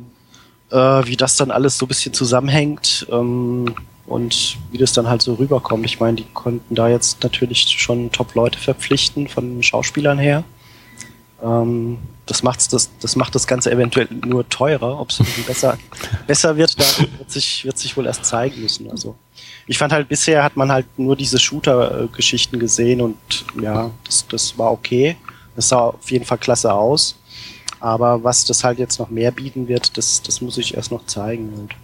Äh, 0.71 0.77
wie 1.05 1.15
das 1.15 1.35
dann 1.35 1.51
alles 1.51 1.77
so 1.77 1.85
ein 1.85 1.89
bisschen 1.89 2.13
zusammenhängt 2.13 3.05
ähm, 3.11 3.75
und 4.07 4.57
wie 4.71 4.77
das 4.77 4.93
dann 4.93 5.07
halt 5.07 5.21
so 5.21 5.35
rüberkommt. 5.35 5.85
Ich 5.85 5.99
meine, 5.99 6.17
die 6.17 6.25
konnten 6.33 6.73
da 6.73 6.89
jetzt 6.89 7.23
natürlich 7.23 7.67
schon 7.69 8.11
Top-Leute 8.11 8.59
verpflichten 8.59 9.27
von 9.27 9.61
Schauspielern 9.61 10.17
her. 10.17 10.43
Ähm, 11.43 11.97
das, 12.25 12.43
macht's, 12.43 12.67
das, 12.67 12.89
das 12.99 13.15
macht 13.15 13.35
das 13.35 13.47
Ganze 13.47 13.71
eventuell 13.71 14.07
nur 14.25 14.47
teurer. 14.49 14.99
Ob 14.99 15.09
es 15.09 15.21
besser, 15.45 15.77
besser 16.27 16.55
wird, 16.57 16.79
da 16.79 16.85
wird 17.17 17.31
sich, 17.31 17.65
wird 17.65 17.77
sich 17.77 17.95
wohl 17.97 18.05
erst 18.05 18.25
zeigen 18.25 18.61
müssen. 18.61 18.89
Also 18.89 19.15
ich 19.67 19.77
fand 19.77 19.93
halt 19.93 20.07
bisher 20.07 20.43
hat 20.43 20.55
man 20.55 20.71
halt 20.71 20.85
nur 20.97 21.15
diese 21.15 21.39
Shooter-Geschichten 21.39 22.59
gesehen 22.59 23.01
und 23.01 23.17
ja, 23.61 23.91
das, 24.03 24.27
das 24.27 24.57
war 24.57 24.71
okay. 24.71 25.17
Das 25.55 25.69
sah 25.69 25.79
auf 25.79 26.11
jeden 26.11 26.25
Fall 26.25 26.37
klasse 26.37 26.73
aus. 26.73 27.15
Aber 27.79 28.23
was 28.23 28.45
das 28.45 28.63
halt 28.63 28.79
jetzt 28.79 28.99
noch 28.99 29.09
mehr 29.09 29.31
bieten 29.31 29.67
wird, 29.67 29.97
das, 29.97 30.21
das 30.21 30.41
muss 30.41 30.57
ich 30.57 30.75
erst 30.75 30.91
noch 30.91 31.05
zeigen. 31.05 31.53
Und, 31.53 31.75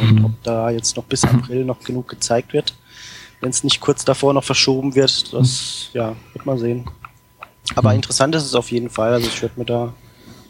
und 0.00 0.18
mhm. 0.18 0.24
ob 0.26 0.42
da 0.42 0.70
jetzt 0.70 0.96
noch 0.96 1.04
bis 1.04 1.24
April 1.24 1.64
noch 1.64 1.80
genug 1.80 2.08
gezeigt 2.08 2.52
wird, 2.52 2.74
wenn 3.40 3.50
es 3.50 3.64
nicht 3.64 3.80
kurz 3.80 4.04
davor 4.04 4.32
noch 4.32 4.44
verschoben 4.44 4.94
wird, 4.94 5.32
das 5.32 5.90
ja, 5.92 6.14
wird 6.32 6.46
man 6.46 6.58
sehen. 6.58 6.84
Aber 7.74 7.90
mhm. 7.90 7.96
interessant 7.96 8.34
ist 8.34 8.44
es 8.44 8.54
auf 8.54 8.70
jeden 8.70 8.90
Fall. 8.90 9.12
Also 9.12 9.26
ich 9.28 9.40
würde 9.42 9.58
mir 9.58 9.64
da 9.64 9.92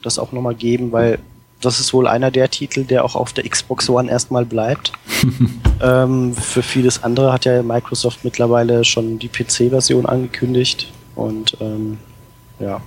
das 0.03 0.19
auch 0.19 0.33
nochmal 0.33 0.55
geben, 0.55 0.93
weil 0.93 1.19
das 1.61 1.79
ist 1.79 1.93
wohl 1.93 2.09
einer 2.09 2.31
der 2.31 2.51
Titel, 2.51 2.85
der 2.85 3.05
auch 3.05 3.15
auf 3.15 3.33
der 3.33 3.49
Xbox 3.49 3.89
One 3.89 4.11
erstmal 4.11 4.45
bleibt. 4.45 4.93
ähm, 5.81 6.35
für 6.35 6.63
vieles 6.63 7.03
andere 7.03 7.33
hat 7.33 7.45
ja 7.45 7.63
Microsoft 7.63 8.25
mittlerweile 8.25 8.85
schon 8.85 9.19
die 9.19 9.29
PC-Version 9.29 10.07
angekündigt. 10.07 10.93
Und 11.15 11.57
ähm, 11.61 11.99
ja. 12.59 12.81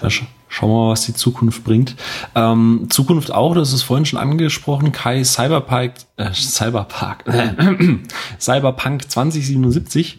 ja 0.00 0.10
sch 0.10 0.24
schauen 0.48 0.70
wir 0.70 0.84
mal, 0.84 0.90
was 0.90 1.06
die 1.06 1.14
Zukunft 1.14 1.64
bringt. 1.64 1.96
Ähm, 2.36 2.86
Zukunft 2.88 3.32
auch, 3.32 3.54
das 3.54 3.72
ist 3.72 3.82
vorhin 3.82 4.06
schon 4.06 4.20
angesprochen, 4.20 4.92
Kai 4.92 5.24
Cyberpunk, 5.24 5.94
äh, 6.16 6.32
Cyberpark, 6.32 7.26
äh, 7.26 7.54
Cyberpunk 8.38 9.02
2077 9.10 10.18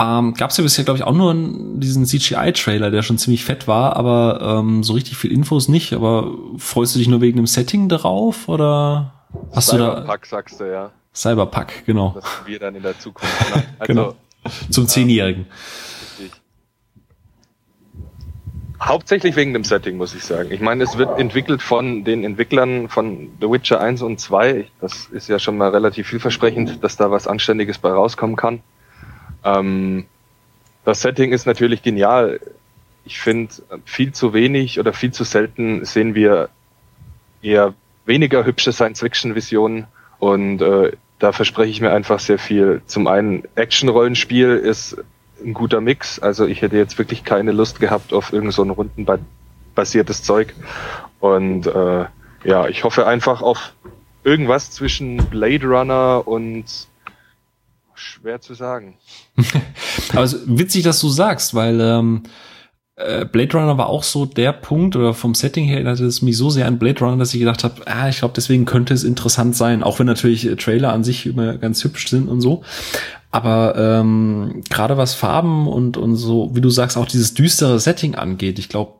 ähm, 0.00 0.34
Gab 0.34 0.50
es 0.50 0.56
ja 0.56 0.62
bisher, 0.62 0.84
glaube 0.84 0.98
ich, 0.98 1.04
auch 1.04 1.12
nur 1.12 1.34
diesen 1.34 2.06
CGI-Trailer, 2.06 2.90
der 2.90 3.02
schon 3.02 3.18
ziemlich 3.18 3.44
fett 3.44 3.66
war, 3.66 3.96
aber 3.96 4.60
ähm, 4.60 4.84
so 4.84 4.92
richtig 4.92 5.16
viel 5.16 5.32
Infos 5.32 5.68
nicht. 5.68 5.92
Aber 5.92 6.32
freust 6.56 6.94
du 6.94 7.00
dich 7.00 7.08
nur 7.08 7.20
wegen 7.20 7.36
dem 7.36 7.46
Setting 7.46 7.88
darauf 7.88 8.48
oder 8.48 9.12
hast 9.52 9.68
Cyberpunk, 9.68 9.70
du 9.70 9.76
da? 9.78 10.00
Cyberpunk 10.00 10.26
sagst 10.26 10.60
du 10.60 10.64
ja. 10.70 10.90
Cyberpunk, 11.12 11.84
genau. 11.84 12.12
Das 12.14 12.24
wir 12.46 12.58
dann 12.60 12.76
in 12.76 12.82
der 12.82 12.98
Zukunft. 12.98 13.34
Also, 13.78 13.92
genau. 13.92 14.14
Zum 14.70 14.86
Zehnjährigen. 14.86 15.46
Hauptsächlich 18.80 19.34
wegen 19.34 19.52
dem 19.52 19.64
Setting, 19.64 19.96
muss 19.96 20.14
ich 20.14 20.22
sagen. 20.22 20.52
Ich 20.52 20.60
meine, 20.60 20.84
es 20.84 20.96
wird 20.96 21.18
entwickelt 21.18 21.62
von 21.62 22.04
den 22.04 22.22
Entwicklern 22.22 22.88
von 22.88 23.30
The 23.40 23.50
Witcher 23.50 23.80
1 23.80 24.02
und 24.02 24.20
2. 24.20 24.66
Das 24.80 25.06
ist 25.06 25.28
ja 25.28 25.40
schon 25.40 25.58
mal 25.58 25.70
relativ 25.70 26.06
vielversprechend, 26.06 26.84
dass 26.84 26.96
da 26.96 27.10
was 27.10 27.26
Anständiges 27.26 27.78
bei 27.78 27.90
rauskommen 27.90 28.36
kann. 28.36 28.62
Ähm, 29.44 30.06
das 30.84 31.02
Setting 31.02 31.32
ist 31.32 31.46
natürlich 31.46 31.82
genial. 31.82 32.40
Ich 33.04 33.20
finde, 33.20 33.52
viel 33.84 34.12
zu 34.12 34.32
wenig 34.32 34.78
oder 34.78 34.92
viel 34.92 35.12
zu 35.12 35.24
selten 35.24 35.84
sehen 35.84 36.14
wir 36.14 36.50
eher 37.42 37.74
weniger 38.06 38.44
hübsche 38.44 38.72
Science-Fiction-Visionen 38.72 39.86
und 40.18 40.60
äh, 40.60 40.92
da 41.18 41.32
verspreche 41.32 41.70
ich 41.70 41.80
mir 41.80 41.90
einfach 41.90 42.20
sehr 42.20 42.38
viel. 42.38 42.82
Zum 42.86 43.06
einen 43.06 43.44
Action-Rollenspiel 43.54 44.56
ist 44.56 44.96
ein 45.44 45.54
guter 45.54 45.80
Mix. 45.80 46.18
Also 46.18 46.46
ich 46.46 46.62
hätte 46.62 46.76
jetzt 46.76 46.98
wirklich 46.98 47.24
keine 47.24 47.52
Lust 47.52 47.80
gehabt 47.80 48.12
auf 48.12 48.32
irgend 48.32 48.52
so 48.52 48.62
ein 48.62 48.70
rundenbasiertes 48.70 50.22
Zeug. 50.22 50.54
Und 51.20 51.66
äh, 51.66 52.04
ja, 52.44 52.68
ich 52.68 52.84
hoffe 52.84 53.06
einfach 53.06 53.42
auf 53.42 53.72
irgendwas 54.24 54.70
zwischen 54.70 55.16
Blade 55.16 55.66
Runner 55.66 56.22
und 56.26 56.64
schwer 57.98 58.40
zu 58.40 58.54
sagen. 58.54 58.96
Aber 60.12 60.22
es 60.22 60.32
ist 60.32 60.44
witzig, 60.46 60.84
dass 60.84 61.00
du 61.00 61.08
sagst, 61.08 61.54
weil 61.54 61.80
ähm, 61.80 62.22
äh, 62.98 63.24
Blade 63.24 63.56
Runner 63.56 63.78
war 63.78 63.88
auch 63.88 64.02
so 64.02 64.26
der 64.26 64.52
Punkt 64.52 64.96
oder 64.96 65.14
vom 65.14 65.34
Setting 65.34 65.64
her 65.64 65.76
erinnerte 65.76 66.04
es 66.04 66.20
mich 66.20 66.36
so 66.36 66.50
sehr 66.50 66.66
an 66.66 66.78
Blade 66.78 67.00
Runner, 67.00 67.16
dass 67.16 67.32
ich 67.32 67.40
gedacht 67.40 67.62
habe, 67.62 67.86
ah, 67.86 68.08
ich 68.08 68.18
glaube, 68.18 68.34
deswegen 68.34 68.64
könnte 68.64 68.92
es 68.92 69.04
interessant 69.04 69.56
sein, 69.56 69.82
auch 69.82 69.98
wenn 69.98 70.06
natürlich 70.06 70.46
äh, 70.46 70.56
Trailer 70.56 70.92
an 70.92 71.04
sich 71.04 71.26
immer 71.26 71.56
ganz 71.58 71.82
hübsch 71.84 72.08
sind 72.08 72.28
und 72.28 72.40
so. 72.40 72.62
Aber 73.30 73.76
ähm, 73.76 74.62
gerade 74.70 74.96
was 74.96 75.14
Farben 75.14 75.68
und 75.68 75.96
und 75.96 76.16
so, 76.16 76.50
wie 76.54 76.60
du 76.60 76.70
sagst, 76.70 76.96
auch 76.96 77.06
dieses 77.06 77.34
düstere 77.34 77.78
Setting 77.78 78.14
angeht, 78.14 78.58
ich 78.58 78.68
glaube, 78.68 78.92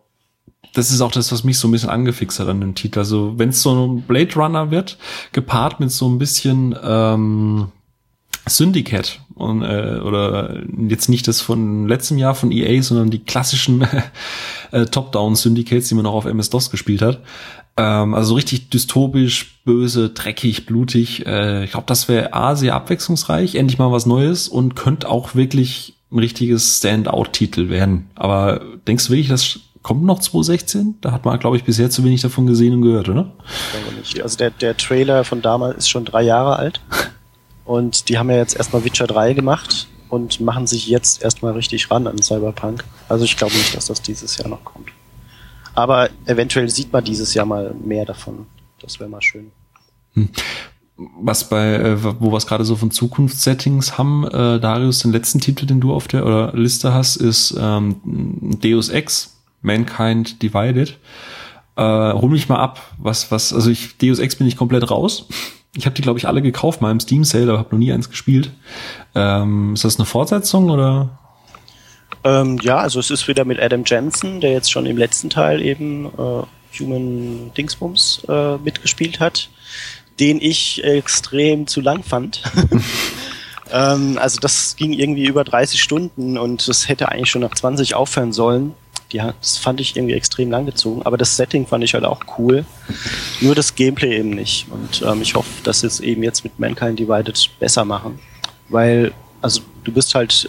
das 0.74 0.90
ist 0.90 1.00
auch 1.00 1.12
das, 1.12 1.32
was 1.32 1.44
mich 1.44 1.58
so 1.58 1.66
ein 1.66 1.72
bisschen 1.72 1.90
angefixt 1.90 2.38
hat 2.38 2.48
an 2.48 2.60
dem 2.60 2.74
Titel. 2.74 2.98
Also 2.98 3.38
wenn 3.38 3.48
es 3.48 3.62
so 3.62 3.74
ein 3.74 4.02
Blade 4.02 4.34
Runner 4.34 4.70
wird, 4.70 4.98
gepaart 5.32 5.80
mit 5.80 5.90
so 5.90 6.08
ein 6.08 6.18
bisschen 6.18 6.76
ähm, 6.84 7.72
Syndicate 8.48 9.20
und, 9.34 9.62
äh, 9.62 10.00
oder 10.02 10.62
jetzt 10.88 11.08
nicht 11.08 11.28
das 11.28 11.40
von 11.40 11.86
letztem 11.86 12.18
Jahr 12.18 12.34
von 12.34 12.50
EA, 12.50 12.82
sondern 12.82 13.10
die 13.10 13.20
klassischen 13.20 13.86
äh, 14.72 14.86
Top-Down-Syndicates, 14.86 15.88
die 15.88 15.94
man 15.94 16.06
auch 16.06 16.14
auf 16.14 16.24
MS-DOS 16.24 16.70
gespielt 16.70 17.02
hat. 17.02 17.20
Ähm, 17.76 18.14
also 18.14 18.34
richtig 18.34 18.70
dystopisch, 18.70 19.60
böse, 19.64 20.10
dreckig, 20.10 20.66
blutig. 20.66 21.26
Äh, 21.26 21.64
ich 21.64 21.70
glaube, 21.70 21.86
das 21.86 22.08
wäre 22.08 22.34
A, 22.34 22.56
sehr 22.56 22.74
abwechslungsreich, 22.74 23.54
endlich 23.54 23.78
mal 23.78 23.92
was 23.92 24.06
Neues 24.06 24.48
und 24.48 24.74
könnte 24.74 25.08
auch 25.08 25.34
wirklich 25.34 25.94
ein 26.10 26.18
richtiges 26.18 26.78
Standout-Titel 26.78 27.68
werden. 27.68 28.10
Aber 28.14 28.60
denkst 28.86 29.06
du 29.06 29.12
wirklich, 29.12 29.28
das 29.28 29.60
kommt 29.82 30.04
noch 30.04 30.18
2016? 30.18 30.96
Da 31.00 31.12
hat 31.12 31.24
man, 31.24 31.38
glaube 31.38 31.56
ich, 31.56 31.64
bisher 31.64 31.90
zu 31.90 32.02
wenig 32.02 32.20
davon 32.20 32.46
gesehen 32.46 32.74
und 32.74 32.82
gehört, 32.82 33.08
oder? 33.08 33.32
Ich 33.46 33.78
denke 33.78 33.98
nicht. 34.00 34.22
Also 34.22 34.36
der, 34.38 34.50
der 34.50 34.76
Trailer 34.76 35.22
von 35.24 35.42
damals 35.42 35.78
ist 35.78 35.88
schon 35.88 36.04
drei 36.04 36.22
Jahre 36.22 36.56
alt. 36.56 36.80
Und 37.68 38.08
die 38.08 38.16
haben 38.16 38.30
ja 38.30 38.36
jetzt 38.36 38.56
erstmal 38.56 38.82
Witcher 38.86 39.06
3 39.06 39.34
gemacht 39.34 39.88
und 40.08 40.40
machen 40.40 40.66
sich 40.66 40.88
jetzt 40.88 41.22
erstmal 41.22 41.52
richtig 41.52 41.90
ran 41.90 42.06
an 42.06 42.16
Cyberpunk. 42.16 42.82
Also 43.10 43.26
ich 43.26 43.36
glaube 43.36 43.54
nicht, 43.54 43.76
dass 43.76 43.84
das 43.84 44.00
dieses 44.00 44.38
Jahr 44.38 44.48
noch 44.48 44.64
kommt. 44.64 44.88
Aber 45.74 46.08
eventuell 46.24 46.70
sieht 46.70 46.94
man 46.94 47.04
dieses 47.04 47.34
Jahr 47.34 47.44
mal 47.44 47.74
mehr 47.84 48.06
davon. 48.06 48.46
Das 48.80 48.98
wäre 48.98 49.10
mal 49.10 49.20
schön. 49.20 49.52
Hm. 50.14 50.30
Was 51.20 51.50
bei, 51.50 51.74
äh, 51.74 52.02
wo 52.02 52.32
wir 52.32 52.38
es 52.38 52.46
gerade 52.46 52.64
so 52.64 52.74
von 52.74 52.90
Zukunftssettings 52.90 53.98
haben, 53.98 54.24
äh, 54.24 54.58
Darius, 54.58 55.00
den 55.00 55.12
letzten 55.12 55.38
Titel, 55.38 55.66
den 55.66 55.80
du 55.80 55.92
auf 55.92 56.08
der 56.08 56.24
oder 56.24 56.54
Liste 56.54 56.94
hast, 56.94 57.16
ist 57.16 57.54
ähm, 57.60 57.96
Deus 58.62 58.88
Ex, 58.88 59.36
Mankind 59.60 60.42
Divided. 60.42 60.96
Äh, 61.76 61.82
hol 61.82 62.30
mich 62.30 62.48
mal 62.48 62.60
ab, 62.60 62.80
was, 62.96 63.30
was, 63.30 63.52
also 63.52 63.68
ich, 63.68 63.98
Deus 63.98 64.20
Ex 64.20 64.36
bin 64.36 64.46
ich 64.46 64.56
komplett 64.56 64.90
raus. 64.90 65.28
Ich 65.74 65.86
habe 65.86 65.94
die, 65.94 66.02
glaube 66.02 66.18
ich, 66.18 66.26
alle 66.26 66.42
gekauft, 66.42 66.80
mal 66.80 66.90
im 66.90 67.00
Steam 67.00 67.24
Sale, 67.24 67.50
aber 67.50 67.58
habe 67.58 67.70
noch 67.72 67.78
nie 67.78 67.92
eins 67.92 68.10
gespielt. 68.10 68.50
Ähm, 69.14 69.74
ist 69.74 69.84
das 69.84 69.96
eine 69.96 70.06
Fortsetzung 70.06 70.70
oder? 70.70 71.18
Ähm, 72.24 72.58
ja, 72.62 72.78
also 72.78 72.98
es 73.00 73.10
ist 73.10 73.28
wieder 73.28 73.44
mit 73.44 73.60
Adam 73.60 73.84
Jensen, 73.86 74.40
der 74.40 74.52
jetzt 74.52 74.72
schon 74.72 74.86
im 74.86 74.96
letzten 74.96 75.30
Teil 75.30 75.62
eben 75.62 76.06
äh, 76.06 76.42
Human 76.78 77.52
Dingsbums 77.56 78.22
äh, 78.28 78.56
mitgespielt 78.58 79.20
hat, 79.20 79.50
den 80.18 80.40
ich 80.40 80.82
extrem 80.82 81.66
zu 81.66 81.80
lang 81.80 82.02
fand. 82.02 82.42
ähm, 83.72 84.18
also 84.18 84.40
das 84.40 84.76
ging 84.76 84.92
irgendwie 84.92 85.26
über 85.26 85.44
30 85.44 85.80
Stunden 85.80 86.38
und 86.38 86.66
das 86.66 86.88
hätte 86.88 87.08
eigentlich 87.08 87.30
schon 87.30 87.42
nach 87.42 87.54
20 87.54 87.94
aufhören 87.94 88.32
sollen. 88.32 88.74
Die, 89.12 89.18
das 89.18 89.56
fand 89.56 89.80
ich 89.80 89.96
irgendwie 89.96 90.14
extrem 90.14 90.50
langgezogen, 90.50 91.02
aber 91.02 91.16
das 91.16 91.36
Setting 91.36 91.66
fand 91.66 91.82
ich 91.82 91.94
halt 91.94 92.04
auch 92.04 92.20
cool. 92.38 92.64
Nur 93.40 93.54
das 93.54 93.74
Gameplay 93.74 94.18
eben 94.18 94.30
nicht. 94.30 94.66
Und 94.70 95.02
ähm, 95.02 95.22
ich 95.22 95.34
hoffe, 95.34 95.48
dass 95.64 95.80
sie 95.80 95.86
es 95.86 96.00
eben 96.00 96.22
jetzt 96.22 96.44
mit 96.44 96.58
Mankind 96.58 96.98
Divided 96.98 97.50
besser 97.58 97.84
machen. 97.84 98.18
Weil, 98.68 99.12
also 99.40 99.62
du 99.84 99.92
bist 99.92 100.14
halt, 100.14 100.48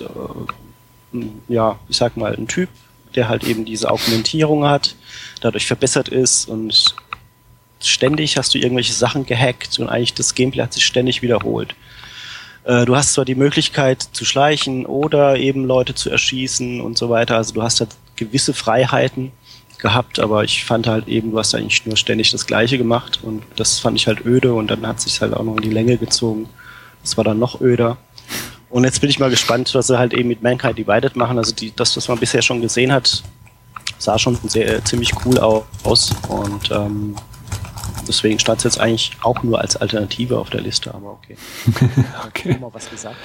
äh, 1.13 1.25
ja, 1.47 1.79
ich 1.87 1.97
sag 1.97 2.17
mal, 2.17 2.35
ein 2.35 2.47
Typ, 2.47 2.69
der 3.15 3.29
halt 3.29 3.43
eben 3.45 3.65
diese 3.65 3.89
Augmentierung 3.89 4.65
hat, 4.65 4.95
dadurch 5.41 5.65
verbessert 5.65 6.09
ist 6.09 6.47
und 6.47 6.95
ständig 7.81 8.37
hast 8.37 8.53
du 8.53 8.57
irgendwelche 8.57 8.93
Sachen 8.93 9.25
gehackt 9.25 9.79
und 9.79 9.87
eigentlich 9.87 10.13
das 10.13 10.35
Gameplay 10.35 10.63
hat 10.63 10.73
sich 10.73 10.85
ständig 10.85 11.21
wiederholt. 11.21 11.75
Äh, 12.65 12.85
du 12.85 12.95
hast 12.95 13.13
zwar 13.13 13.25
die 13.25 13.35
Möglichkeit 13.35 14.01
zu 14.01 14.25
schleichen 14.25 14.85
oder 14.85 15.37
eben 15.37 15.65
Leute 15.65 15.95
zu 15.95 16.09
erschießen 16.09 16.81
und 16.81 16.97
so 16.97 17.09
weiter. 17.09 17.37
Also 17.37 17.53
du 17.53 17.63
hast 17.63 17.79
halt 17.79 17.91
gewisse 18.19 18.53
Freiheiten 18.53 19.31
gehabt, 19.79 20.19
aber 20.19 20.43
ich 20.43 20.65
fand 20.65 20.87
halt 20.87 21.07
eben, 21.07 21.31
du 21.31 21.39
hast 21.39 21.55
eigentlich 21.55 21.85
nur 21.85 21.97
ständig 21.97 22.31
das 22.31 22.45
Gleiche 22.45 22.77
gemacht 22.77 23.19
und 23.23 23.43
das 23.55 23.79
fand 23.79 23.97
ich 23.97 24.07
halt 24.07 24.25
öde 24.25 24.53
und 24.53 24.69
dann 24.69 24.85
hat 24.85 25.01
sich 25.01 25.21
halt 25.21 25.33
auch 25.33 25.43
noch 25.43 25.55
in 25.55 25.63
die 25.63 25.69
Länge 25.69 25.97
gezogen. 25.97 26.49
Das 27.01 27.17
war 27.17 27.23
dann 27.23 27.39
noch 27.39 27.61
öder. 27.61 27.97
Und 28.69 28.83
jetzt 28.83 29.01
bin 29.01 29.09
ich 29.09 29.19
mal 29.19 29.29
gespannt, 29.29 29.73
was 29.73 29.87
sie 29.87 29.97
halt 29.97 30.13
eben 30.13 30.29
mit 30.29 30.43
Mankind 30.43 30.77
Divided 30.77 31.15
machen. 31.15 31.37
Also 31.37 31.55
die, 31.55 31.73
das, 31.75 31.97
was 31.97 32.07
man 32.07 32.19
bisher 32.19 32.41
schon 32.41 32.61
gesehen 32.61 32.91
hat, 32.91 33.23
sah 33.97 34.19
schon 34.19 34.37
sehr 34.43 34.83
ziemlich 34.85 35.13
cool 35.25 35.39
aus 35.39 36.11
und 36.27 36.69
ähm, 36.71 37.15
deswegen 38.09 38.39
stand 38.39 38.57
es 38.57 38.63
jetzt 38.65 38.79
eigentlich 38.79 39.11
auch 39.21 39.43
nur 39.43 39.61
als 39.61 39.77
Alternative 39.77 40.37
auf 40.37 40.49
der 40.49 40.61
Liste, 40.61 40.93
aber 40.93 41.11
okay. 41.11 41.37
okay. 42.27 42.57
Mal 42.59 42.71
was 42.73 42.89
gesagt. 42.89 43.15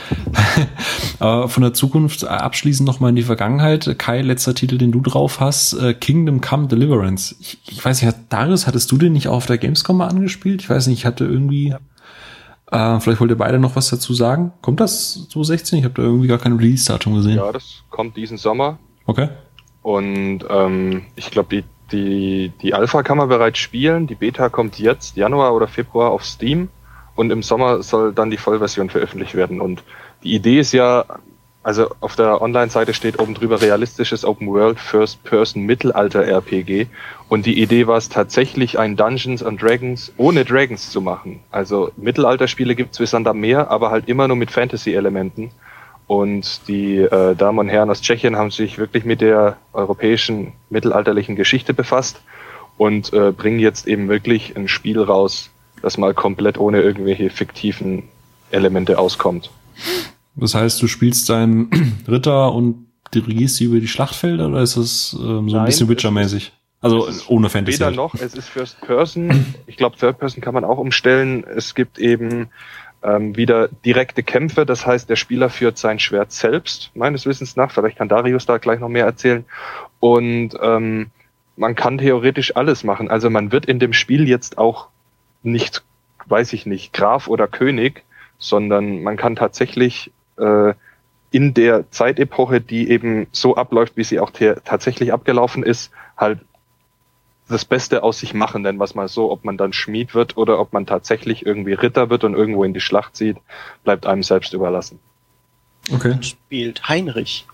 aber 1.18 1.48
von 1.48 1.62
der 1.62 1.74
Zukunft 1.74 2.24
abschließend 2.24 2.86
nochmal 2.86 3.10
in 3.10 3.16
die 3.16 3.22
Vergangenheit. 3.22 3.98
Kai, 3.98 4.20
letzter 4.20 4.54
Titel, 4.54 4.78
den 4.78 4.92
du 4.92 5.00
drauf 5.00 5.40
hast, 5.40 5.72
äh, 5.72 5.94
Kingdom 5.94 6.40
Come 6.40 6.68
Deliverance. 6.68 7.34
Ich, 7.40 7.58
ich 7.66 7.84
weiß 7.84 8.02
nicht, 8.02 8.16
Darius, 8.28 8.66
hattest 8.66 8.92
du 8.92 8.98
den 8.98 9.14
nicht 9.14 9.28
auch 9.28 9.34
auf 9.34 9.46
der 9.46 9.58
Gamescom 9.58 9.96
mal 9.96 10.08
angespielt? 10.08 10.62
Ich 10.62 10.70
weiß 10.70 10.86
nicht, 10.86 11.00
ich 11.00 11.06
hatte 11.06 11.24
irgendwie. 11.24 11.70
Ja. 11.70 12.96
Äh, 12.96 13.00
vielleicht 13.00 13.20
wollt 13.20 13.30
ihr 13.30 13.38
beide 13.38 13.58
noch 13.58 13.76
was 13.76 13.88
dazu 13.88 14.14
sagen. 14.14 14.52
Kommt 14.62 14.80
das 14.80 15.14
2016? 15.30 15.78
Ich 15.78 15.84
habe 15.84 15.94
da 15.94 16.02
irgendwie 16.02 16.28
gar 16.28 16.38
kein 16.38 16.54
Release-Datum 16.54 17.14
gesehen. 17.14 17.36
Ja, 17.36 17.50
das 17.52 17.82
kommt 17.90 18.16
diesen 18.16 18.36
Sommer. 18.36 18.78
Okay. 19.06 19.28
Und 19.82 20.40
ähm, 20.48 21.02
ich 21.14 21.30
glaube, 21.30 21.56
die 21.56 21.64
die, 21.92 22.52
die 22.62 22.74
Alpha 22.74 23.02
kann 23.02 23.18
man 23.18 23.28
bereits 23.28 23.58
spielen, 23.58 24.06
die 24.06 24.14
Beta 24.14 24.48
kommt 24.48 24.78
jetzt, 24.78 25.16
Januar 25.16 25.54
oder 25.54 25.68
Februar 25.68 26.10
auf 26.10 26.24
Steam 26.24 26.68
und 27.14 27.30
im 27.30 27.42
Sommer 27.42 27.82
soll 27.82 28.12
dann 28.12 28.30
die 28.30 28.36
Vollversion 28.36 28.90
veröffentlicht 28.90 29.34
werden. 29.34 29.60
Und 29.60 29.82
die 30.22 30.34
Idee 30.34 30.58
ist 30.58 30.72
ja, 30.72 31.04
also 31.62 31.90
auf 32.00 32.16
der 32.16 32.42
Online-Seite 32.42 32.92
steht 32.92 33.18
oben 33.20 33.34
drüber 33.34 33.60
realistisches 33.60 34.24
Open 34.24 34.48
World 34.48 34.78
First 34.78 35.22
Person 35.24 35.64
Mittelalter 35.64 36.26
RPG. 36.26 36.86
Und 37.28 37.46
die 37.46 37.60
Idee 37.60 37.86
war 37.86 37.96
es 37.96 38.08
tatsächlich, 38.08 38.78
ein 38.78 38.96
Dungeons 38.96 39.42
and 39.42 39.62
Dragons 39.62 40.12
ohne 40.16 40.44
Dragons 40.44 40.90
zu 40.90 41.00
machen. 41.00 41.40
Also 41.50 41.92
Mittelalterspiele 41.96 42.74
gibt 42.74 42.94
es 42.94 43.00
wie 43.00 43.06
Sander 43.06 43.34
mehr, 43.34 43.70
aber 43.70 43.90
halt 43.90 44.08
immer 44.08 44.26
nur 44.28 44.36
mit 44.36 44.50
Fantasy-Elementen. 44.50 45.50
Und 46.06 46.68
die 46.68 46.98
äh, 46.98 47.34
Damen 47.34 47.58
und 47.58 47.68
Herren 47.68 47.90
aus 47.90 48.02
Tschechien 48.02 48.36
haben 48.36 48.50
sich 48.50 48.78
wirklich 48.78 49.04
mit 49.04 49.20
der 49.20 49.56
europäischen 49.72 50.52
mittelalterlichen 50.68 51.34
Geschichte 51.34 51.72
befasst 51.72 52.20
und 52.76 53.12
äh, 53.12 53.32
bringen 53.32 53.58
jetzt 53.58 53.86
eben 53.86 54.08
wirklich 54.08 54.56
ein 54.56 54.68
Spiel 54.68 55.00
raus, 55.00 55.50
das 55.80 55.96
mal 55.96 56.12
komplett 56.12 56.58
ohne 56.58 56.82
irgendwelche 56.82 57.30
fiktiven 57.30 58.04
Elemente 58.50 58.98
auskommt. 58.98 59.50
Das 60.36 60.54
heißt, 60.54 60.82
du 60.82 60.88
spielst 60.88 61.28
deinen 61.28 61.70
Ritter 62.08 62.52
und 62.52 62.86
dirigierst 63.14 63.56
sie 63.56 63.64
über 63.64 63.80
die 63.80 63.88
Schlachtfelder 63.88 64.48
oder 64.48 64.60
ist 64.60 64.76
das 64.76 65.16
ähm, 65.18 65.48
so 65.48 65.56
Nein, 65.56 65.60
ein 65.60 65.66
bisschen 65.66 65.88
Witcher-mäßig? 65.88 66.52
Also 66.80 67.08
ohne 67.28 67.48
Fantasy. 67.48 67.78
Weder 67.78 67.86
halt. 67.86 67.96
noch, 67.96 68.14
es 68.14 68.34
ist 68.34 68.48
First 68.50 68.78
Person. 68.82 69.46
Ich 69.66 69.78
glaube, 69.78 69.96
Third 69.96 70.18
Person 70.18 70.42
kann 70.42 70.52
man 70.52 70.64
auch 70.64 70.76
umstellen. 70.76 71.42
Es 71.44 71.74
gibt 71.74 71.98
eben 71.98 72.48
ähm, 73.04 73.36
wieder 73.36 73.68
direkte 73.68 74.22
Kämpfe, 74.22 74.64
das 74.64 74.86
heißt, 74.86 75.08
der 75.10 75.16
Spieler 75.16 75.50
führt 75.50 75.76
sein 75.76 75.98
Schwert 75.98 76.32
selbst, 76.32 76.90
meines 76.94 77.26
Wissens 77.26 77.54
nach. 77.54 77.70
Vielleicht 77.70 77.98
kann 77.98 78.08
Darius 78.08 78.46
da 78.46 78.58
gleich 78.58 78.80
noch 78.80 78.88
mehr 78.88 79.04
erzählen. 79.04 79.44
Und 80.00 80.50
ähm, 80.60 81.10
man 81.56 81.74
kann 81.74 81.98
theoretisch 81.98 82.56
alles 82.56 82.82
machen. 82.82 83.10
Also 83.10 83.30
man 83.30 83.52
wird 83.52 83.66
in 83.66 83.78
dem 83.78 83.92
Spiel 83.92 84.26
jetzt 84.28 84.58
auch 84.58 84.88
nicht, 85.42 85.84
weiß 86.26 86.54
ich 86.54 86.64
nicht, 86.64 86.92
Graf 86.92 87.28
oder 87.28 87.46
König, 87.46 88.04
sondern 88.38 89.02
man 89.02 89.16
kann 89.16 89.36
tatsächlich 89.36 90.10
äh, 90.38 90.72
in 91.30 91.52
der 91.52 91.90
Zeitepoche, 91.90 92.60
die 92.60 92.90
eben 92.90 93.26
so 93.32 93.56
abläuft, 93.56 93.96
wie 93.96 94.04
sie 94.04 94.20
auch 94.20 94.30
tatsächlich 94.30 95.12
abgelaufen 95.12 95.62
ist, 95.62 95.90
halt 96.16 96.38
das 97.48 97.64
Beste 97.64 98.02
aus 98.02 98.20
sich 98.20 98.32
machen, 98.32 98.62
denn 98.62 98.78
was 98.78 98.94
mal 98.94 99.08
so, 99.08 99.30
ob 99.30 99.44
man 99.44 99.56
dann 99.56 99.72
Schmied 99.72 100.14
wird 100.14 100.36
oder 100.36 100.58
ob 100.58 100.72
man 100.72 100.86
tatsächlich 100.86 101.44
irgendwie 101.44 101.74
Ritter 101.74 102.08
wird 102.10 102.24
und 102.24 102.34
irgendwo 102.34 102.64
in 102.64 102.72
die 102.72 102.80
Schlacht 102.80 103.16
zieht, 103.16 103.36
bleibt 103.84 104.06
einem 104.06 104.22
selbst 104.22 104.54
überlassen. 104.54 104.98
Okay. 105.92 106.16
Spielt 106.22 106.88
Heinrich. 106.88 107.46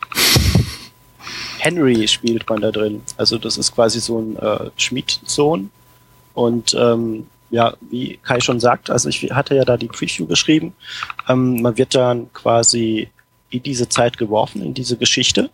Henry 1.59 2.07
spielt 2.09 2.49
man 2.49 2.61
da 2.61 2.70
drin. 2.70 3.03
Also 3.16 3.36
das 3.38 3.59
ist 3.59 3.74
quasi 3.74 4.01
so 4.01 4.20
ein 4.20 4.36
äh, 4.36 4.70
Schmiedsohn. 4.76 5.70
Und 6.34 6.74
ähm, 6.78 7.26
ja, 7.51 7.74
wie 7.80 8.18
Kai 8.22 8.41
schon 8.41 8.61
sagt, 8.61 8.91
also 8.91 9.09
ich 9.09 9.32
hatte 9.32 9.57
ja 9.57 9.64
da 9.64 9.76
die 9.76 9.88
Preview 9.88 10.26
geschrieben, 10.26 10.72
ähm, 11.28 11.61
man 11.61 11.76
wird 11.76 11.95
dann 11.97 12.32
quasi 12.32 13.09
in 13.51 13.62
diese 13.64 13.88
Zeit 13.88 14.16
geworfen, 14.16 14.62
in 14.62 14.72
diese 14.72 14.97
Geschichte 14.97 15.51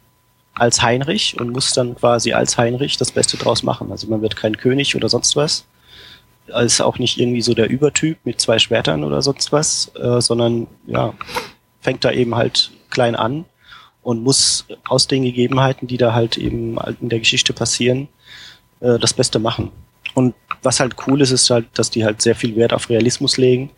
als 0.58 0.82
Heinrich 0.82 1.38
und 1.38 1.50
muss 1.50 1.72
dann 1.72 1.94
quasi 1.94 2.32
als 2.32 2.56
Heinrich 2.58 2.96
das 2.96 3.12
Beste 3.12 3.36
draus 3.36 3.62
machen. 3.62 3.90
Also 3.90 4.08
man 4.08 4.22
wird 4.22 4.36
kein 4.36 4.56
König 4.56 4.96
oder 4.96 5.08
sonst 5.08 5.36
was. 5.36 5.66
Ist 6.46 6.80
auch 6.80 6.98
nicht 6.98 7.18
irgendwie 7.18 7.42
so 7.42 7.54
der 7.54 7.68
Übertyp 7.68 8.18
mit 8.24 8.40
zwei 8.40 8.58
Schwertern 8.58 9.04
oder 9.04 9.20
sonst 9.20 9.52
was, 9.52 9.90
äh, 9.96 10.20
sondern 10.20 10.66
ja, 10.86 11.12
fängt 11.80 12.04
da 12.04 12.12
eben 12.12 12.36
halt 12.36 12.70
klein 12.90 13.16
an 13.16 13.44
und 14.02 14.22
muss 14.22 14.64
aus 14.88 15.08
den 15.08 15.24
Gegebenheiten, 15.24 15.88
die 15.88 15.96
da 15.96 16.14
halt 16.14 16.38
eben 16.38 16.78
in 17.00 17.08
der 17.08 17.18
Geschichte 17.18 17.52
passieren, 17.52 18.08
äh, 18.80 18.98
das 18.98 19.12
Beste 19.12 19.40
machen. 19.40 19.72
Und 20.14 20.34
was 20.62 20.80
halt 20.80 20.94
cool 21.06 21.20
ist, 21.20 21.32
ist 21.32 21.50
halt, 21.50 21.66
dass 21.74 21.90
die 21.90 22.04
halt 22.04 22.22
sehr 22.22 22.36
viel 22.36 22.56
Wert 22.56 22.72
auf 22.72 22.88
Realismus 22.88 23.36
legen 23.36 23.70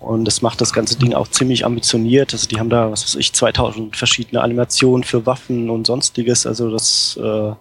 und 0.00 0.24
das 0.24 0.40
macht 0.40 0.62
das 0.62 0.72
ganze 0.72 0.98
Ding 0.98 1.12
auch 1.14 1.28
ziemlich 1.28 1.66
ambitioniert. 1.66 2.32
Also 2.32 2.48
die 2.48 2.58
haben 2.58 2.70
da, 2.70 2.90
was 2.90 3.04
weiß 3.04 3.16
ich, 3.16 3.34
2000 3.34 3.94
verschiedene 3.96 4.40
Animationen 4.42 5.04
für 5.04 5.26
Waffen 5.26 5.68
und 5.68 5.86
sonstiges. 5.86 6.46
Also 6.46 6.70
das 6.70 7.18
äh, 7.22 7.52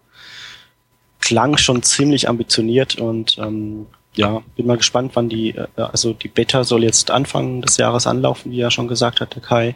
klang 1.20 1.58
schon 1.58 1.84
ziemlich 1.84 2.30
ambitioniert 2.30 2.96
und 2.96 3.38
ähm, 3.40 3.88
ja, 4.16 4.42
bin 4.56 4.68
mal 4.68 4.78
gespannt, 4.78 5.12
wann 5.16 5.28
die, 5.28 5.50
äh, 5.50 5.68
also 5.76 6.14
die 6.14 6.30
Beta 6.30 6.64
soll 6.64 6.84
jetzt 6.84 7.12
Anfang 7.12 7.62
des 7.62 7.76
Jahres 7.76 8.08
anlaufen, 8.08 8.52
wie 8.52 8.58
ja 8.58 8.72
schon 8.72 8.88
gesagt 8.88 9.20
hat, 9.20 9.36
der 9.36 9.42
Kai. 9.42 9.76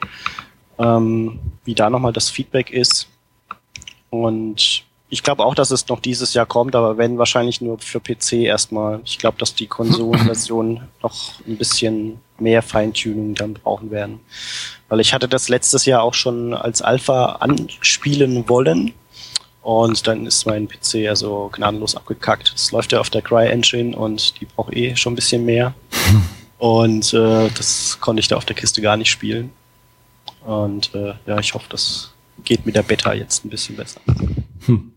Ähm, 0.80 1.40
wie 1.66 1.76
da 1.76 1.90
nochmal 1.90 2.14
das 2.14 2.30
Feedback 2.30 2.72
ist. 2.72 3.10
Und 4.10 4.86
ich 5.14 5.22
glaube 5.22 5.46
auch, 5.46 5.54
dass 5.54 5.70
es 5.70 5.88
noch 5.90 6.00
dieses 6.00 6.34
Jahr 6.34 6.48
kommt, 6.48 6.76
aber 6.76 6.98
wenn 6.98 7.20
wahrscheinlich 7.20 7.62
nur 7.62 7.78
für 7.78 8.00
PC 8.00 8.34
erstmal. 8.34 9.00
Ich 9.06 9.20
glaube, 9.20 9.38
dass 9.38 9.54
die 9.54 9.68
Konsolenversion 9.68 10.82
noch 11.04 11.34
ein 11.48 11.56
bisschen 11.56 12.20
mehr 12.40 12.64
Feintuning 12.64 13.36
dann 13.36 13.54
brauchen 13.54 13.92
werden. 13.92 14.22
Weil 14.90 15.02
ich 15.02 15.14
hatte 15.14 15.28
das 15.28 15.50
letztes 15.50 15.86
Jahr 15.86 16.02
auch 16.02 16.16
schon 16.16 16.56
als 16.56 16.82
Alpha 16.82 17.34
anspielen 17.34 18.50
wollen. 18.50 18.94
Und 19.62 20.08
dann 20.08 20.26
ist 20.26 20.48
mein 20.48 20.68
PC 20.68 21.08
also 21.08 21.52
gnadenlos 21.54 21.96
abgekackt. 21.96 22.52
Es 22.56 22.72
läuft 22.72 22.92
ja 22.92 23.00
auf 23.00 23.12
der 23.12 23.22
Cry-Engine 23.22 23.96
und 23.96 24.42
die 24.42 24.46
braucht 24.46 24.74
eh 24.74 24.96
schon 24.96 25.14
ein 25.14 25.16
bisschen 25.16 25.46
mehr. 25.46 25.76
Und 26.58 27.14
äh, 27.14 27.50
das 27.50 27.98
konnte 28.00 28.22
ich 28.22 28.30
da 28.30 28.38
auf 28.38 28.46
der 28.46 28.56
Kiste 28.56 28.82
gar 28.82 28.96
nicht 28.96 29.10
spielen. 29.10 29.52
Und 30.46 30.96
äh, 30.96 31.14
ja, 31.26 31.38
ich 31.40 31.54
hoffe, 31.54 31.66
das 31.68 32.14
geht 32.46 32.66
mit 32.66 32.76
der 32.76 32.84
Beta 32.84 33.14
jetzt 33.14 33.44
ein 33.44 33.50
bisschen 33.50 33.76
besser. 33.76 34.00
Hm. 34.66 34.93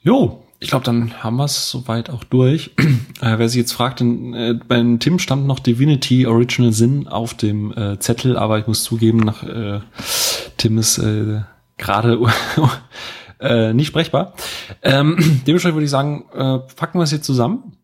Jo, 0.00 0.44
ich 0.58 0.70
glaube, 0.70 0.84
dann 0.84 1.22
haben 1.22 1.36
wir 1.36 1.44
es 1.44 1.70
soweit 1.70 2.10
auch 2.10 2.24
durch. 2.24 2.72
Äh, 3.22 3.38
wer 3.38 3.48
sich 3.48 3.56
jetzt 3.56 3.72
fragt, 3.72 4.00
denn, 4.00 4.34
äh, 4.34 4.58
bei 4.68 4.76
Tim 4.98 5.18
stand 5.18 5.46
noch 5.46 5.58
Divinity 5.58 6.26
Original 6.26 6.74
Sin 6.74 7.08
auf 7.08 7.32
dem 7.32 7.72
äh, 7.72 7.98
Zettel, 7.98 8.36
aber 8.36 8.58
ich 8.58 8.66
muss 8.66 8.84
zugeben, 8.84 9.20
nach 9.20 9.42
äh, 9.42 9.80
Tim 10.58 10.76
ist 10.76 10.98
äh, 10.98 11.40
gerade 11.78 12.20
äh, 13.40 13.72
nicht 13.72 13.86
sprechbar. 13.86 14.34
Ähm, 14.82 15.16
dementsprechend 15.46 15.76
würde 15.76 15.84
ich 15.86 15.90
sagen, 15.90 16.26
äh, 16.34 16.58
packen 16.76 16.98
wir 16.98 17.04
es 17.04 17.10
jetzt 17.10 17.24
zusammen. 17.24 17.75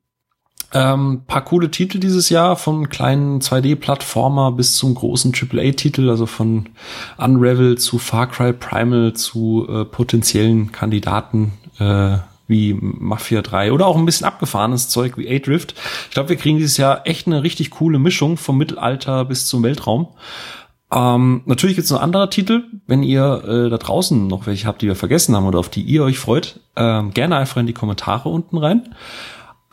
Ähm, 0.74 1.22
paar 1.26 1.44
coole 1.44 1.70
Titel 1.70 1.98
dieses 1.98 2.30
Jahr, 2.30 2.56
von 2.56 2.88
kleinen 2.88 3.40
2D-Plattformer 3.40 4.52
bis 4.52 4.76
zum 4.76 4.94
großen 4.94 5.32
AAA-Titel, 5.34 6.08
also 6.08 6.26
von 6.26 6.70
Unravel 7.18 7.76
zu 7.76 7.98
Far 7.98 8.28
Cry 8.28 8.52
Primal 8.52 9.12
zu 9.12 9.66
äh, 9.68 9.84
potenziellen 9.84 10.72
Kandidaten 10.72 11.52
äh, 11.78 12.18
wie 12.46 12.74
Mafia 12.74 13.42
3 13.42 13.72
oder 13.72 13.86
auch 13.86 13.96
ein 13.96 14.06
bisschen 14.06 14.26
abgefahrenes 14.26 14.88
Zeug 14.88 15.16
wie 15.16 15.28
A-Drift. 15.28 15.74
Ich 16.08 16.14
glaube, 16.14 16.30
wir 16.30 16.36
kriegen 16.36 16.58
dieses 16.58 16.76
Jahr 16.76 17.06
echt 17.06 17.26
eine 17.26 17.42
richtig 17.42 17.70
coole 17.70 17.98
Mischung 17.98 18.36
vom 18.36 18.58
Mittelalter 18.58 19.24
bis 19.24 19.46
zum 19.46 19.62
Weltraum. 19.62 20.08
Ähm, 20.92 21.42
natürlich 21.46 21.76
gibt 21.76 21.86
es 21.86 21.90
noch 21.90 22.02
andere 22.02 22.28
Titel. 22.28 22.64
Wenn 22.86 23.02
ihr 23.02 23.42
äh, 23.46 23.70
da 23.70 23.78
draußen 23.78 24.26
noch 24.26 24.46
welche 24.46 24.66
habt, 24.66 24.82
die 24.82 24.86
wir 24.86 24.96
vergessen 24.96 25.34
haben 25.34 25.46
oder 25.46 25.58
auf 25.58 25.70
die 25.70 25.82
ihr 25.82 26.02
euch 26.02 26.18
freut, 26.18 26.60
ähm, 26.76 27.12
gerne 27.12 27.36
einfach 27.36 27.58
in 27.58 27.66
die 27.66 27.72
Kommentare 27.72 28.28
unten 28.28 28.58
rein. 28.58 28.94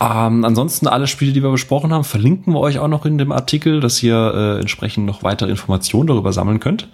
Ähm, 0.02 0.44
ansonsten 0.44 0.86
alle 0.86 1.06
Spiele, 1.06 1.32
die 1.32 1.42
wir 1.42 1.50
besprochen 1.50 1.92
haben, 1.92 2.04
verlinken 2.04 2.54
wir 2.54 2.60
euch 2.60 2.78
auch 2.78 2.88
noch 2.88 3.04
in 3.04 3.18
dem 3.18 3.32
Artikel, 3.32 3.80
dass 3.80 4.02
ihr 4.02 4.16
äh, 4.34 4.60
entsprechend 4.60 5.04
noch 5.04 5.22
weitere 5.22 5.50
Informationen 5.50 6.06
darüber 6.06 6.32
sammeln 6.32 6.58
könnt. 6.58 6.88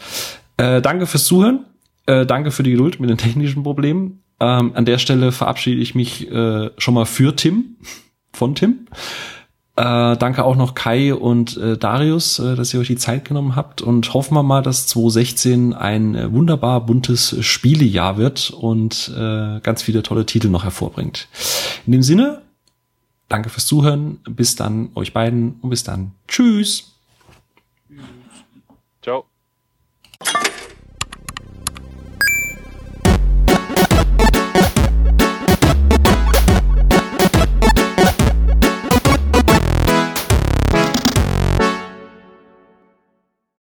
Äh, 0.57 0.83
danke 0.83 1.07
fürs 1.07 1.25
Zuhören. 1.25 1.65
Äh, 2.07 2.27
danke 2.27 2.51
für 2.51 2.65
die 2.65 2.73
Geduld 2.73 2.99
mit 2.99 3.11
den 3.11 3.19
technischen 3.19 3.63
Problemen. 3.63 4.23
Ähm, 4.41 4.73
an 4.75 4.85
der 4.85 4.99
Stelle 4.99 5.33
verabschiede 5.33 5.81
ich 5.81 5.95
mich 5.95 6.31
äh, 6.31 6.71
schon 6.79 6.95
mal 6.95 7.07
für 7.07 7.35
Tim, 7.37 7.77
von 8.33 8.55
Tim. 8.55 8.87
Äh, 9.77 10.17
danke 10.17 10.45
auch 10.45 10.57
noch 10.57 10.75
Kai 10.75 11.15
und 11.15 11.57
äh, 11.59 11.77
Darius, 11.77 12.39
äh, 12.39 12.57
dass 12.57 12.73
ihr 12.73 12.81
euch 12.81 12.87
die 12.87 12.97
Zeit 12.97 13.27
genommen 13.27 13.57
habt 13.57 13.83
und 13.83 14.15
hoffen 14.15 14.35
wir 14.35 14.43
mal, 14.43 14.63
dass 14.63 14.87
2016 14.89 15.75
ein 15.75 16.15
äh, 16.15 16.33
wunderbar 16.33 16.85
buntes 16.85 17.37
Spielejahr 17.45 18.17
wird 18.17 18.51
und 18.51 19.13
äh, 19.17 19.61
ganz 19.61 19.83
viele 19.83 20.03
tolle 20.03 20.25
Titel 20.27 20.49
noch 20.49 20.65
hervorbringt. 20.65 21.29
In 21.87 21.93
dem 21.93 22.03
Sinne, 22.03 22.41
danke 23.29 23.49
fürs 23.49 23.67
Zuhören, 23.67 24.19
bis 24.29 24.57
dann 24.57 24.91
euch 24.95 25.13
beiden 25.13 25.57
und 25.61 25.71
bis 25.71 25.85
dann. 25.85 26.13
Tschüss. 26.29 26.96